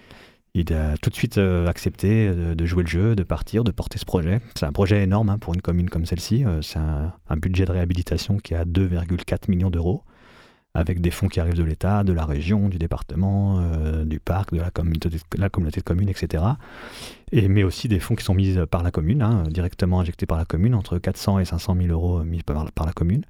il 0.55 0.73
a 0.73 0.97
tout 0.97 1.11
de 1.11 1.15
suite 1.15 1.39
accepté 1.39 2.31
de, 2.31 2.67
jouer 2.67 2.85
le 2.85 2.89
jeu, 2.89 3.17
de 3.17 3.25
partir, 3.25 3.65
de 3.65 3.73
porter 3.73 3.99
ce 3.99 4.05
projet. 4.05 4.41
C'est 4.57 4.65
un 4.65 4.73
projet 4.73 5.03
énorme 5.03 5.29
hein, 5.29 5.39
pour 5.39 5.53
une 5.53 5.61
commune 5.61 5.91
comme 5.91 6.07
celle-ci. 6.07 6.45
c'est 6.63 6.79
un, 6.79 7.13
un, 7.29 7.37
budget 7.37 7.67
de 7.67 7.73
réhabilitation 7.73 8.39
qui 8.39 8.55
est 8.55 8.57
à 8.57 8.65
2,4 8.65 9.51
millions 9.51 9.71
d'euros 9.71 10.05
avec 10.75 11.01
des 11.01 11.13
fonds 11.13 11.29
qui 11.29 11.39
arrivent 11.39 11.55
de 11.55 11.63
l'État, 11.63 12.03
de 12.03 12.13
la 12.13 12.25
région, 12.25 12.69
du 12.69 12.79
département, 12.79 13.61
euh, 13.61 14.05
du 14.05 14.19
parc, 14.19 14.53
de 14.53 14.59
la 14.59 14.71
communauté, 14.71 15.09
de, 15.09 15.81
communes, 15.83 16.09
etc. 16.09 16.43
Et, 17.31 17.49
mais 17.49 17.63
aussi 17.63 17.87
des 17.87 18.01
fonds 18.01 18.17
qui 18.17 18.25
sont 18.25 18.35
mis 18.35 18.57
par 18.69 18.83
la 18.83 18.91
commune, 18.91 19.23
hein, 19.23 19.45
directement 19.49 20.01
injectés 20.01 20.27
par 20.27 20.37
la 20.37 20.45
commune, 20.45 20.75
entre 20.75 20.99
400 20.99 21.39
et 21.39 21.45
500 21.45 21.77
000 21.81 21.89
euros 21.89 22.25
mis 22.25 22.43
par, 22.43 22.65
la 22.65 22.93
commune. 22.93 23.25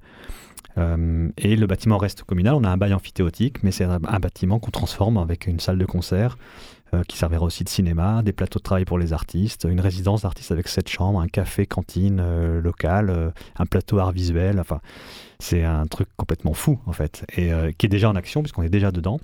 Euh, 0.77 1.29
et 1.37 1.55
le 1.55 1.67
bâtiment 1.67 1.97
reste 1.97 2.23
communal, 2.23 2.55
on 2.55 2.63
a 2.63 2.69
un 2.69 2.77
bail 2.77 2.93
amphithéotique, 2.93 3.63
mais 3.63 3.71
c'est 3.71 3.85
un, 3.85 3.99
bâtiment 3.99 4.59
qu'on 4.59 4.71
transforme 4.71 5.17
avec 5.17 5.45
une 5.45 5.59
salle 5.59 5.77
de 5.77 5.85
concert 5.85 6.37
euh, 6.84 6.84
qui 7.07 7.17
servira 7.17 7.43
aussi 7.43 7.63
de 7.63 7.69
cinéma, 7.69 8.21
des 8.23 8.31
plateaux 8.31 8.59
de 8.59 8.63
travail 8.63 8.85
pour 8.85 8.97
les 8.97 9.11
artistes, 9.11 9.67
une 9.69 9.81
résidence 9.81 10.21
d'artistes 10.21 10.51
avec 10.51 10.67
sept 10.67 10.87
chambres, 10.87 11.19
un 11.19 11.27
café, 11.27 11.65
cantine 11.65 12.23
local, 12.59 13.33
un 13.57 13.65
plateau 13.65 13.99
art 13.99 14.11
visuel, 14.11 14.59
enfin 14.59 14.79
c'est 15.39 15.63
un 15.63 15.85
truc 15.87 16.07
complètement 16.17 16.53
fou 16.53 16.79
en 16.85 16.93
fait, 16.93 17.25
et 17.35 17.51
euh, 17.51 17.71
qui 17.77 17.85
est 17.85 17.89
déjà 17.89 18.09
en 18.09 18.15
action 18.15 18.41
puisqu'on 18.41 18.63
est 18.63 18.69
déjà 18.69 18.91
dedans. 18.91 19.19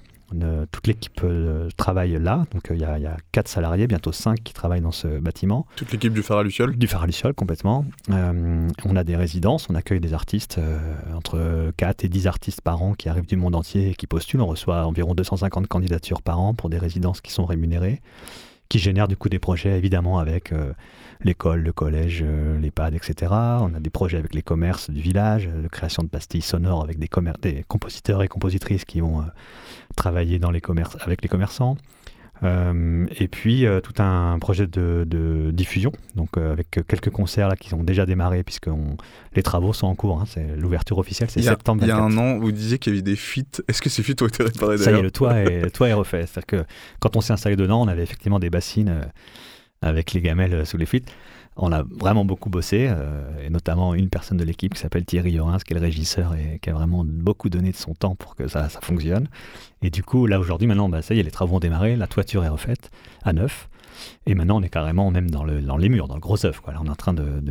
Toute 0.72 0.88
l'équipe 0.88 1.22
euh, 1.24 1.70
travaille 1.78 2.18
là, 2.20 2.46
donc 2.54 2.72
euh, 2.72 2.76
il 2.76 2.82
y, 2.82 2.86
a 2.86 3.18
quatre 3.32 3.48
salariés, 3.48 3.88
bientôt 3.88 4.12
cinq 4.12 4.44
qui 4.44 4.54
travaillent 4.54 4.82
dans 4.82 4.92
ce 4.92 5.08
bâtiment. 5.20 5.66
Toute 5.76 5.92
l'équipe 5.92 6.14
du 6.14 6.24
Phare 6.24 6.40
à 6.40 6.44
Luciole 6.44 6.76
Du 6.78 6.88
Phare 6.88 7.04
à 7.04 7.06
Luciole, 7.06 7.34
complètement. 7.34 7.86
on 8.10 8.96
a 8.96 9.04
des 9.04 9.16
résidences, 9.16 9.70
on 9.70 9.76
accueille 9.76 10.00
des 10.00 10.14
artistes, 10.14 10.60
entre 11.16 11.72
4 11.78 12.06
et 12.06 12.10
10 12.10 12.28
artistes 12.28 12.62
par 12.62 12.82
an 12.82 12.94
qui 12.94 13.10
arrivent 13.10 13.28
du 13.28 13.36
monde 13.36 13.56
entier 13.56 13.90
et 13.90 13.96
qui 13.96 14.08
postulent. 14.08 14.42
On 14.42 14.48
reçoit 14.48 14.86
environ 14.86 15.14
250 15.14 15.68
candidatures 15.68 16.22
par 16.22 16.40
an 16.40 16.54
pour 16.54 16.70
des 16.70 16.78
résidences 16.78 17.22
qui 17.22 17.32
sont 17.32 17.46
rémunérées, 17.46 18.02
qui 18.72 18.80
génèrent 18.80 19.10
du 19.10 19.18
coup 19.18 19.28
des 19.28 19.38
projets 19.38 19.78
évidemment 19.78 20.18
avec 20.18 20.54
l'école, 21.24 21.62
le 21.62 21.74
collège, 21.74 22.24
euh, 22.26 22.58
l'EHPAD, 22.60 22.96
etc. 22.96 23.32
On 23.32 23.74
a 23.74 23.80
des 23.80 23.90
projets 23.90 24.18
avec 24.18 24.34
les 24.34 24.42
commerces 24.42 24.90
du 24.90 25.02
village, 25.02 25.48
de 25.48 25.68
création 25.68 26.04
de 26.04 26.08
pastilles 26.08 26.42
sonores 26.42 26.84
avec 26.84 27.00
des, 27.00 27.10
des 27.42 27.64
compositeurs 27.68 28.24
et 28.24 28.28
compositrices 28.28 28.86
qui 28.86 29.02
vont 29.02 29.20
euh, 29.20 29.26
travailler 29.96 30.40
dans 30.40 30.52
les 30.52 30.62
commerces, 30.62 30.98
avec 31.02 31.22
les 31.22 31.30
commerçants. 31.30 31.78
Euh, 32.44 33.06
et 33.20 33.28
puis 33.28 33.66
tout 33.84 34.02
un 34.02 34.40
projet 34.40 34.68
de, 34.68 35.52
diffusion, 35.54 35.92
donc 36.16 36.38
avec 36.38 36.70
quelques 36.88 37.10
concerts 37.10 37.50
là 37.50 37.56
qui 37.56 37.74
ont 37.74 37.84
déjà 37.84 38.06
démarré 38.06 38.44
puisque 38.44 38.70
les 39.36 39.44
travaux 39.44 39.74
sont 39.74 39.88
en 39.88 39.96
cours. 39.96 40.20
Hein. 40.20 40.26
c'est 40.28 40.56
l'ouverture 40.56 40.98
officielle, 40.98 41.30
c'est 41.30 41.42
septembre. 41.42 41.84
Il 41.84 41.90
y 41.90 41.92
a 41.92 41.98
un 41.98 42.18
an, 42.18 42.40
vous 42.40 42.52
disiez 42.52 42.80
qu'il 42.80 42.94
y 42.94 42.96
avait 42.96 43.04
des 43.04 43.16
fuites. 43.16 43.64
Est-ce 43.68 43.82
que 43.82 43.90
ces 43.90 44.04
fuites 44.04 44.22
ont 44.22 44.28
été 44.28 44.44
réparées 44.44 44.78
Ça 44.78 44.92
y 44.92 44.96
est, 44.96 45.02
le 45.02 45.12
toit 45.12 45.36
est, 45.36 45.62
le 45.62 45.72
toit 45.72 45.90
est 45.90 45.94
refait. 45.94 46.26
C'est-à-dire 46.26 46.48
que 46.48 46.66
quand 47.00 47.16
on 47.16 47.22
s'est 47.22 47.34
installé 47.34 47.56
dedans, 47.56 47.82
on 47.82 47.88
avait 47.88 48.04
effectivement 48.04 48.40
des 48.40 48.50
bassines 48.50 49.12
avec 49.82 50.14
les 50.14 50.22
gamelles 50.22 50.66
sous 50.66 50.78
les 50.78 50.86
fuites. 50.86 51.12
On 51.62 51.72
a 51.72 51.84
vraiment 51.84 52.26
beaucoup 52.26 52.50
bossé, 52.50 52.92
et 53.44 53.50
notamment 53.50 53.94
une 53.94 54.10
personne 54.10 54.38
de 54.38 54.44
l'équipe 54.44 54.74
qui 54.74 54.80
s'appelle 54.80 55.06
Thierry 55.06 55.32
Yorins, 55.32 55.60
qui 55.60 55.74
est 55.74 55.76
le 55.76 55.82
régisseur 55.82 56.34
et 56.34 56.60
qui 56.60 56.70
a 56.70 56.74
vraiment 56.74 57.04
beaucoup 57.06 57.50
donné 57.50 57.72
de 57.72 57.76
son 57.76 57.94
temps 57.94 58.16
pour 58.16 58.36
que 58.36 58.48
ça, 58.48 58.68
fonctionne. 58.70 59.28
Et 59.82 59.90
du 59.90 60.04
coup, 60.04 60.28
là 60.28 60.40
aujourd'hui, 60.40 60.68
maintenant, 60.68 60.90
bah, 60.90 61.02
ça 61.02 61.14
y 61.14 61.20
est, 61.20 61.24
les 61.24 61.32
travaux 61.32 61.58
ont 61.58 61.60
démarré, 61.60 61.96
la 61.96 62.08
toiture 62.08 62.44
est 62.44 62.50
refaite 62.50 62.92
à 63.24 63.34
neuf. 63.34 63.70
Et 64.26 64.36
maintenant, 64.36 64.60
on 64.60 64.64
est 64.64 64.70
carrément 64.70 65.12
même 65.12 65.30
dans, 65.30 65.44
le, 65.44 65.62
dans 65.62 65.78
les 65.78 65.90
murs, 65.90 66.08
dans 66.08 66.16
le 66.16 66.22
gros 66.22 66.46
œuf. 66.46 66.62
On 66.68 66.86
est 66.86 66.90
en 66.90 66.96
train 66.96 67.14
de, 67.14 67.44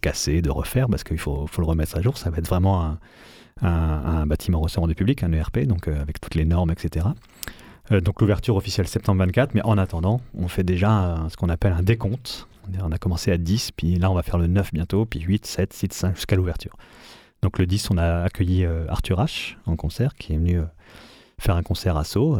casser, 0.00 0.42
de 0.42 0.50
refaire, 0.50 0.88
parce 0.88 1.04
qu'il 1.04 1.18
faut, 1.18 1.46
le 1.58 1.64
remettre 1.64 1.96
à 1.96 2.02
jour. 2.02 2.18
Ça 2.18 2.30
va 2.30 2.38
être 2.38 2.48
vraiment 2.48 2.84
un, 2.84 2.98
un, 3.62 4.26
bâtiment 4.26 4.60
recevant 4.60 4.86
du 4.86 4.94
public, 4.94 5.22
un 5.22 5.32
ERP, 5.32 5.60
donc 5.60 5.88
euh, 5.88 6.00
avec 6.00 6.20
toutes 6.20 6.34
les 6.34 6.44
normes, 6.44 6.70
etc. 6.70 7.06
Euh, 7.92 8.00
donc 8.00 8.20
l'ouverture 8.20 8.56
officielle 8.56 8.88
septembre 8.88 9.20
24, 9.20 9.54
mais 9.54 9.62
en 9.62 9.78
attendant, 9.78 10.20
on 10.36 10.48
fait 10.48 10.64
déjà 10.64 11.24
ce 11.28 11.36
qu'on 11.36 11.48
appelle 11.48 11.72
un 11.72 11.82
décompte. 11.82 12.48
On 12.82 12.92
a 12.92 12.98
commencé 12.98 13.30
à 13.30 13.38
10, 13.38 13.72
puis 13.72 13.96
là 13.96 14.10
on 14.10 14.14
va 14.14 14.22
faire 14.22 14.38
le 14.38 14.46
9 14.46 14.72
bientôt, 14.72 15.04
puis 15.06 15.20
8, 15.20 15.46
7, 15.46 15.72
6, 15.72 15.88
5 15.90 16.16
jusqu'à 16.16 16.36
l'ouverture. 16.36 16.76
Donc 17.42 17.58
le 17.58 17.66
10, 17.66 17.90
on 17.90 17.98
a 17.98 18.22
accueilli 18.22 18.64
euh, 18.64 18.86
Arthur 18.88 19.18
H 19.18 19.56
en 19.66 19.76
concert, 19.76 20.14
qui 20.14 20.32
est 20.32 20.36
venu 20.36 20.60
faire 21.38 21.56
un 21.56 21.62
concert 21.62 21.96
à 21.96 22.04
Sceaux. 22.04 22.38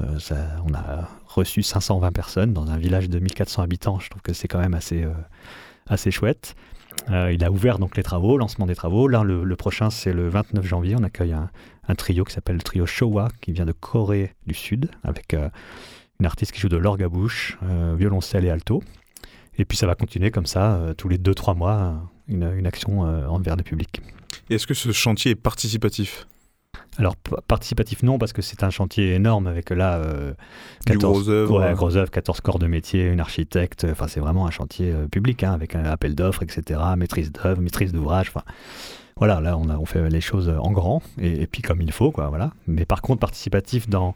on 0.66 0.74
a 0.74 1.08
reçu 1.26 1.62
520 1.62 2.12
personnes 2.12 2.52
dans 2.52 2.70
un 2.70 2.76
village 2.76 3.08
de 3.08 3.18
1400 3.18 3.62
habitants. 3.62 3.98
Je 3.98 4.08
trouve 4.08 4.22
que 4.22 4.32
c'est 4.32 4.48
quand 4.48 4.60
même 4.60 4.74
assez, 4.74 6.10
chouette. 6.10 6.54
Euh, 7.10 7.32
il 7.32 7.44
a 7.44 7.50
ouvert 7.50 7.78
donc 7.78 7.96
les 7.96 8.02
travaux, 8.02 8.38
lancement 8.38 8.66
des 8.66 8.74
travaux. 8.74 9.08
Là, 9.08 9.24
le, 9.24 9.56
prochain, 9.56 9.90
c'est 9.90 10.12
le 10.12 10.28
29 10.28 10.64
janvier. 10.64 10.96
On 10.98 11.02
accueille 11.02 11.34
un, 11.34 11.94
trio 11.94 12.24
qui 12.24 12.32
s'appelle 12.32 12.56
le 12.56 12.62
trio 12.62 12.86
Showa, 12.86 13.28
qui 13.40 13.52
vient 13.52 13.66
de 13.66 13.72
Corée 13.72 14.34
du 14.46 14.54
Sud, 14.54 14.90
avec 15.02 15.34
euh, 15.34 15.48
une 16.20 16.26
artiste 16.26 16.52
qui 16.52 16.60
joue 16.60 16.68
de 16.68 16.76
l'orgue 16.76 17.02
à 17.02 17.08
bouche, 17.08 17.58
euh, 17.64 17.94
violoncelle 17.98 18.44
et 18.44 18.50
alto. 18.50 18.82
Et 19.58 19.64
puis 19.64 19.76
ça 19.76 19.86
va 19.86 19.94
continuer 19.94 20.30
comme 20.30 20.46
ça, 20.46 20.80
tous 20.98 21.08
les 21.08 21.18
2-3 21.18 21.56
mois, 21.56 22.10
une, 22.28 22.50
une 22.56 22.66
action 22.66 23.00
envers 23.00 23.56
le 23.56 23.62
public. 23.62 24.00
Est-ce 24.50 24.66
que 24.66 24.74
ce 24.74 24.92
chantier 24.92 25.32
est 25.32 25.36
participatif? 25.36 26.26
Alors, 26.98 27.16
participatif, 27.16 28.02
non, 28.02 28.18
parce 28.18 28.32
que 28.32 28.42
c'est 28.42 28.62
un 28.62 28.70
chantier 28.70 29.14
énorme 29.14 29.46
avec 29.46 29.70
là. 29.70 30.00
14, 30.86 31.28
euh, 31.28 31.46
gros 31.46 31.58
œuvre. 31.64 32.00
Ouais, 32.00 32.08
14 32.10 32.40
corps 32.40 32.58
de 32.58 32.66
métier, 32.66 33.06
une 33.06 33.20
architecte. 33.20 33.86
Enfin, 33.90 34.06
c'est 34.06 34.20
vraiment 34.20 34.46
un 34.46 34.50
chantier 34.50 34.92
euh, 34.92 35.08
public, 35.08 35.42
hein, 35.42 35.52
avec 35.52 35.74
un 35.74 35.84
appel 35.84 36.14
d'offres, 36.14 36.42
etc., 36.42 36.80
maîtrise 36.96 37.32
d'œuvre, 37.32 37.60
maîtrise 37.60 37.92
d'ouvrage. 37.92 38.28
Enfin, 38.28 38.44
voilà, 39.16 39.40
là, 39.40 39.56
on, 39.58 39.68
a, 39.70 39.76
on 39.76 39.86
fait 39.86 40.08
les 40.08 40.20
choses 40.20 40.48
en 40.48 40.70
grand, 40.72 41.02
et, 41.20 41.46
puis 41.46 41.62
comme 41.62 41.80
il 41.80 41.92
faut, 41.92 42.10
quoi, 42.10 42.28
voilà. 42.28 42.52
Mais 42.66 42.84
par 42.84 43.00
contre, 43.02 43.20
participatif 43.20 43.88
dans, 43.88 44.14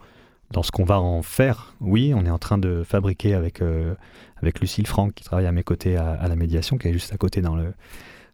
dans 0.51 0.63
ce 0.63 0.71
qu'on 0.71 0.85
va 0.85 1.01
en 1.01 1.23
faire, 1.23 1.75
oui, 1.81 2.13
on 2.15 2.25
est 2.25 2.31
en 2.31 2.39
train 2.39 2.59
de 2.59 2.83
fabriquer 2.83 3.35
avec, 3.35 3.61
euh, 3.61 3.95
avec 4.37 4.61
Lucille 4.61 4.87
Franck, 4.87 5.15
qui 5.15 5.25
travaille 5.25 5.47
à 5.47 5.53
mes 5.53 5.63
côtés 5.63 5.97
à, 5.97 6.27
la 6.27 6.37
médiation, 6.37 6.79
qui 6.79 6.89
est 6.89 6.93
juste 6.93 7.13
à 7.13 7.17
côté 7.17 7.41
dans 7.43 7.57
le 7.57 7.73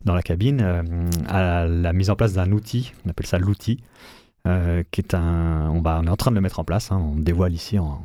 dans 0.05 0.15
la 0.15 0.23
cabine, 0.23 0.61
à 1.29 1.65
la 1.67 1.93
mise 1.95 2.11
en 2.11 2.15
place 2.15 2.35
d'un 2.35 2.53
outil, 2.53 2.93
on 3.07 3.11
appelle 3.11 3.25
ça 3.25 3.39
l'outil, 3.39 3.81
euh, 4.47 4.83
qui 4.91 5.01
est 5.01 5.15
un. 5.15 5.71
On, 5.71 5.83
est 5.83 6.11
en 6.11 6.17
train 6.17 6.31
de 6.31 6.35
le 6.35 6.43
mettre 6.43 6.61
en 6.61 6.65
place. 6.65 6.93
Hein. 6.93 6.99
on 6.99 7.17
dévoile 7.17 7.55
ici 7.55 7.79
en, 7.79 8.03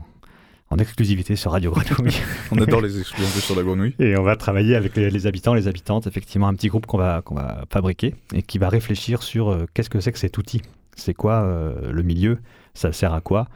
en 0.69 0.77
exclusivité 0.77 1.35
sur 1.35 1.51
Radio 1.51 1.71
Grenouille. 1.71 2.15
on 2.51 2.57
adore 2.59 2.79
les 2.81 2.97
exclusivités 2.99 3.41
sur 3.41 3.55
la 3.55 3.63
Grenouille. 3.63 3.93
Et 3.99 4.15
on 4.15 4.23
va 4.23 4.35
travailler 4.35 4.75
avec 4.75 4.95
les, 4.95 5.27
habitants, 5.27 5.53
les 5.53 5.67
habitantes, 5.67 6.07
effectivement, 6.07 6.47
un 6.47 6.53
petit 6.53 6.69
groupe 6.69 6.85
qu'on 6.85 6.97
va, 6.97 7.21
qu'on 7.21 7.35
va 7.35 7.65
fabriquer 7.69 8.15
et 8.33 8.41
qui 8.41 8.57
va 8.57 8.69
réfléchir 8.69 9.21
sur 9.21 9.49
euh, 9.49 9.65
qu'est-ce 9.73 9.89
que 9.89 9.99
c'est 9.99 10.13
que 10.13 10.19
cet 10.19 10.37
outil? 10.37 10.61
C'est 10.95 11.13
quoi 11.13 11.41
euh, 11.43 11.91
le 11.91 12.03
milieu? 12.03 12.39
Ça 12.73 12.93
sert 12.93 13.13
à 13.13 13.19
quoi? 13.19 13.47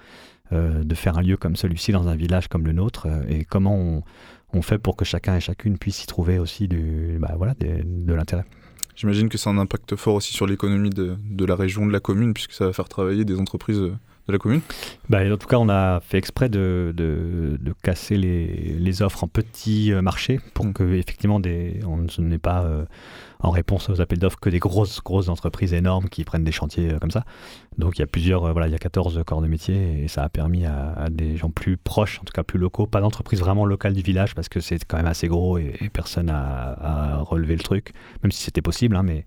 De 0.54 0.96
faire 0.96 1.18
un 1.18 1.22
lieu 1.22 1.38
comme 1.38 1.56
celui-ci 1.56 1.92
dans 1.92 2.08
un 2.08 2.16
village 2.16 2.48
comme 2.48 2.66
le 2.66 2.74
nôtre 2.74 3.08
et 3.28 3.44
comment 3.44 3.76
on, 3.76 4.04
on, 4.54 4.62
fait 4.62 4.78
pour 4.78 4.96
que 4.96 5.06
chacun 5.06 5.36
et 5.36 5.40
chacune 5.40 5.78
puisse 5.78 6.04
y 6.04 6.08
trouver 6.08 6.38
aussi 6.40 6.68
du, 6.68 7.18
bah, 7.20 7.34
voilà, 7.38 7.56
de 7.60 8.14
l'intérêt. 8.14 8.46
J'imagine 8.96 9.30
que 9.30 9.38
c'est 9.38 9.50
un 9.50 9.58
impact 9.58 9.96
fort 9.96 10.16
aussi 10.16 10.34
sur 10.34 10.46
l'économie 10.46 10.92
de, 10.92 11.18
de, 11.20 11.46
la 11.46 11.56
région, 11.56 11.86
de 11.86 11.92
la 11.92 12.00
commune, 12.00 12.34
puisque 12.34 12.54
ça 12.54 12.66
va 12.66 12.74
faire 12.74 12.88
travailler 12.88 13.26
des 13.26 13.40
entreprises 13.40 13.80
euh, 13.80 13.98
de 14.28 14.34
la 14.34 14.40
commune? 14.40 14.62
Bah, 15.10 15.20
En 15.32 15.38
tout 15.38 15.48
cas, 15.48 15.58
on 15.58 15.70
a 15.70 16.00
fait 16.00 16.18
exprès 16.18 16.50
de, 16.50 16.94
de, 16.96 17.58
de 17.60 17.74
casser 17.84 18.16
les, 18.16 18.76
les, 18.80 19.02
offres 19.02 19.24
en 19.24 19.28
petits 19.28 19.92
euh, 19.92 20.02
marchés 20.02 20.40
pour 20.54 20.66
mm. 20.66 20.74
que 20.74 20.94
effectivement 20.94 21.40
des, 21.40 21.80
on 21.86 21.98
ne 21.98 22.38
pas 22.38 22.64
euh, 22.64 22.86
en 23.40 23.52
réponse 23.52 23.90
aux 23.90 24.00
appels 24.00 24.20
d'offres 24.20 24.40
que 24.40 24.50
des 24.50 24.60
grosses, 24.60 25.02
grosses 25.04 25.28
entreprises 25.28 25.74
énormes 25.74 26.08
qui 26.08 26.24
prennent 26.24 26.46
des 26.46 26.54
chantiers 26.54 26.94
euh, 26.94 27.00
comme 27.00 27.12
ça. 27.12 27.26
Donc 27.78 27.98
il 27.98 28.02
y 28.02 28.04
a 28.04 28.08
plusieurs, 28.08 28.52
voilà, 28.54 28.68
il 28.68 28.72
y 28.72 28.76
a 28.76 28.80
14 28.80 29.24
corps 29.26 29.42
de 29.42 29.48
métier 29.48 30.04
et 30.04 30.08
ça 30.08 30.24
a 30.24 30.30
permis 30.30 30.66
à, 30.66 31.08
des 31.10 31.36
gens 31.36 31.50
plus 31.50 31.76
proches, 31.76 32.20
en 32.20 32.24
tout 32.24 32.34
cas 32.34 32.44
plus 32.44 32.60
locaux, 32.60 32.86
pas 32.86 33.02
d'entreprise 33.02 33.40
vraiment 33.40 33.66
locale 33.66 33.94
du 33.94 34.02
village 34.02 34.36
parce 34.36 34.48
que 34.48 34.60
c'est 34.60 34.86
quand 34.86 34.98
même 34.98 35.08
assez 35.08 35.28
gros 35.28 35.58
et, 35.58 35.90
personne 35.92 36.28
n'a 36.28 36.78
à 36.80 37.18
relever 37.18 37.56
le 37.56 37.64
truc, 37.64 37.94
même 38.24 38.32
si 38.32 38.44
c'était 38.44 38.62
possible, 38.62 38.96
hein, 38.96 39.04
mais 39.04 39.26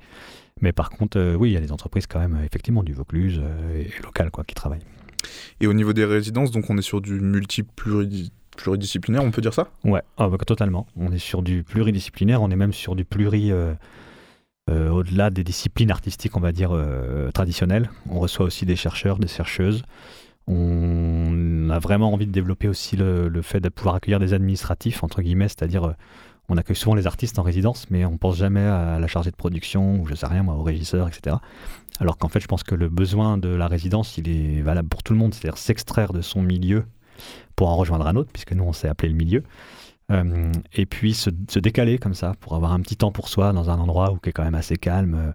mais 0.61 0.73
par 0.73 0.91
contre, 0.91 1.19
euh, 1.19 1.35
oui, 1.35 1.51
il 1.51 1.53
y 1.53 1.57
a 1.57 1.61
des 1.61 1.73
entreprises 1.73 2.07
quand 2.07 2.19
même, 2.19 2.39
effectivement, 2.45 2.83
du 2.83 2.95
Vaucluse 2.95 3.41
euh, 3.43 3.83
et, 3.83 3.91
local, 4.03 4.31
quoi, 4.31 4.45
qui 4.45 4.55
travaillent. 4.55 4.85
Et 5.61 5.67
au 5.67 5.75
niveau 5.75 5.93
des 5.93 6.05
résidences, 6.05 6.51
donc 6.51 6.71
on 6.71 6.79
est 6.79 6.83
sur 6.83 7.01
du 7.01 7.21
multi-pluridisciplinaire, 7.21 9.23
on 9.23 9.31
peut 9.31 9.43
dire 9.43 9.53
ça? 9.53 9.69
Ouais, 9.85 10.03
ah, 10.17 10.29
bah, 10.29 10.39
totalement. 10.47 10.87
On 10.97 11.13
est 11.13 11.19
sur 11.19 11.43
du 11.43 11.63
pluridisciplinaire, 11.63 12.41
on 12.41 12.51
est 12.51 12.57
même 12.57 12.73
sur 12.73 12.97
du 12.97 13.05
pluri... 13.05 13.53
Euh, 13.53 13.75
au-delà 14.69 15.31
des 15.31 15.45
disciplines 15.45 15.93
artistiques, 15.93 16.37
on 16.37 16.41
va 16.41 16.51
dire, 16.51 16.77
traditionnelles. 17.33 17.89
On 18.11 18.19
reçoit 18.19 18.45
aussi 18.45 18.67
des 18.67 18.75
chercheurs, 18.75 19.21
des 19.21 19.29
chercheuses. 19.29 19.85
On 20.49 21.71
a 21.71 21.79
vraiment 21.79 22.13
envie 22.13 22.27
de 22.27 22.33
développer 22.33 22.67
aussi 22.67 22.97
le, 22.97 23.29
le 23.29 23.43
fait 23.43 23.61
de 23.61 23.69
pouvoir 23.69 23.95
accueillir 23.95 24.19
des 24.19 24.35
administratifs, 24.35 25.05
entre 25.05 25.23
guillemets, 25.23 25.47
c'est-à-dire 25.47 25.95
on 26.49 26.57
accueille 26.57 26.77
souvent 26.77 26.95
les 26.95 27.07
artistes 27.07 27.39
en 27.39 27.43
résidence, 27.43 27.87
mais 27.91 28.05
on 28.05 28.19
pense 28.19 28.37
jamais 28.37 28.61
à 28.63 28.99
la 28.99 29.07
chargée 29.07 29.31
de 29.31 29.37
production, 29.37 30.01
ou 30.01 30.07
je 30.07 30.15
sais 30.15 30.27
rien, 30.27 30.43
moi, 30.43 30.55
au 30.55 30.63
régisseur, 30.63 31.09
etc. 31.09 31.37
Alors 31.99 32.19
qu'en 32.19 32.29
fait, 32.29 32.41
je 32.41 32.47
pense 32.47 32.63
que 32.63 32.75
le 32.75 32.89
besoin 32.89 33.39
de 33.39 33.49
la 33.49 33.69
résidence, 33.69 34.19
il 34.19 34.29
est 34.29 34.61
valable 34.63 34.89
pour 34.89 35.03
tout 35.03 35.13
le 35.13 35.19
monde, 35.19 35.35
c'est-à-dire 35.35 35.59
s'extraire 35.59 36.13
de 36.13 36.21
son 36.21 36.43
milieu 36.43 36.85
pour 37.57 37.69
en 37.69 37.77
rejoindre 37.77 38.07
un 38.07 38.17
autre, 38.17 38.31
puisque 38.33 38.53
nous, 38.53 38.65
on 38.65 38.73
s'est 38.73 38.89
appelé 38.89 39.09
le 39.09 39.17
milieu. 39.17 39.43
Euh, 40.13 40.53
et 40.73 40.87
puis 40.87 41.15
se, 41.15 41.31
décaler 41.59 41.99
comme 41.99 42.15
ça, 42.15 42.35
pour 42.41 42.55
avoir 42.55 42.73
un 42.73 42.81
petit 42.81 42.97
temps 42.97 43.11
pour 43.11 43.29
soi 43.29 43.53
dans 43.53 43.71
un 43.71 43.79
endroit 43.79 44.13
où 44.13 44.19
qui 44.19 44.29
est 44.31 44.33
quand 44.33 44.45
même 44.45 44.55
assez 44.55 44.77
calme, 44.77 45.15
euh, 45.15 45.33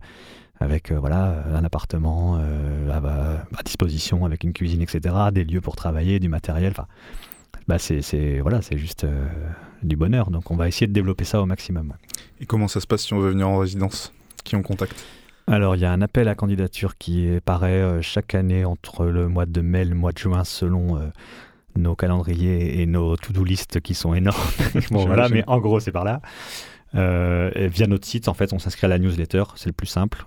avec 0.60 0.92
euh, 0.92 1.00
voilà 1.00 1.44
un 1.54 1.64
appartement 1.66 2.36
à, 2.36 3.64
disposition, 3.66 4.26
avec 4.26 4.44
une 4.44 4.54
cuisine, 4.54 4.82
etc., 4.82 5.16
des 5.34 5.44
lieux 5.44 5.62
pour 5.62 5.76
travailler, 5.76 6.20
du 6.20 6.30
matériel. 6.30 6.72
Enfin, 6.72 6.88
bah 7.68 7.78
c'est 7.80 8.40
voilà, 8.40 8.62
c'est 8.62 8.78
juste 8.78 9.06
du 9.84 9.96
bonheur. 9.96 10.32
Donc 10.32 10.52
on 10.52 10.56
va 10.56 10.68
essayer 10.68 10.88
de 10.88 10.94
développer 10.94 11.24
ça 11.24 11.42
au 11.42 11.46
maximum. 11.46 11.94
Et 12.40 12.46
comment 12.46 12.68
ça 12.68 12.80
se 12.80 12.88
passe 12.88 13.04
si 13.04 13.14
on 13.14 13.20
veut 13.20 13.32
venir 13.32 13.48
en 13.48 13.58
résidence? 13.58 14.14
Qui 14.44 14.56
on 14.56 14.64
contacte? 14.64 15.06
Alors, 15.48 15.76
il 15.76 15.82
y 15.82 15.86
a 15.86 15.92
un 15.92 16.02
appel 16.02 16.28
à 16.28 16.36
candidature 16.36 16.98
qui 16.98 17.30
paraît 17.44 17.82
euh, 17.82 18.02
chaque 18.02 18.36
année 18.36 18.64
entre 18.64 19.06
le 19.06 19.28
mois 19.28 19.46
de 19.46 19.62
mai 19.62 19.82
et 19.82 19.86
le 19.86 19.96
mois 19.96 20.12
de 20.12 20.18
juin 20.18 20.44
selon 20.44 20.98
euh, 20.98 21.10
nos 21.76 21.96
calendriers 21.96 22.82
et 22.82 22.86
nos 22.86 23.18
to-do 23.18 23.44
list 23.44 23.82
qui 23.82 23.94
sont 23.94 24.14
énormes. 24.14 24.38
bon, 24.92 25.06
voilà, 25.06 25.30
mais 25.30 25.44
en 25.48 25.60
gros, 25.60 25.80
c'est 25.80 25.92
par 25.92 26.04
là. 26.04 26.22
Euh, 26.94 27.52
via 27.56 27.88
notre 27.88 28.06
site, 28.08 28.28
en 28.28 28.34
fait, 28.34 28.54
on 28.54 28.60
s'inscrit 28.60 28.86
à 28.86 28.90
la 28.90 29.00
newsletter, 29.00 29.44
c'est 29.56 29.68
le 29.68 29.74
plus 29.74 29.88
simple, 29.88 30.26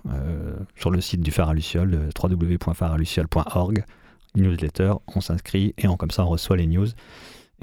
sur 0.75 0.89
le 0.89 0.99
site 1.01 1.21
du 1.21 1.31
phare 1.31 1.49
à 1.49 1.53
Luciole, 1.53 2.09
newsletter, 4.35 4.93
on 5.15 5.21
s'inscrit 5.21 5.73
et 5.77 5.87
on, 5.87 5.97
comme 5.97 6.11
ça 6.11 6.25
on 6.25 6.29
reçoit 6.29 6.57
les 6.57 6.67
news. 6.67 6.87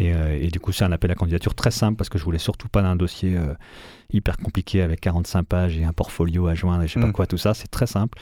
Euh, 0.00 0.38
et, 0.40 0.48
du 0.48 0.60
coup, 0.60 0.72
c'est 0.72 0.84
un 0.84 0.92
appel 0.92 1.10
à 1.10 1.14
candidature 1.14 1.54
très 1.54 1.70
simple 1.70 1.96
parce 1.96 2.08
que 2.08 2.18
je 2.18 2.24
voulais 2.24 2.38
surtout 2.38 2.68
pas 2.68 2.82
d'un 2.82 2.96
dossier 2.96 3.36
euh, 3.36 3.54
hyper 4.12 4.36
compliqué 4.36 4.82
avec 4.82 5.00
45 5.00 5.42
pages 5.44 5.78
et 5.78 5.84
un 5.84 5.92
portfolio 5.92 6.46
à 6.46 6.54
joindre 6.54 6.82
et 6.82 6.88
je 6.88 6.94
sais 6.94 7.00
pas 7.00 7.06
mm. 7.06 7.12
quoi, 7.12 7.26
tout 7.26 7.38
ça. 7.38 7.54
C'est 7.54 7.70
très 7.70 7.86
simple. 7.86 8.18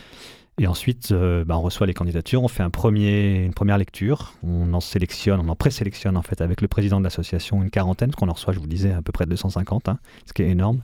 Et 0.59 0.67
ensuite, 0.67 1.13
euh, 1.13 1.45
bah, 1.45 1.57
on 1.57 1.63
reçoit 1.63 1.87
les 1.87 1.95
candidatures, 1.95 2.43
on 2.43 2.49
fait 2.49 2.63
un 2.63 2.71
premier, 2.71 3.45
une 3.45 3.55
première 3.55 3.79
lecture, 3.79 4.35
on 4.43 4.75
en 4.75 4.81
sélectionne, 4.81 5.41
on 5.41 5.49
en 5.49 5.57
présélectionne 5.57 6.17
en 6.17 6.23
fait 6.23 6.41
avec 6.43 6.61
le 6.61 6.69
président 6.69 6.99
de 6.99 7.05
l'association 7.05 7.63
une 7.63 7.71
quarantaine, 7.71 8.11
qu'on 8.11 8.29
en 8.29 8.35
reçoit, 8.35 8.53
je 8.53 8.59
vous 8.59 8.67
disais, 8.67 8.93
à 8.93 9.01
peu 9.01 9.13
près 9.13 9.25
250, 9.25 9.89
hein, 9.89 9.99
ce 10.27 10.35
qui 10.35 10.43
est 10.43 10.51
énorme. 10.51 10.83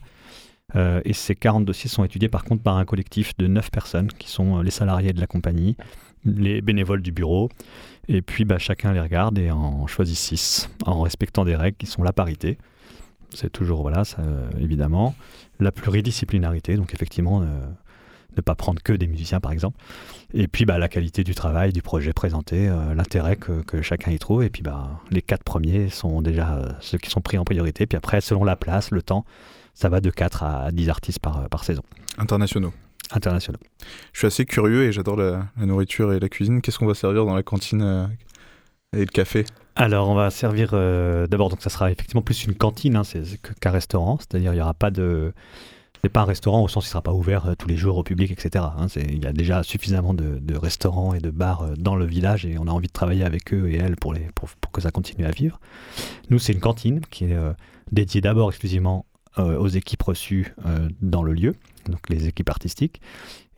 et 0.75 1.13
ces 1.13 1.35
40 1.35 1.67
dossiers 1.67 1.91
sont 1.91 2.05
étudiés 2.05 2.29
par 2.29 2.45
contre 2.45 2.63
par 2.63 2.77
un 2.77 2.85
collectif 2.85 3.37
de 3.37 3.47
9 3.47 3.71
personnes 3.71 4.09
qui 4.09 4.31
sont 4.31 4.63
les 4.63 4.71
salariés 4.71 5.13
de 5.13 5.21
la 5.21 5.27
compagnie, 5.27 5.77
les 6.27 6.61
bénévoles 6.61 7.03
du 7.03 7.13
bureau, 7.13 7.49
et 8.09 8.23
puis 8.23 8.45
bah, 8.45 8.59
chacun 8.59 8.93
les 8.93 9.01
regarde 9.01 9.39
et 9.39 9.51
en 9.51 9.87
choisit 9.87 10.17
six, 10.17 10.69
en 10.85 11.01
respectant 11.01 11.45
des 11.45 11.57
règles 11.57 11.77
qui 11.77 11.87
sont 11.87 12.03
la 12.03 12.13
parité. 12.13 12.59
C'est 13.35 13.51
toujours, 13.51 13.83
voilà, 13.83 14.05
ça, 14.05 14.23
évidemment. 14.61 15.15
La 15.59 15.73
pluridisciplinarité, 15.73 16.77
donc 16.77 16.95
effectivement, 16.95 17.43
euh, 17.43 17.67
ne 18.37 18.43
pas 18.43 18.55
prendre 18.55 18.83
que 18.83 18.93
des 18.93 19.07
musiciens 19.07 19.41
par 19.41 19.53
exemple. 19.53 19.79
Et 20.35 20.49
puis 20.49 20.65
bah, 20.65 20.79
la 20.79 20.89
qualité 20.89 21.25
du 21.25 21.35
travail, 21.35 21.73
du 21.73 21.83
projet 21.83 22.13
présenté, 22.13 22.69
euh, 22.69 22.95
l'intérêt 22.95 23.37
que, 23.37 23.83
chacun 23.83 24.13
y 24.13 24.19
trouve. 24.19 24.45
Et 24.45 24.51
puis 24.51 24.63
bah, 24.63 25.01
les 25.11 25.23
quatre 25.23 25.45
premiers 25.45 25.89
sont 25.89 26.23
déjà 26.23 26.55
euh, 26.55 26.69
ceux 26.81 26.99
qui 26.99 27.11
sont 27.11 27.21
pris 27.21 27.39
en 27.39 27.45
priorité. 27.45 27.87
Puis 27.87 27.97
après, 27.97 28.21
selon 28.21 28.45
la 28.45 28.57
place, 28.57 28.91
le 28.91 29.03
temps, 29.03 29.25
ça 29.75 29.89
va 29.89 30.01
de 30.01 30.11
4 30.11 30.43
à 30.43 30.73
10 30.73 30.89
artistes 30.89 31.21
par 31.21 31.65
saison. 31.65 31.83
Internationaux 32.19 32.73
internationaux. 33.13 33.59
Je 34.13 34.19
suis 34.19 34.27
assez 34.27 34.45
curieux 34.45 34.85
et 34.85 34.93
j'adore 34.93 35.17
la, 35.17 35.49
nourriture 35.59 36.13
et 36.13 36.21
la 36.21 36.29
cuisine. 36.29 36.61
Qu'est-ce 36.61 36.79
qu'on 36.79 36.87
va 36.87 36.95
servir 36.95 37.25
dans 37.25 37.35
la 37.35 37.43
cantine 37.43 37.83
euh, 37.83 38.07
et 38.97 39.01
le 39.01 39.07
café? 39.07 39.45
Alors, 39.79 40.09
on 40.09 40.15
va 40.15 40.31
servir 40.31 40.71
euh, 40.73 41.27
d'abord, 41.27 41.51
donc 41.51 41.61
ça 41.61 41.69
sera 41.69 41.91
effectivement 41.91 42.23
plus 42.23 42.45
une 42.45 42.55
cantine 42.55 42.97
hein, 42.97 43.03
qu'un 43.61 43.71
restaurant, 43.71 44.17
c'est-à-dire 44.19 44.53
il 44.53 44.57
n'y 44.57 44.63
aura 44.63 44.73
pas 44.73 44.91
de. 44.91 45.35
C'est 46.03 46.09
pas 46.09 46.23
un 46.23 46.27
restaurant 46.27 46.63
au 46.63 46.69
sens 46.69 46.85
il 46.85 46.89
ne 46.89 46.91
sera 46.93 47.03
pas 47.03 47.13
ouvert 47.13 47.47
euh, 47.47 47.55
tous 47.59 47.69
les 47.69 47.77
jours 47.77 47.99
au 47.99 48.03
public, 48.03 48.31
etc. 48.31 48.65
hein. 48.79 48.87
Il 48.97 49.23
y 49.23 49.27
a 49.27 49.33
déjà 49.33 49.63
suffisamment 49.63 50.15
de, 50.15 50.39
de 50.39 50.57
restaurants 50.57 51.15
et 51.15 51.21
de 51.21 51.31
bars 51.31 51.63
euh, 51.63 51.75
dans 51.77 51.97
le 51.97 52.07
village 52.07 52.47
et 52.47 52.57
on 52.59 52.69
a 52.69 52.71
envie 52.71 52.87
de 52.87 52.93
travailler 52.93 53.25
avec 53.25 53.53
eux 53.53 53.69
et 53.69 53.77
elles 53.77 53.97
pour, 53.97 54.15
les, 54.15 54.29
pour, 54.35 54.49
pour 54.49 54.73
que 54.73 54.81
ça 54.81 54.91
continue 54.91 55.27
à 55.27 55.31
vivre. 55.31 55.61
Nous, 56.31 56.39
c'est 56.39 56.53
une 56.55 56.61
cantine 56.61 57.01
qui 57.11 57.25
est 57.25 57.37
dédiée 57.93 58.21
d'abord 58.21 58.51
exclusivement 58.51 59.05
aux 59.37 59.69
équipes 59.69 60.03
reçues 60.03 60.55
dans 61.03 61.23
le 61.23 61.33
lieu, 61.33 61.55
donc 61.89 62.09
les 62.09 62.29
équipes 62.29 62.51
artistiques. 62.51 63.01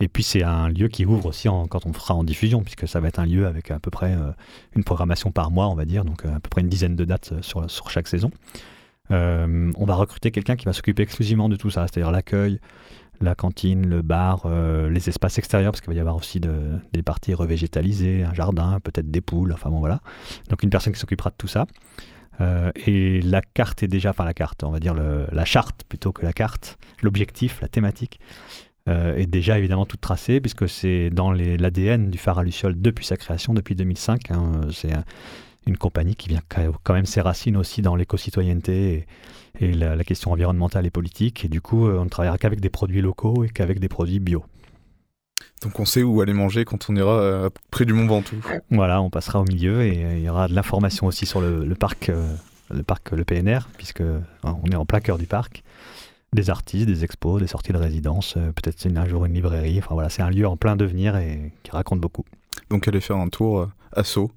Et 0.01 0.09
puis 0.09 0.23
c'est 0.23 0.43
un 0.43 0.69
lieu 0.69 0.89
qui 0.89 1.05
ouvre 1.05 1.27
aussi 1.27 1.49
quand 1.69 1.87
on 1.87 1.93
fera 1.93 2.15
en 2.15 2.25
diffusion, 2.25 2.63
puisque 2.63 2.87
ça 2.87 3.01
va 3.01 3.09
être 3.09 3.19
un 3.19 3.27
lieu 3.27 3.47
avec 3.47 3.71
à 3.71 3.81
peu 3.81 3.91
près 3.91 4.13
euh, 4.13 4.31
une 4.77 4.85
programmation 4.85 5.33
par 5.33 5.51
mois, 5.51 5.69
on 5.69 5.75
va 5.75 5.85
dire, 5.85 6.05
donc 6.05 6.25
euh, 6.25 6.35
à 6.35 6.41
peu 6.41 6.49
près 6.49 6.61
une 6.61 6.69
dizaine 6.69 6.95
de 6.97 7.05
dates 7.05 7.33
euh, 7.33 7.43
sur, 7.43 7.91
chaque 7.91 8.09
saison. 8.09 8.31
On 9.11 9.85
va 9.85 9.95
recruter 9.95 10.31
quelqu'un 10.31 10.57
qui 10.57 10.67
va 10.67 10.73
s'occuper 10.73 11.03
exclusivement 11.03 11.49
de 11.49 11.57
tout 11.57 11.71
ça, 11.71 11.87
c'est-à-dire 11.87 12.11
l'accueil, 12.11 12.61
la 13.23 13.35
cantine, 13.35 13.89
le 13.89 14.03
bar, 14.03 14.47
les 14.91 15.09
espaces 15.09 15.39
extérieurs, 15.39 15.73
parce 15.73 15.81
qu'il 15.81 15.91
va 15.91 15.97
y 15.97 16.01
avoir 16.01 16.15
aussi 16.15 16.41
de- 16.41 16.79
des 16.93 17.03
parties 17.03 17.33
revégétalisées, 17.33 18.23
un 18.25 18.35
jardin, 18.35 18.81
peut-être 18.81 19.11
des 19.11 19.23
poules, 19.23 19.53
enfin 19.55 19.71
bon 19.71 19.79
voilà. 19.79 20.01
Donc 20.51 20.63
une 20.63 20.69
personne 20.69 20.93
qui 20.93 21.01
s'occupera 21.01 21.31
de 21.31 21.37
tout 21.39 21.49
ça. 21.49 21.67
Euh, 22.41 22.71
et 22.87 23.21
la 23.23 23.41
carte 23.43 23.83
est 23.83 23.89
déjà, 23.89 24.11
enfin 24.11 24.25
la 24.25 24.35
carte, 24.35 24.63
on 24.65 24.71
va 24.71 24.79
dire 24.81 24.95
le- 24.95 25.27
la 25.33 25.45
charte 25.45 25.83
plutôt 25.89 26.13
que 26.13 26.25
la 26.25 26.33
carte, 26.33 26.79
l'objectif, 27.03 27.61
la 27.61 27.69
thématique, 27.69 28.21
euh, 28.89 29.17
est 29.17 29.27
déjà 29.27 29.59
évidemment 29.59 29.87
toute 29.87 30.01
tracée, 30.01 30.41
puisque 30.41 30.69
c'est 30.69 31.11
dans 31.11 31.31
l'ADN 31.33 32.11
du 32.11 32.17
phare 32.19 32.39
à 32.39 32.45
Luciole 32.45 32.81
depuis 32.81 33.05
sa 33.05 33.17
création, 33.17 33.55
depuis 33.55 33.75
2005. 33.75 34.31
hein. 34.31 34.61
c'est 34.73 34.93
un- 34.95 35.05
une 35.67 35.77
compagnie 35.77 36.17
qui 36.17 36.29
vient 36.31 36.41
quand 36.83 36.95
même 36.95 37.05
ses 37.05 37.21
racines 37.21 37.57
aussi 37.57 37.83
dans 37.83 37.95
l'éco-citoyenneté 37.95 39.07
et, 39.61 39.67
et 39.67 39.73
la, 39.75 39.97
la 39.97 40.05
question 40.05 40.33
environnementale 40.33 40.87
et 40.87 40.91
politique. 40.91 41.45
Et 41.45 41.49
du 41.49 41.61
coup, 41.61 41.87
euh, 41.89 41.99
on 41.99 42.05
ne 42.05 42.09
travaillera 42.09 42.39
qu'avec 42.39 42.61
des 42.61 42.71
produits 42.71 43.03
locaux 43.03 43.45
et 43.45 43.51
qu'avec 43.51 43.79
des 43.79 43.89
produits 43.89 44.19
bio. 44.21 44.43
Donc 45.63 45.81
on 45.81 45.85
sait 45.85 46.03
où 46.03 46.21
aller 46.21 46.33
manger 46.33 46.65
quand 46.65 46.89
on 46.89 46.97
ira 46.97 47.13
euh, 47.13 47.51
près 47.71 47.85
du 47.85 47.93
Mont 47.93 48.07
Ventoux. 48.07 48.37
Voilà, 48.71 49.03
on 49.03 49.11
passera 49.11 49.41
au 49.41 49.45
milieu 49.45 49.83
et 49.83 50.05
euh, 50.05 50.17
il 50.19 50.23
y 50.23 50.29
aura 50.29 50.49
de 50.49 50.55
l'information 50.55 51.07
aussi 51.07 51.27
sur 51.27 51.41
le, 51.41 51.65
le 51.65 51.75
parc, 51.75 52.11
euh, 52.11 52.35
le 52.71 52.83
parc, 52.83 53.11
le 53.11 53.25
PNR, 53.25 53.69
puisque 53.77 54.03
euh, 54.03 54.21
on 54.45 54.71
est 54.71 54.77
en 54.77 54.87
plein 54.87 55.01
cœur 55.01 55.19
du 55.19 55.27
parc. 55.27 55.63
Des 56.35 56.51
artistes, 56.51 56.87
des 56.87 57.05
expos, 57.05 57.41
des 57.41 57.47
sorties 57.47 57.73
de 57.73 57.79
résidence, 57.79 58.35
euh, 58.37 58.53
peut-être 58.53 58.87
un 58.87 59.09
jour 59.09 59.25
une 59.25 59.35
librairie. 59.35 59.79
Enfin 59.79 59.95
voilà, 59.95 60.11
c'est 60.11 60.23
un 60.23 60.31
lieu 60.31 60.47
en 60.47 60.57
plein 60.57 60.77
devenir 60.77 61.17
et 61.17 61.53
qui 61.63 61.71
raconte 61.71 62.01
beaucoup. 62.01 62.25
Donc 62.71 62.87
allez 62.87 63.01
faire 63.01 63.17
un 63.17 63.29
tour 63.29 63.69
à 63.93 64.05
Sceaux, 64.05 64.31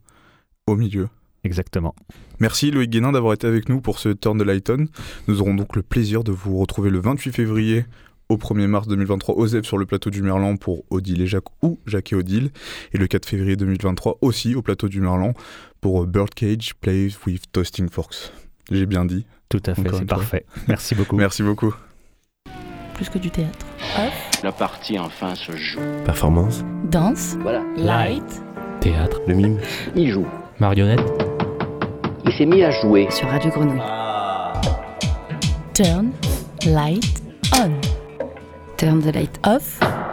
au 0.67 0.75
milieu. 0.75 1.09
Exactement. 1.43 1.95
Merci 2.39 2.71
Loïc 2.71 2.91
Guénin 2.91 3.11
d'avoir 3.11 3.33
été 3.33 3.47
avec 3.47 3.67
nous 3.67 3.81
pour 3.81 3.99
ce 3.99 4.09
Turn 4.09 4.37
de 4.37 4.43
Lighton. 4.43 4.87
Nous 5.27 5.41
aurons 5.41 5.55
donc 5.55 5.75
le 5.75 5.81
plaisir 5.81 6.23
de 6.23 6.31
vous 6.31 6.57
retrouver 6.59 6.89
le 6.89 6.99
28 6.99 7.31
février 7.31 7.85
au 8.31 8.37
1er 8.37 8.67
mars 8.67 8.87
2023 8.87 9.35
au 9.35 9.45
ZEP 9.47 9.65
sur 9.65 9.77
le 9.77 9.85
plateau 9.85 10.09
du 10.09 10.21
Merlan 10.21 10.55
pour 10.55 10.83
Odile 10.89 11.21
et 11.21 11.27
Jacques 11.27 11.49
ou 11.61 11.79
Jacques 11.85 12.13
et 12.13 12.15
Odile. 12.15 12.49
Et 12.93 12.97
le 12.97 13.07
4 13.07 13.25
février 13.25 13.55
2023 13.57 14.19
aussi 14.21 14.55
au 14.55 14.61
plateau 14.61 14.87
du 14.87 15.01
Merlan 15.01 15.33
pour 15.81 16.05
Birdcage 16.07 16.73
Plays 16.79 17.09
with 17.27 17.51
Toasting 17.51 17.89
Forks. 17.89 18.31
J'ai 18.71 18.85
bien 18.85 19.03
dit. 19.05 19.25
Tout 19.49 19.61
à 19.65 19.75
fait, 19.75 19.89
c'est 19.93 20.05
parfait. 20.05 20.45
Merci 20.69 20.95
beaucoup. 20.95 21.17
Merci 21.17 21.43
beaucoup. 21.43 21.73
Plus 22.95 23.09
que 23.09 23.17
du 23.17 23.29
théâtre. 23.29 23.65
La 24.43 24.51
partie 24.53 24.97
enfin 24.97 25.35
se 25.35 25.51
joue. 25.57 25.79
Performance, 26.05 26.63
Danse, 26.89 27.35
Voilà, 27.41 27.63
light, 27.75 28.41
Théâtre. 28.79 29.19
le 29.27 29.33
mime, 29.35 29.59
il 29.95 30.09
joue. 30.11 30.25
Marionnette. 30.59 31.01
Il 32.25 32.31
s'est 32.31 32.45
mis 32.45 32.63
à 32.63 32.71
jouer. 32.71 33.07
sur 33.11 33.27
Radio 33.27 33.49
Grenouille. 33.51 33.81
Turn, 35.73 36.11
light, 36.65 37.21
on. 37.59 37.71
Turn 38.81 38.99
the 38.99 39.11
light 39.11 39.37
off. 39.43 40.10